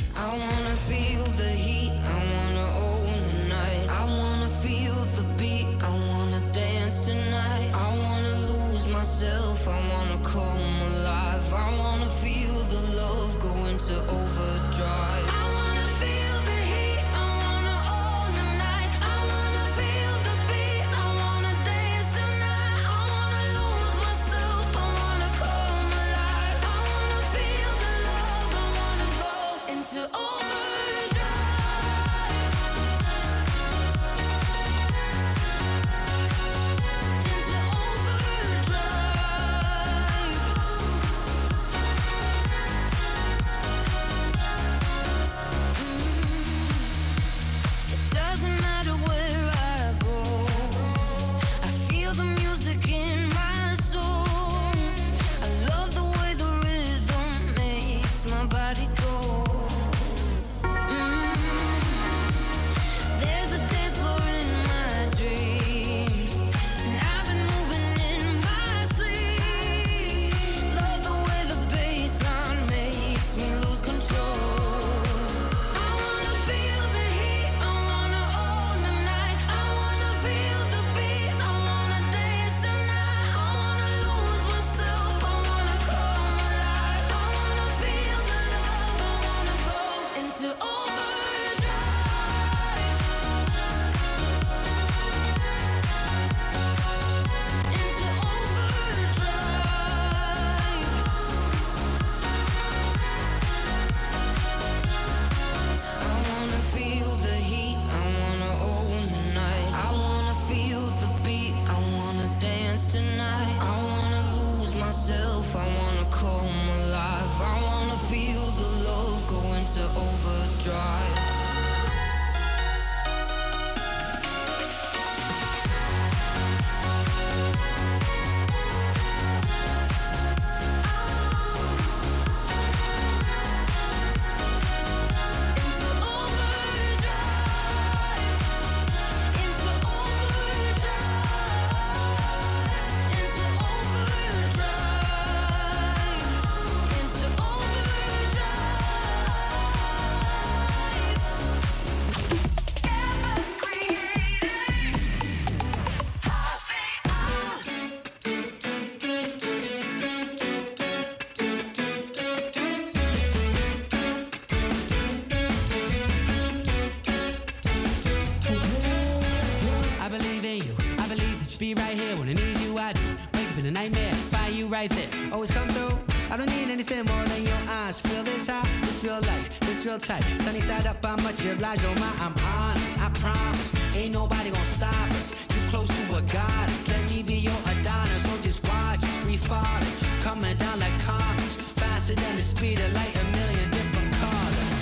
Right 174.81 174.91
there. 174.91 175.33
Always 175.33 175.51
come 175.51 175.69
through. 175.69 175.97
I 176.33 176.37
don't 176.39 176.49
need 176.57 176.71
anything 176.71 177.05
more 177.05 177.25
than 177.33 177.43
your 177.45 177.63
eyes. 177.83 178.01
Feel 178.01 178.23
this 178.25 178.47
high, 178.49 178.67
this 178.81 179.05
real 179.05 179.21
life, 179.21 179.61
this 179.61 179.85
real 179.85 179.99
tight. 179.99 180.25
Sunny 180.45 180.61
side 180.61 180.87
up, 180.87 181.05
I'm 181.05 181.23
much 181.23 181.45
obliged. 181.45 181.85
Oh 181.85 181.95
my, 182.05 182.13
I'm 182.25 182.35
honest. 182.55 182.93
I 183.07 183.09
promise, 183.25 183.69
ain't 183.95 184.15
nobody 184.15 184.49
gonna 184.51 184.79
stop 184.81 185.11
us. 185.19 185.27
You 185.55 185.61
close 185.69 185.89
to 185.99 186.05
a 186.17 186.23
goddess. 186.23 186.89
Let 186.89 187.03
me 187.11 187.23
be 187.23 187.37
your 187.49 187.61
Adonis. 187.73 188.23
So 188.27 188.33
just 188.41 188.61
watch 188.69 189.03
us, 189.09 189.17
we 189.27 189.37
falling, 189.37 189.95
coming 190.21 190.57
down 190.57 190.81
like 190.81 190.97
comets, 191.03 191.57
faster 191.81 192.15
than 192.15 192.37
the 192.37 192.43
speed 192.43 192.79
of 192.81 192.91
light. 192.95 193.15
A 193.23 193.25
million 193.39 193.69
different 193.77 194.13
colors. 194.23 194.73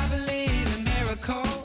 I 0.00 0.02
believe 0.14 0.66
in 0.76 0.82
miracles, 0.94 1.57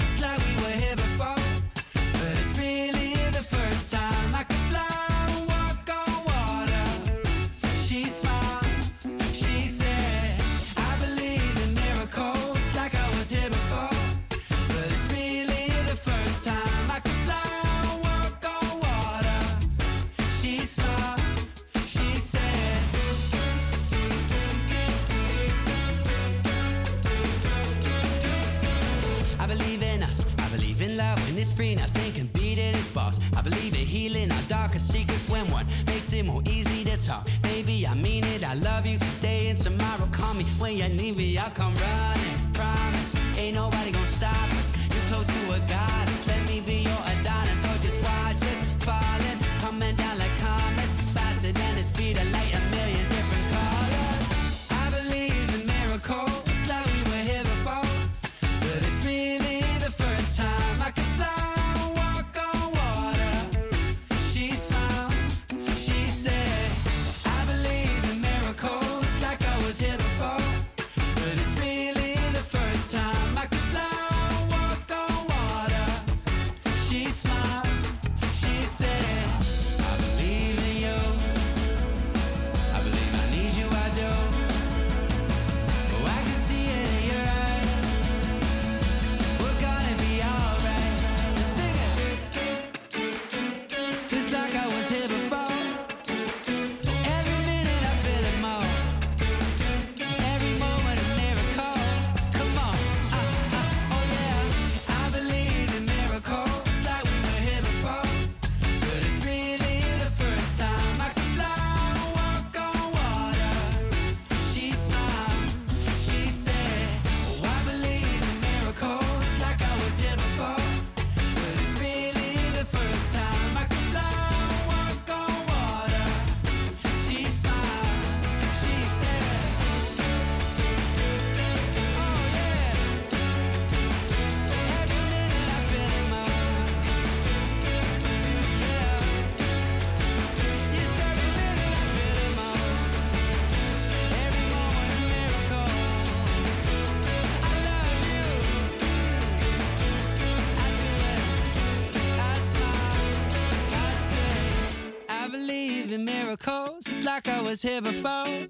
like 157.25 157.39
I 157.39 157.43
was 157.43 157.61
here 157.61 157.81
before. 157.81 158.47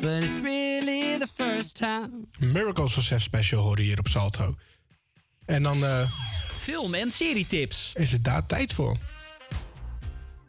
But 0.00 0.22
it's 0.22 0.40
really 0.40 1.18
the 1.18 1.26
first 1.34 1.76
time. 1.76 2.10
Miracles 2.38 2.96
of 2.96 3.04
Chef 3.04 3.22
Special 3.22 3.62
horen 3.62 3.84
hier 3.84 3.98
op 3.98 4.08
Salto. 4.08 4.54
En 5.46 5.62
dan 5.62 5.84
eh, 5.84 6.08
Film- 6.60 6.94
en 6.94 7.10
serietips. 7.10 7.92
is 7.94 8.12
het 8.12 8.24
daar 8.24 8.46
tijd 8.46 8.72
voor. 8.72 8.96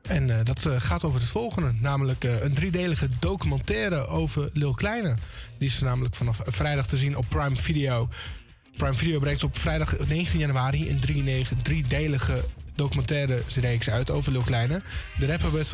En 0.02 0.30
eh, 0.30 0.44
dat 0.46 0.66
eh, 0.66 0.76
gaat 0.80 1.04
over 1.04 1.20
het 1.20 1.30
volgende. 1.30 1.74
Namelijk 1.82 2.24
eh, 2.24 2.44
een 2.44 2.54
driedelige 2.54 3.10
documentaire 3.20 4.08
over 4.08 4.50
Lil 4.54 4.74
Kleine. 4.74 5.16
Die 5.58 5.68
is 5.68 5.80
namelijk 5.80 6.16
vanaf 6.16 6.40
vrijdag 6.46 6.88
te 6.88 6.98
zien 6.98 7.18
op 7.18 7.26
Prime 7.30 7.56
Video. 7.56 8.10
Prime 8.78 8.94
Video 8.94 9.20
brengt 9.20 9.44
op 9.44 9.58
vrijdag 9.58 9.98
19 10.08 10.40
januari 10.40 10.90
een 10.90 11.00
drie- 11.00 11.46
driedelige 11.62 12.44
documentaire 12.76 13.42
reeks 13.56 13.90
uit 13.90 14.10
over 14.10 14.32
Lil 14.32 14.42
Kleine. 14.42 14.82
De 15.20 15.26
rapper 15.26 15.54
werd 15.54 15.74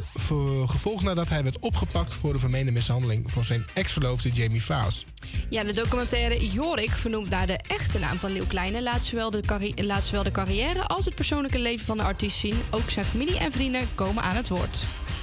gevolgd 0.65 1.03
nadat 1.03 1.29
hij 1.29 1.43
werd 1.43 1.59
opgepakt 1.59 2.13
voor 2.13 2.33
de 2.33 2.39
vermeende 2.39 2.71
mishandeling 2.71 3.31
van 3.31 3.43
zijn 3.43 3.65
ex-verloofde 3.73 4.29
Jamie 4.29 4.63
Vaas. 4.63 5.05
Ja, 5.49 5.63
de 5.63 5.73
documentaire 5.73 6.47
Jorik, 6.47 6.91
vernoemd 6.91 7.29
naar 7.29 7.47
de 7.47 7.59
echte 7.67 7.99
naam 7.99 8.17
van 8.17 8.31
Leeuw 8.31 8.47
Kleine, 8.47 8.83
laat 8.83 9.05
zowel, 9.05 9.31
de 9.31 9.73
laat 9.75 10.03
zowel 10.03 10.23
de 10.23 10.31
carrière 10.31 10.81
als 10.81 11.05
het 11.05 11.15
persoonlijke 11.15 11.59
leven 11.59 11.85
van 11.85 11.97
de 11.97 12.03
artiest 12.03 12.37
zien. 12.37 12.55
Ook 12.69 12.89
zijn 12.89 13.05
familie 13.05 13.37
en 13.37 13.51
vrienden 13.51 13.87
komen 13.95 14.23
aan 14.23 14.35
het 14.35 14.47
woord. 14.47 14.79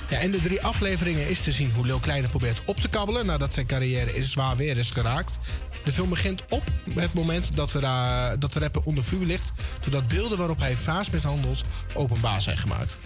In 0.08 0.30
de 0.30 0.40
drie 0.42 0.62
afleveringen 0.62 1.28
is 1.28 1.42
te 1.42 1.52
zien 1.52 1.72
hoe 1.74 1.86
Lil 1.86 1.98
Kleine 1.98 2.28
probeert 2.28 2.62
op 2.64 2.76
te 2.80 2.88
kabbelen 2.88 3.26
nadat 3.26 3.54
zijn 3.54 3.66
carrière 3.66 4.14
in 4.14 4.22
zwaar 4.24 4.56
weer 4.56 4.78
is 4.78 4.90
geraakt. 4.90 5.38
De 5.84 5.92
film 5.92 6.08
begint 6.08 6.42
op 6.48 6.62
het 6.94 7.12
moment 7.14 7.50
dat 7.56 7.70
de, 7.70 7.78
ra- 7.78 8.36
dat 8.36 8.52
de 8.52 8.58
rapper 8.58 8.82
onder 8.84 9.04
vuur 9.04 9.26
ligt, 9.26 9.52
doordat 9.80 10.08
beelden 10.08 10.38
waarop 10.38 10.58
hij 10.58 10.76
Vaas 10.76 11.10
mishandelt 11.10 11.64
openbaar 11.94 12.42
zijn 12.42 12.58
gemaakt. 12.58 12.98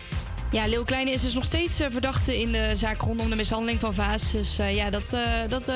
Ja, 0.53 0.67
Leeuw 0.67 0.85
Kleine 0.85 1.11
is 1.11 1.21
dus 1.21 1.35
nog 1.35 1.45
steeds 1.45 1.81
eh, 1.81 1.87
verdachte 1.91 2.41
in 2.41 2.53
de 2.53 2.71
zaak 2.75 3.01
rondom 3.01 3.31
de 3.31 3.37
mishandeling 3.37 3.81
van 3.81 3.95
Vaas. 3.95 4.31
Dus 4.33 4.59
eh, 4.59 4.75
ja, 4.75 4.91
dat, 4.91 5.13
eh, 5.13 5.21
dat, 5.49 5.73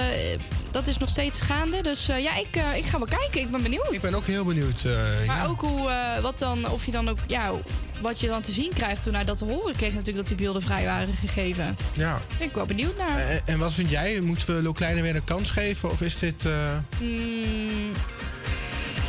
dat 0.71 0.87
is 0.87 0.99
nog 0.99 1.09
steeds 1.09 1.41
gaande. 1.41 1.83
Dus 1.83 2.07
ja, 2.07 2.37
ik, 2.37 2.61
ik 2.77 2.85
ga 2.85 2.99
wel 2.99 3.07
kijken. 3.09 3.41
Ik 3.41 3.51
ben 3.51 3.63
benieuwd. 3.63 3.93
Ik 3.93 4.01
ben 4.01 4.15
ook 4.15 4.27
heel 4.27 4.45
benieuwd. 4.45 4.85
Maar 5.27 5.37
ja. 5.37 5.45
ook 5.45 5.61
hoe, 5.61 5.91
wat 6.23 6.39
dan, 6.39 6.69
of 6.71 6.85
je 6.87 6.91
dan 6.91 7.09
ook, 7.09 7.19
ja, 7.27 7.53
wat 8.01 8.21
je 8.21 8.27
dan 8.29 8.43
te 8.43 8.53
zien 8.53 8.73
krijgt 8.75 9.03
toen 9.03 9.15
hij 9.15 9.25
dat 9.25 9.39
te 9.39 9.45
horen 9.45 9.77
kreeg 9.77 9.93
natuurlijk 9.95 10.17
dat 10.17 10.29
die 10.29 10.37
beelden 10.47 10.63
vrij 10.63 10.85
waren 10.85 11.15
gegeven. 11.15 11.77
Ja. 11.93 12.21
Ben 12.39 12.47
ik 12.49 12.55
wel 12.55 12.67
benieuwd 12.67 12.97
naar. 12.97 13.19
En, 13.19 13.41
en 13.45 13.59
wat 13.59 13.73
vind 13.73 13.91
jij? 13.91 14.21
Moeten 14.21 14.57
we 14.57 14.63
Lil 14.63 14.73
Kleine 14.73 15.03
weer 15.03 15.17
een 15.17 15.25
kans 15.25 15.51
geven? 15.51 15.91
Of 15.91 16.01
is 16.01 16.19
dit... 16.19 16.45
eh, 16.47 16.53
Mm, 17.01 17.93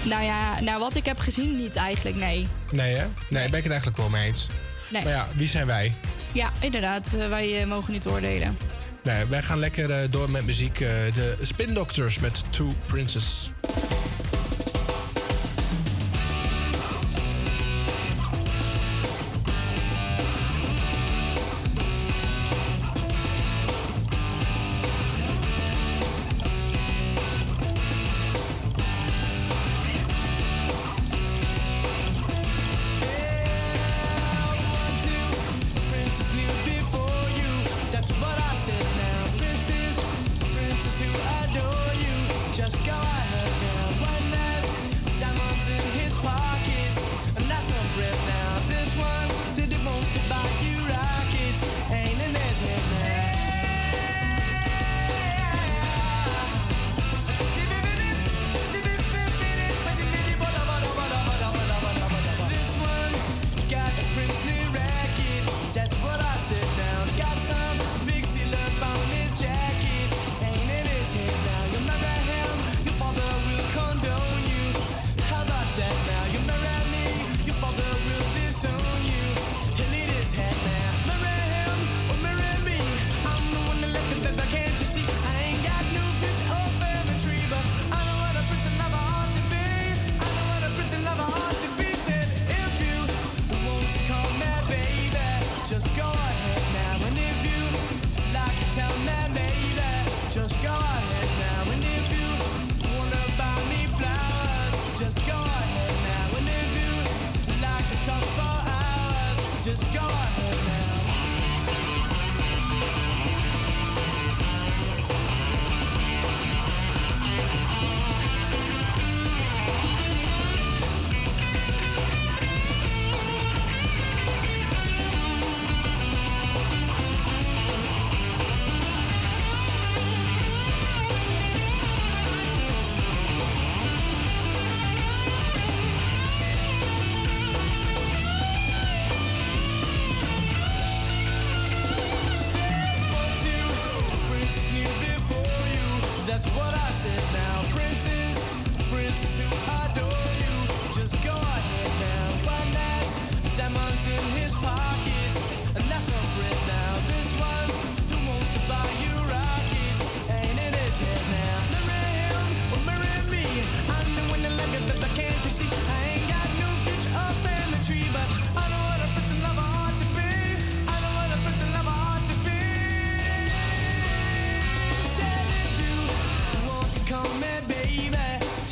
nou 0.03 0.23
ja, 0.23 0.59
naar 0.61 0.79
wat 0.79 0.95
ik 0.95 1.05
heb 1.05 1.19
gezien 1.19 1.57
niet 1.57 1.75
eigenlijk, 1.75 2.15
nee. 2.15 2.47
Nee 2.71 2.95
hè? 2.95 3.05
Nee, 3.29 3.49
ben 3.49 3.57
ik 3.57 3.63
het 3.63 3.71
eigenlijk 3.71 3.97
wel 3.97 4.09
mee 4.09 4.27
eens. 4.27 4.47
Nee. 4.91 5.03
Maar 5.03 5.11
ja, 5.11 5.27
wie 5.35 5.47
zijn 5.47 5.67
wij? 5.67 5.93
Ja, 6.33 6.49
inderdaad. 6.59 7.13
eh, 7.19 7.27
wij 7.29 7.61
eh, 7.61 7.67
mogen 7.67 7.93
niet 7.93 8.07
oordelen. 8.07 8.57
Nee, 9.03 9.25
wij 9.25 9.41
gaan 9.41 9.59
lekker 9.59 9.91
eh, 9.91 10.07
door 10.09 10.31
met 10.31 10.45
muziek. 10.45 10.77
de 10.77 11.37
Spin 11.41 11.73
Doctors 11.73 12.19
met 12.19 12.43
Two 12.49 12.67
Princes. 12.85 13.49
Princess 13.61 14.06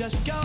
just 0.08 0.24
go 0.24 0.45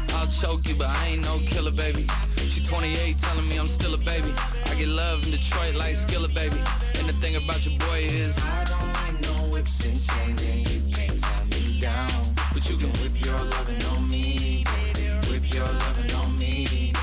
I'll 0.21 0.27
choke 0.27 0.67
you, 0.67 0.75
but 0.75 0.87
I 0.87 1.07
ain't 1.07 1.23
no 1.23 1.39
killer, 1.47 1.71
baby. 1.71 2.05
She 2.37 2.63
28, 2.63 3.17
telling 3.17 3.49
me 3.49 3.57
I'm 3.57 3.67
still 3.67 3.95
a 3.95 3.97
baby. 3.97 4.31
I 4.67 4.75
get 4.75 4.87
love 4.87 5.25
in 5.25 5.31
Detroit 5.31 5.73
like 5.73 5.95
Skilla, 5.95 6.31
baby. 6.31 6.61
And 6.99 7.09
the 7.09 7.13
thing 7.13 7.37
about 7.37 7.65
your 7.65 7.75
boy 7.79 8.01
is 8.01 8.37
I 8.37 8.63
don't 8.65 8.93
like 8.93 9.19
no 9.19 9.49
whips 9.51 9.83
and 9.83 9.99
chains, 9.99 10.43
and 10.43 10.69
you 10.69 10.95
can't 10.95 11.19
tie 11.19 11.43
me 11.45 11.79
down. 11.79 12.11
But 12.53 12.69
you 12.69 12.77
can 12.77 12.89
whip 13.01 13.19
your 13.25 13.33
loving 13.33 13.83
on 13.83 14.11
me, 14.11 14.63
baby. 14.93 15.09
Whip 15.31 15.51
your 15.51 15.65
loving 15.65 16.13
on 16.13 16.37
me. 16.37 16.93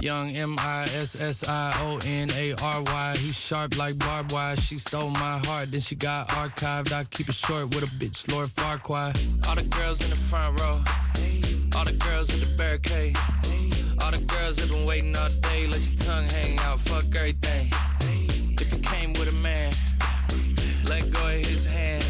Young 0.00 0.30
M 0.30 0.56
I 0.60 0.82
S 0.94 1.20
S 1.20 1.48
I 1.48 1.72
O 1.82 1.98
N 2.06 2.30
A 2.36 2.54
R 2.62 2.82
Y. 2.84 3.16
He's 3.18 3.34
sharp 3.34 3.78
like 3.78 3.98
barbed 3.98 4.30
wire. 4.30 4.54
She 4.54 4.78
stole 4.78 5.10
my 5.10 5.38
heart, 5.38 5.72
then 5.72 5.80
she 5.80 5.96
got 5.96 6.28
archived. 6.28 6.92
I 6.92 7.02
keep 7.02 7.28
it 7.28 7.34
short 7.34 7.74
with 7.74 7.82
a 7.82 7.90
bitch, 7.98 8.30
Lord 8.32 8.48
Farquhar. 8.48 9.12
All 9.48 9.56
the 9.56 9.64
girls 9.64 10.00
in 10.02 10.10
the 10.10 10.14
front 10.14 10.60
row. 10.60 10.78
All 11.80 11.86
the 11.86 11.92
girls 11.92 12.28
in 12.28 12.40
the 12.40 12.56
barricade. 12.58 13.16
All 14.02 14.10
the 14.10 14.18
girls 14.18 14.58
have 14.58 14.68
been 14.68 14.84
waiting 14.86 15.16
all 15.16 15.30
day. 15.40 15.66
Let 15.66 15.80
your 15.80 16.04
tongue 16.04 16.26
hang 16.26 16.58
out. 16.58 16.78
Fuck 16.78 17.06
everything. 17.16 17.68
If 18.60 18.70
you 18.70 18.80
came 18.80 19.14
with 19.14 19.30
a 19.30 19.36
man, 19.40 19.72
let 20.84 21.10
go 21.10 21.24
of 21.24 21.36
his 21.36 21.64
hand. 21.64 22.04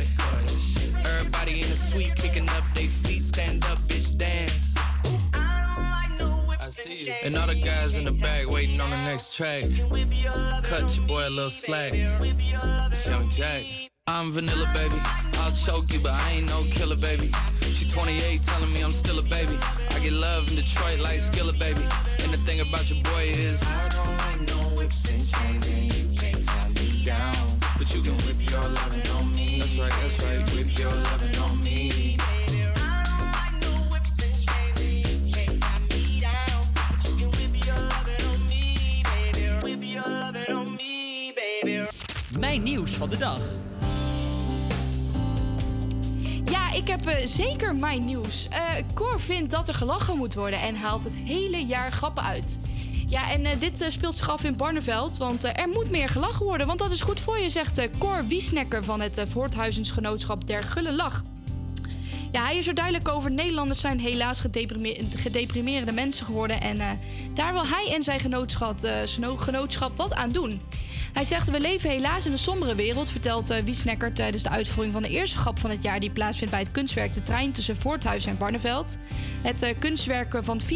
Everybody 1.06 1.60
in 1.60 1.68
the 1.68 1.76
suite 1.76 2.16
kicking 2.16 2.48
up 2.48 2.64
their 2.74 2.88
feet. 2.88 3.22
Stand 3.22 3.64
up, 3.66 3.78
bitch, 3.86 4.18
dance. 4.18 4.76
And 7.22 7.36
all 7.36 7.46
the 7.46 7.54
guys 7.54 7.96
in 7.96 8.06
the 8.06 8.12
back 8.20 8.50
waiting 8.50 8.80
on 8.80 8.90
the 8.90 8.96
next 9.04 9.36
track. 9.36 9.62
Cut 10.64 10.96
your 10.96 11.06
boy 11.06 11.28
a 11.28 11.30
little 11.30 11.48
slack. 11.48 11.92
It's 11.94 13.08
Young 13.08 13.30
Jack. 13.30 13.89
I'm 14.10 14.32
vanilla, 14.32 14.68
baby. 14.74 15.00
I'll 15.38 15.52
choke 15.52 15.92
you, 15.92 16.00
but 16.00 16.12
I 16.12 16.30
ain't 16.32 16.48
no 16.48 16.64
killer, 16.72 16.96
baby. 16.96 17.30
She 17.62 17.88
28, 17.88 18.42
telling 18.42 18.72
me 18.74 18.82
I'm 18.82 18.92
still 18.92 19.20
a 19.20 19.22
baby. 19.22 19.56
I 19.90 19.98
get 20.00 20.12
love 20.12 20.48
in 20.50 20.56
Detroit 20.56 20.98
like 20.98 21.20
Skilla, 21.20 21.56
baby. 21.56 21.82
And 22.22 22.32
the 22.32 22.38
thing 22.38 22.60
about 22.60 22.90
your 22.90 23.00
boy 23.04 23.30
is 23.30 23.62
I 23.62 23.88
don't 23.88 24.16
like 24.24 24.40
no 24.52 24.60
whips 24.76 25.08
and 25.08 25.24
chains, 25.24 25.64
and 25.68 25.94
you 25.94 26.18
can't 26.18 26.44
tie 26.44 26.68
me 26.70 27.04
down. 27.04 27.36
But 27.78 27.94
you 27.94 28.02
can 28.02 28.16
whip 28.26 28.50
your 28.50 28.60
on 28.60 29.34
me. 29.36 29.60
That's 29.60 29.78
right, 29.78 29.94
that's 30.02 30.18
right. 30.24 30.42
Whip 30.54 30.78
your 30.78 30.92
on 31.44 31.62
me. 31.62 32.16
Mijn 42.38 42.62
nieuws 42.62 42.90
van 42.90 43.08
de 43.08 43.16
dag. 43.16 43.59
Ik 46.80 46.88
heb 46.88 47.06
eh, 47.06 47.26
zeker 47.26 47.76
mijn 47.76 48.04
nieuws. 48.04 48.48
Eh 48.50 48.60
Cor 48.94 49.20
vindt 49.20 49.50
dat 49.50 49.68
er 49.68 49.74
gelachen 49.74 50.16
moet 50.16 50.34
worden 50.34 50.60
en 50.60 50.76
haalt 50.76 51.04
het 51.04 51.16
hele 51.16 51.66
jaar 51.66 51.92
grappen 51.92 52.22
uit. 52.22 52.58
Ja, 53.06 53.30
en 53.30 53.44
eh, 53.44 53.60
dit 53.60 53.84
speelt 53.88 54.14
zich 54.14 54.28
af 54.28 54.44
in 54.44 54.56
Barneveld, 54.56 55.16
want 55.16 55.44
er 55.44 55.68
moet 55.72 55.90
meer 55.90 56.08
gelachen 56.08 56.44
worden. 56.44 56.66
Want 56.66 56.78
dat 56.78 56.90
is 56.90 57.00
goed 57.00 57.20
voor 57.20 57.38
je, 57.38 57.50
zegt 57.50 57.88
Cor 57.98 58.26
Wiesnekker 58.26 58.84
van 58.84 59.00
het 59.00 59.18
uh, 59.18 59.24
Voorthuizensgenootschap 59.28 60.46
Der 60.46 60.62
Gulle 60.62 60.92
Lach. 60.92 61.22
Ja, 62.32 62.42
hij 62.42 62.56
is 62.58 62.66
er 62.66 62.74
duidelijk 62.74 63.08
over. 63.08 63.30
Nederlanders 63.30 63.80
zijn 63.80 64.00
helaas 64.00 64.40
gedeprime- 64.40 64.98
gedeprimerende 65.16 65.92
mensen 65.92 66.26
geworden. 66.26 66.60
En 66.60 67.00
daar 67.34 67.52
wil 67.52 67.66
hij 67.66 67.94
en 67.94 68.02
zijn 68.02 68.20
genootschap, 68.20 68.78
genootschap 69.36 69.96
wat 69.96 70.14
aan 70.14 70.30
doen. 70.30 70.60
Hij 71.12 71.24
zegt, 71.24 71.50
we 71.50 71.60
leven 71.60 71.90
helaas 71.90 72.26
in 72.26 72.32
een 72.32 72.38
sombere 72.38 72.74
wereld... 72.74 73.10
vertelt 73.10 73.50
eh 73.50 73.62
Wiesnekker 73.64 74.12
tijdens 74.12 74.42
de 74.42 74.48
uitvoering 74.48 74.92
van 74.92 75.02
de 75.02 75.08
eerste 75.08 75.38
grap 75.38 75.58
van 75.58 75.70
het 75.70 75.82
jaar... 75.82 76.00
die 76.00 76.10
plaatsvindt 76.10 76.52
bij 76.52 76.62
het 76.62 76.70
kunstwerk 76.70 77.12
De 77.12 77.22
Trein 77.22 77.52
tussen 77.52 77.76
Voorthuis 77.76 78.26
en 78.26 78.38
Barneveld. 78.38 78.98
Het 79.42 79.62
eh, 79.62 79.74
kunstwerk 79.78 80.38
van 80.40 80.60
84.000 80.60 80.68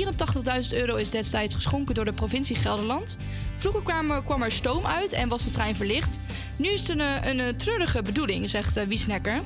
euro 0.70 0.96
is 0.96 1.10
destijds 1.10 1.54
geschonken 1.54 1.94
door 1.94 2.04
de 2.04 2.12
provincie 2.12 2.56
Gelderland. 2.56 3.16
Vroeger 3.56 3.82
kwam, 4.24 4.42
er 4.42 4.52
stoom 4.52 4.86
uit 4.86 5.12
en 5.12 5.28
was 5.28 5.44
de 5.44 5.50
trein 5.50 5.76
verlicht. 5.76 6.18
Nu 6.56 6.68
is 6.68 6.80
het 6.80 6.88
een, 6.88 7.00
eh, 7.00 7.46
een, 7.46 7.56
treurige 7.56 8.02
bedoeling, 8.02 8.48
zegt 8.48 8.76
eh, 8.76 8.86
Wiesnekker. 8.86 9.40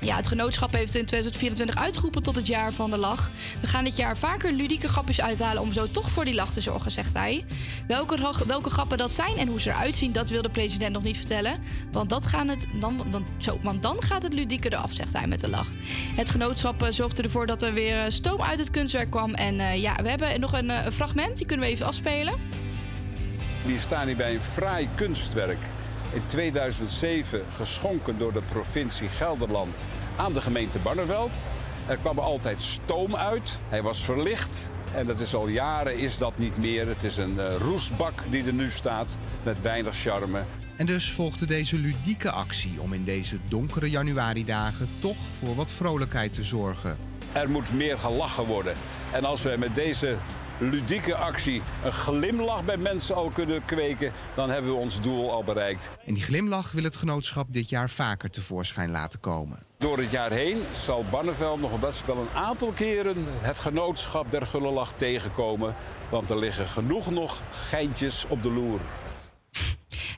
Ja, 0.00 0.16
het 0.16 0.28
genootschap 0.28 0.72
heeft 0.72 0.94
in 0.94 1.04
2024 1.04 1.76
uitgeroepen 1.76 2.22
tot 2.22 2.34
het 2.34 2.46
jaar 2.46 2.72
van 2.72 2.90
de 2.90 2.96
lach. 2.96 3.30
We 3.60 3.66
gaan 3.66 3.84
dit 3.84 3.96
jaar 3.96 4.16
vaker 4.16 4.52
ludieke 4.52 4.88
grapjes 4.88 5.20
uithalen 5.20 5.62
om 5.62 5.72
zo 5.72 5.86
toch 5.86 6.10
voor 6.10 6.24
die 6.24 6.34
lach 6.34 6.52
te 6.52 6.60
zorgen, 6.60 6.90
zegt 6.90 7.14
hij. 7.14 7.44
Welke, 7.86 8.44
welke 8.46 8.70
grappen 8.70 8.98
dat 8.98 9.10
zijn 9.10 9.36
en 9.36 9.48
hoe 9.48 9.60
ze 9.60 9.70
eruit 9.70 9.94
zien, 9.94 10.12
dat 10.12 10.28
wil 10.28 10.42
de 10.42 10.50
president 10.50 10.92
nog 10.92 11.02
niet 11.02 11.16
vertellen. 11.16 11.58
Want, 11.92 12.10
dat 12.10 12.26
gaan 12.26 12.48
het, 12.48 12.66
dan, 12.80 13.06
dan, 13.10 13.26
zo, 13.38 13.58
want 13.62 13.82
dan 13.82 14.02
gaat 14.02 14.22
het 14.22 14.32
ludieke 14.32 14.72
eraf, 14.72 14.92
zegt 14.92 15.12
hij 15.12 15.26
met 15.26 15.42
een 15.42 15.50
lach. 15.50 15.68
Het 16.16 16.30
genootschap 16.30 16.82
eh, 16.82 16.92
zorgde 16.92 17.22
ervoor 17.22 17.46
dat 17.46 17.62
er 17.62 17.72
weer 17.72 18.04
eh, 18.04 18.10
stoom 18.10 18.42
uit 18.42 18.58
het 18.58 18.70
kunstwerk 18.70 19.10
kwam. 19.10 19.34
En 19.34 19.60
eh, 19.60 19.82
ja, 19.82 19.94
we 20.02 20.08
hebben 20.08 20.40
nog 20.40 20.52
een, 20.52 20.72
fragment, 20.92 21.36
die 21.36 21.46
kunnen 21.46 21.66
we 21.66 21.72
even 21.72 21.86
afspelen. 21.86 22.34
Die 23.66 23.78
staan 23.78 24.06
hier 24.06 24.16
bij 24.16 24.34
een 24.34 24.42
fraai 24.42 24.88
kunstwerk. 24.94 25.58
In 26.12 26.26
2007 26.26 27.42
geschonken 27.56 28.18
door 28.18 28.32
de 28.32 28.42
provincie 28.52 29.08
Gelderland 29.08 29.88
aan 30.16 30.32
de 30.32 30.40
gemeente 30.40 30.78
Barneveld. 30.78 31.46
Er 31.86 31.96
kwam 31.96 32.18
altijd 32.18 32.60
stoom 32.60 33.16
uit. 33.16 33.58
Hij 33.68 33.82
was 33.82 34.04
verlicht. 34.04 34.72
En 34.94 35.06
dat 35.06 35.20
is 35.20 35.34
al 35.34 35.48
jaren 35.48 35.98
is 35.98 36.18
dat 36.18 36.38
niet 36.38 36.56
meer. 36.56 36.86
Het 36.88 37.02
is 37.02 37.16
een 37.16 37.40
eh, 37.40 37.54
roestbak 37.56 38.22
die 38.30 38.44
er 38.44 38.52
nu 38.52 38.70
staat 38.70 39.18
met 39.42 39.60
weinig 39.60 39.96
charme. 39.96 40.42
En 40.76 40.86
dus 40.86 41.12
volgde 41.12 41.46
deze 41.46 41.76
ludieke 41.76 42.30
actie 42.30 42.80
om 42.80 42.92
in 42.92 43.04
deze 43.04 43.38
donkere 43.48 43.90
januaridagen 43.90 44.88
toch 44.98 45.18
voor 45.38 45.54
wat 45.54 45.70
vrolijkheid 45.70 46.34
te 46.34 46.44
zorgen. 46.44 46.96
Er 47.32 47.50
moet 47.50 47.72
meer 47.72 47.98
gelachen 47.98 48.44
worden. 48.44 48.74
En 49.12 49.24
als 49.24 49.42
we 49.42 49.56
met 49.58 49.74
deze 49.74 50.16
ludieke 50.60 51.14
actie 51.14 51.62
een 51.84 51.92
glimlach 51.92 52.64
bij 52.64 52.76
mensen 52.76 53.14
al 53.14 53.30
kunnen 53.30 53.64
kweken, 53.64 54.12
dan 54.34 54.50
hebben 54.50 54.70
we 54.70 54.76
ons 54.76 55.00
doel 55.00 55.30
al 55.30 55.44
bereikt. 55.44 55.90
En 56.04 56.14
die 56.14 56.22
glimlach 56.22 56.72
wil 56.72 56.84
het 56.84 56.96
genootschap 56.96 57.52
dit 57.52 57.68
jaar 57.68 57.90
vaker 57.90 58.30
tevoorschijn 58.30 58.90
laten 58.90 59.20
komen. 59.20 59.58
Door 59.78 59.98
het 59.98 60.10
jaar 60.10 60.30
heen 60.30 60.62
zal 60.74 61.04
Barneveld 61.10 61.60
nog 61.60 61.80
best 61.80 62.06
wel 62.06 62.16
een 62.16 62.40
aantal 62.40 62.72
keren 62.72 63.16
het 63.26 63.58
genootschap 63.58 64.30
der 64.30 64.46
Gullelach 64.46 64.92
tegenkomen. 64.96 65.74
Want 66.10 66.30
er 66.30 66.38
liggen 66.38 66.66
genoeg 66.66 67.10
nog 67.10 67.42
geintjes 67.50 68.26
op 68.28 68.42
de 68.42 68.50
loer. 68.50 68.80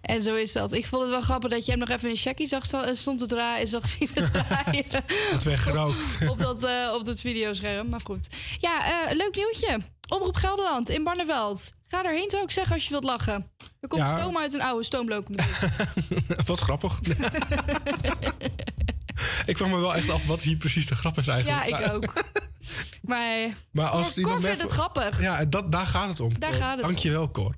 En 0.00 0.22
zo 0.22 0.34
is 0.34 0.52
dat. 0.52 0.72
Ik 0.72 0.86
vond 0.86 1.02
het 1.02 1.10
wel 1.10 1.20
grappig 1.20 1.50
dat 1.50 1.64
je 1.64 1.70
hem 1.70 1.80
nog 1.80 1.88
even 1.88 2.08
in 2.08 2.16
Shaggy 2.16 2.46
zag 2.46 2.64
sta- 2.66 2.94
stond 2.94 3.18
te 3.18 3.26
draaien. 3.26 3.66
Zag 3.68 3.86
zien 3.88 4.08
te 4.14 4.30
draaien. 4.30 4.84
Het 5.30 5.42
werd 5.42 5.60
gerookt. 5.60 6.18
op 6.30 6.38
dat, 6.38 6.64
eh, 6.64 6.92
op 6.94 7.04
dat 7.04 7.20
videoscherm. 7.20 7.88
Maar 7.88 8.00
goed. 8.04 8.26
Ja, 8.60 8.84
eh, 9.08 9.16
leuk 9.16 9.36
nieuwtje. 9.36 9.78
Oproep 10.08 10.34
Gelderland 10.34 10.88
in 10.88 11.04
Barneveld. 11.04 11.72
Ga 11.88 12.04
erheen 12.04 12.30
zou 12.30 12.42
ik 12.42 12.50
zeggen 12.50 12.74
als 12.74 12.84
je 12.84 12.90
wilt 12.90 13.04
lachen. 13.04 13.50
Er 13.80 13.88
komt 13.88 14.02
Ja. 14.02 14.16
stoom 14.16 14.38
uit 14.38 14.52
een 14.54 14.62
oude 14.62 14.84
stoomlocomotief. 14.84 15.60
Wat 16.46 16.58
grappig. 16.60 17.00
ik 19.46 19.56
vraag 19.56 19.68
me 19.68 19.78
wel 19.78 19.94
echt 19.94 20.10
af 20.10 20.26
wat 20.26 20.40
hier 20.42 20.56
precies 20.56 20.86
de 20.86 20.94
grap 20.94 21.18
is 21.18 21.24
ja, 21.26 21.32
eigenlijk. 21.32 21.84
ik 21.86 21.92
ook. 21.92 22.12
Maar, 23.02 23.48
Maar 23.72 23.88
als 23.88 24.04
Cor- 24.06 24.14
die 24.14 24.24
Cor 24.24 24.32
dan 24.32 24.42
vindt 24.42 24.62
het 24.62 24.70
grappig. 24.70 25.20
Ja, 25.20 25.44
dat, 25.44 25.72
daar 25.72 25.86
gaat 25.86 26.08
het 26.08 26.20
om. 26.20 26.38
Daar 26.38 26.50
Cor. 26.50 26.58
gaat 26.60 26.76
het 26.76 26.80
om. 26.84 26.86
Dankjewel, 26.90 27.30
Cor. 27.30 27.54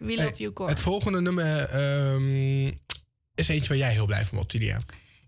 We 0.00 0.14
love 0.14 0.28
Hey, 0.28 0.34
you, 0.36 0.52
Cor. 0.52 0.68
Het 0.68 0.80
volgende 0.80 1.20
nummer 1.20 1.64
ehm, 1.64 2.66
is 3.34 3.48
eentje 3.48 3.68
waar 3.68 3.78
jij 3.78 3.92
heel 3.92 4.06
blij 4.06 4.24
van 4.24 4.34
wordt, 4.34 4.50
Tidia. 4.50 4.78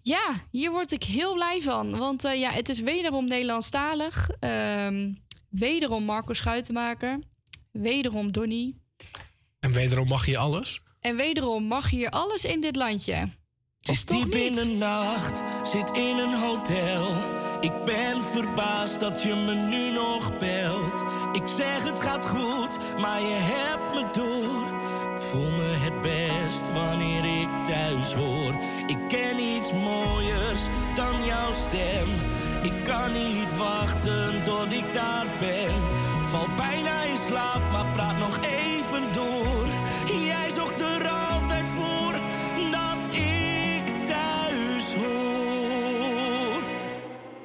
Ja, 0.03 0.47
hier 0.51 0.71
word 0.71 0.93
ik 0.93 1.03
heel 1.03 1.35
blij 1.35 1.61
van. 1.63 1.99
Want 1.99 2.25
eh, 2.25 2.41
ja, 2.41 2.51
het 2.51 2.69
is 2.69 2.81
wederom 2.81 3.29
Nederlandstalig. 3.29 4.31
Ehm 4.41 5.11
wederom 5.53 6.05
Marco 6.05 6.33
Schuitenmaker. 6.33 7.19
Wederom 7.73 8.33
Donny. 8.33 8.75
En 9.61 9.73
wederom 9.73 10.09
mag 10.09 10.27
je 10.27 10.39
alles. 10.39 10.81
En 11.01 11.17
wederom 11.17 11.65
mag 11.65 11.91
hier 11.91 12.11
alles 12.11 12.45
in 12.45 12.61
dit 12.61 12.77
landje. 12.77 13.29
Het 13.83 13.91
is 13.91 14.05
diep 14.05 14.35
in 14.35 14.53
de 14.53 14.65
nacht, 14.65 15.43
zit 15.63 15.91
in 15.91 16.19
een 16.19 16.35
hotel. 16.35 17.11
Ik 17.61 17.85
ben 17.85 18.23
verbaasd 18.23 19.01
dat 19.01 19.23
je 19.23 19.35
me 19.35 19.55
nu 19.55 19.91
nog 19.91 20.39
belt. 20.39 21.05
Ik 21.33 21.47
zeg 21.47 21.85
het 21.85 22.01
gaat 22.01 22.27
goed, 22.27 22.79
maar 23.01 23.21
je 23.21 23.39
hebt 23.39 23.95
me 23.95 24.11
door. 24.13 24.81
Ik 25.15 25.21
voel 25.21 25.51
me 25.51 25.63
het 25.63 26.01
best 26.01 26.73
wanneer 26.73 27.41
ik 27.41 27.65
thuis 27.65 28.13
hoor. 28.13 28.55
Ik 28.87 29.09
ken 29.09 29.39
iets 29.39 29.73
mooiers 29.73 30.63
dan 30.95 31.25
jouw 31.25 31.53
stem. 31.53 32.09
Ik 32.63 32.85
kan 32.85 33.13
niet 33.13 33.57
wachten 33.57 34.43
tot 34.43 34.73
ik 34.73 34.95
daar 34.95 35.27
ben. 35.41 35.75
Val 36.25 36.49
bijna 36.57 37.03
in 37.03 37.17
slaap, 37.17 37.71
maar 37.73 37.87
praat 37.95 38.19
nog 38.19 38.41
even 38.45 39.13
door. 39.13 39.67
Jij 40.25 40.51
zocht 40.51 40.81
er 40.81 41.09
altijd 41.09 41.22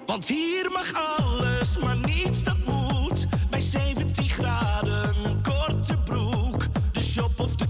Want 0.08 0.28
hier 0.28 0.72
mag 0.72 0.94
alles, 0.94 1.78
maar 1.78 1.98
niets 1.98 2.44
dat 2.44 2.58
moet. 2.66 3.28
Bij 3.50 3.60
17 3.60 4.30
graden, 4.30 5.26
een 5.26 5.44
korte 5.44 5.98
broek. 5.98 6.66
De 6.92 7.02
shop 7.02 7.40
of 7.40 7.56
de 7.56 7.67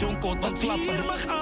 Jonko 0.00 0.34
Want 0.40 0.58
klappen. 0.58 0.88
hier 0.88 1.04
mag 1.04 1.39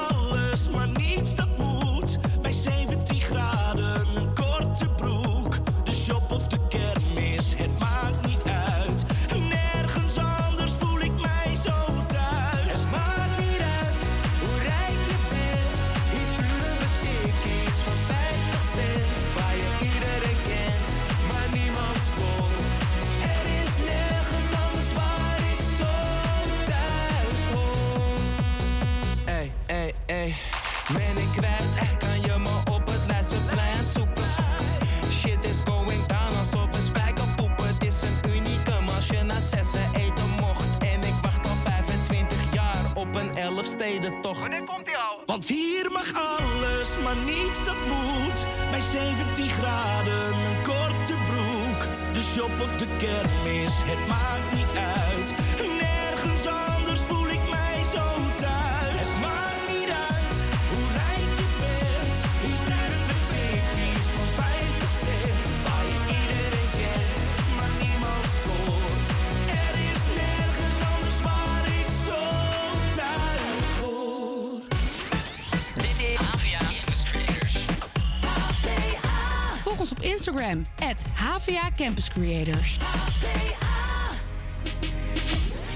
Campus 81.79 82.09
Creators. 82.09 82.77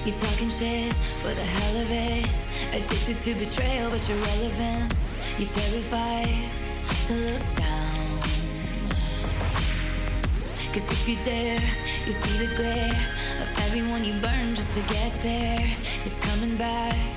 You 0.05 0.13
talking 0.13 0.51
shit 0.51 0.93
for 1.23 1.33
the 1.33 1.41
hell 1.41 1.81
of 1.81 1.91
it. 1.93 2.29
Addicted 2.75 3.19
to 3.21 3.35
betrayal, 3.37 3.89
but 3.89 4.09
you're 4.09 4.19
relevant. 4.19 4.97
You're 5.39 5.49
terrified 5.49 6.51
to 7.07 7.15
look 7.15 7.55
down. 7.55 8.19
Cause 10.73 10.91
if 10.91 11.09
you 11.09 11.17
dare, 11.23 11.63
you 12.05 12.13
see 12.13 12.47
the 12.47 12.57
glare 12.57 13.07
of 13.41 13.59
everyone 13.67 14.03
you 14.03 14.15
burn 14.15 14.57
just 14.57 14.75
to 14.75 14.81
get 14.93 15.13
there. 15.23 15.73
It's 16.05 16.19
coming 16.19 16.57
back 16.57 17.12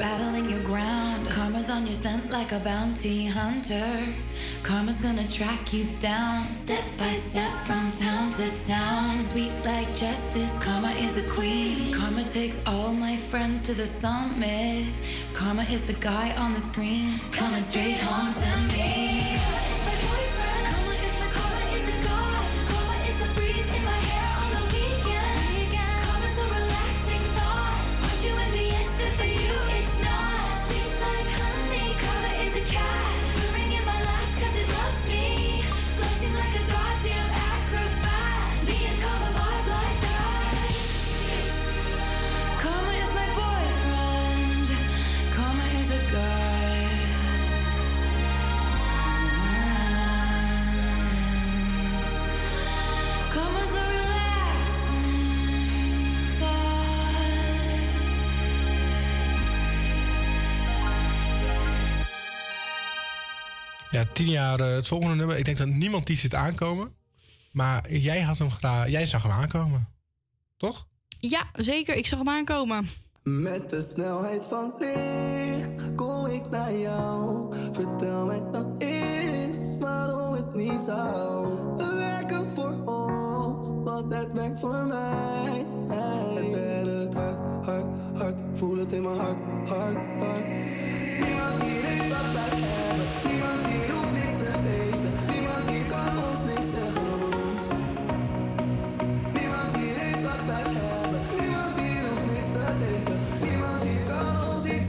rattling 0.00 0.48
your 0.48 0.62
ground. 0.62 1.28
Karma's 1.28 1.68
on 1.68 1.84
your 1.84 1.94
scent 1.94 2.30
like 2.30 2.52
a 2.52 2.60
bounty 2.60 3.26
hunter. 3.26 3.98
Karma's 4.62 4.98
gonna 4.98 5.28
track 5.28 5.74
you 5.74 5.84
down 5.98 6.50
step 6.50 6.84
by 6.96 7.12
step 7.12 7.52
from 7.66 7.90
town 7.92 8.30
to 8.30 8.48
town. 8.66 9.20
Sweet 9.30 9.52
like 9.62 9.94
justice, 9.94 10.58
karma 10.58 10.92
is 10.92 11.18
a 11.18 11.26
queen. 11.28 11.92
Karma 11.92 12.24
takes 12.24 12.58
all 12.66 12.94
my 12.94 13.16
friends 13.16 13.60
to 13.62 13.74
the 13.74 13.86
summit. 13.86 14.86
Karma 15.34 15.64
is 15.64 15.86
the 15.86 15.98
guy 16.10 16.34
on 16.36 16.54
the 16.54 16.60
screen 16.60 17.20
coming 17.30 17.62
straight 17.62 18.00
home 18.00 18.32
to 18.32 18.52
me. 18.72 19.39
Ja, 64.00 64.06
tien 64.12 64.30
jaar 64.30 64.60
eh, 64.60 64.74
het 64.74 64.88
volgende 64.88 65.14
nummer. 65.14 65.38
Ik 65.38 65.44
denk 65.44 65.58
dat 65.58 65.68
niemand 65.68 66.06
die 66.06 66.16
zit 66.16 66.34
aankomen. 66.34 66.92
Maar 67.52 67.92
jij, 67.92 68.20
had 68.20 68.38
hem 68.38 68.50
graag, 68.50 68.88
jij 68.88 69.06
zag 69.06 69.22
hem 69.22 69.32
aankomen. 69.32 69.88
Toch? 70.56 70.86
Ja, 71.18 71.50
zeker. 71.54 71.94
Ik 71.94 72.06
zag 72.06 72.18
hem 72.18 72.28
aankomen. 72.28 72.88
Met 73.22 73.70
de 73.70 73.80
snelheid 73.80 74.46
van 74.46 74.74
licht 74.78 75.94
kom 75.94 76.26
ik 76.26 76.50
naar 76.50 76.72
jou. 76.72 77.54
Vertel 77.72 78.26
mij 78.26 78.50
dan 78.50 78.74
eens 78.78 79.78
waarom 79.78 80.32
het 80.34 80.54
niet 80.54 80.80
zou 80.86 81.48
werken 81.76 82.50
voor 82.54 82.82
ons, 82.84 83.68
want 83.68 84.14
het 84.14 84.32
werkt 84.32 84.58
voor 84.58 84.86
mij. 84.86 85.64
Het 85.88 86.50
werkt 86.50 87.14
hard, 87.14 87.66
hard, 87.66 88.18
hard. 88.18 88.40
Ik 88.40 88.56
voel 88.56 88.76
het 88.76 88.92
in 88.92 89.02
mijn 89.02 89.16
hart, 89.16 89.68
hart, 89.68 90.20
hart. 90.20 90.46
Niemand 91.20 91.62
hier 91.62 91.84
heeft 91.84 92.08
wat 92.08 92.32
wij 92.32 92.69
over 97.12 97.36
ons. 97.46 97.64
Niemand 99.32 99.76
hier 99.76 99.96
heeft 99.98 100.22
wat 100.22 100.44
wij 100.46 100.62
hebben. 100.66 101.20
Niemand 101.40 101.78
hier 101.78 102.02
hoeft 102.08 102.26
niks 102.32 102.50
weten. 102.78 103.20
Niemand 103.42 103.82
hier 103.82 104.04
kan 104.06 104.26
ons 104.52 104.64
iets 104.64 104.86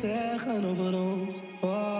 zeggen 0.00 0.64
over 0.64 0.94
ons. 1.00 1.42
Oh. 1.60 1.99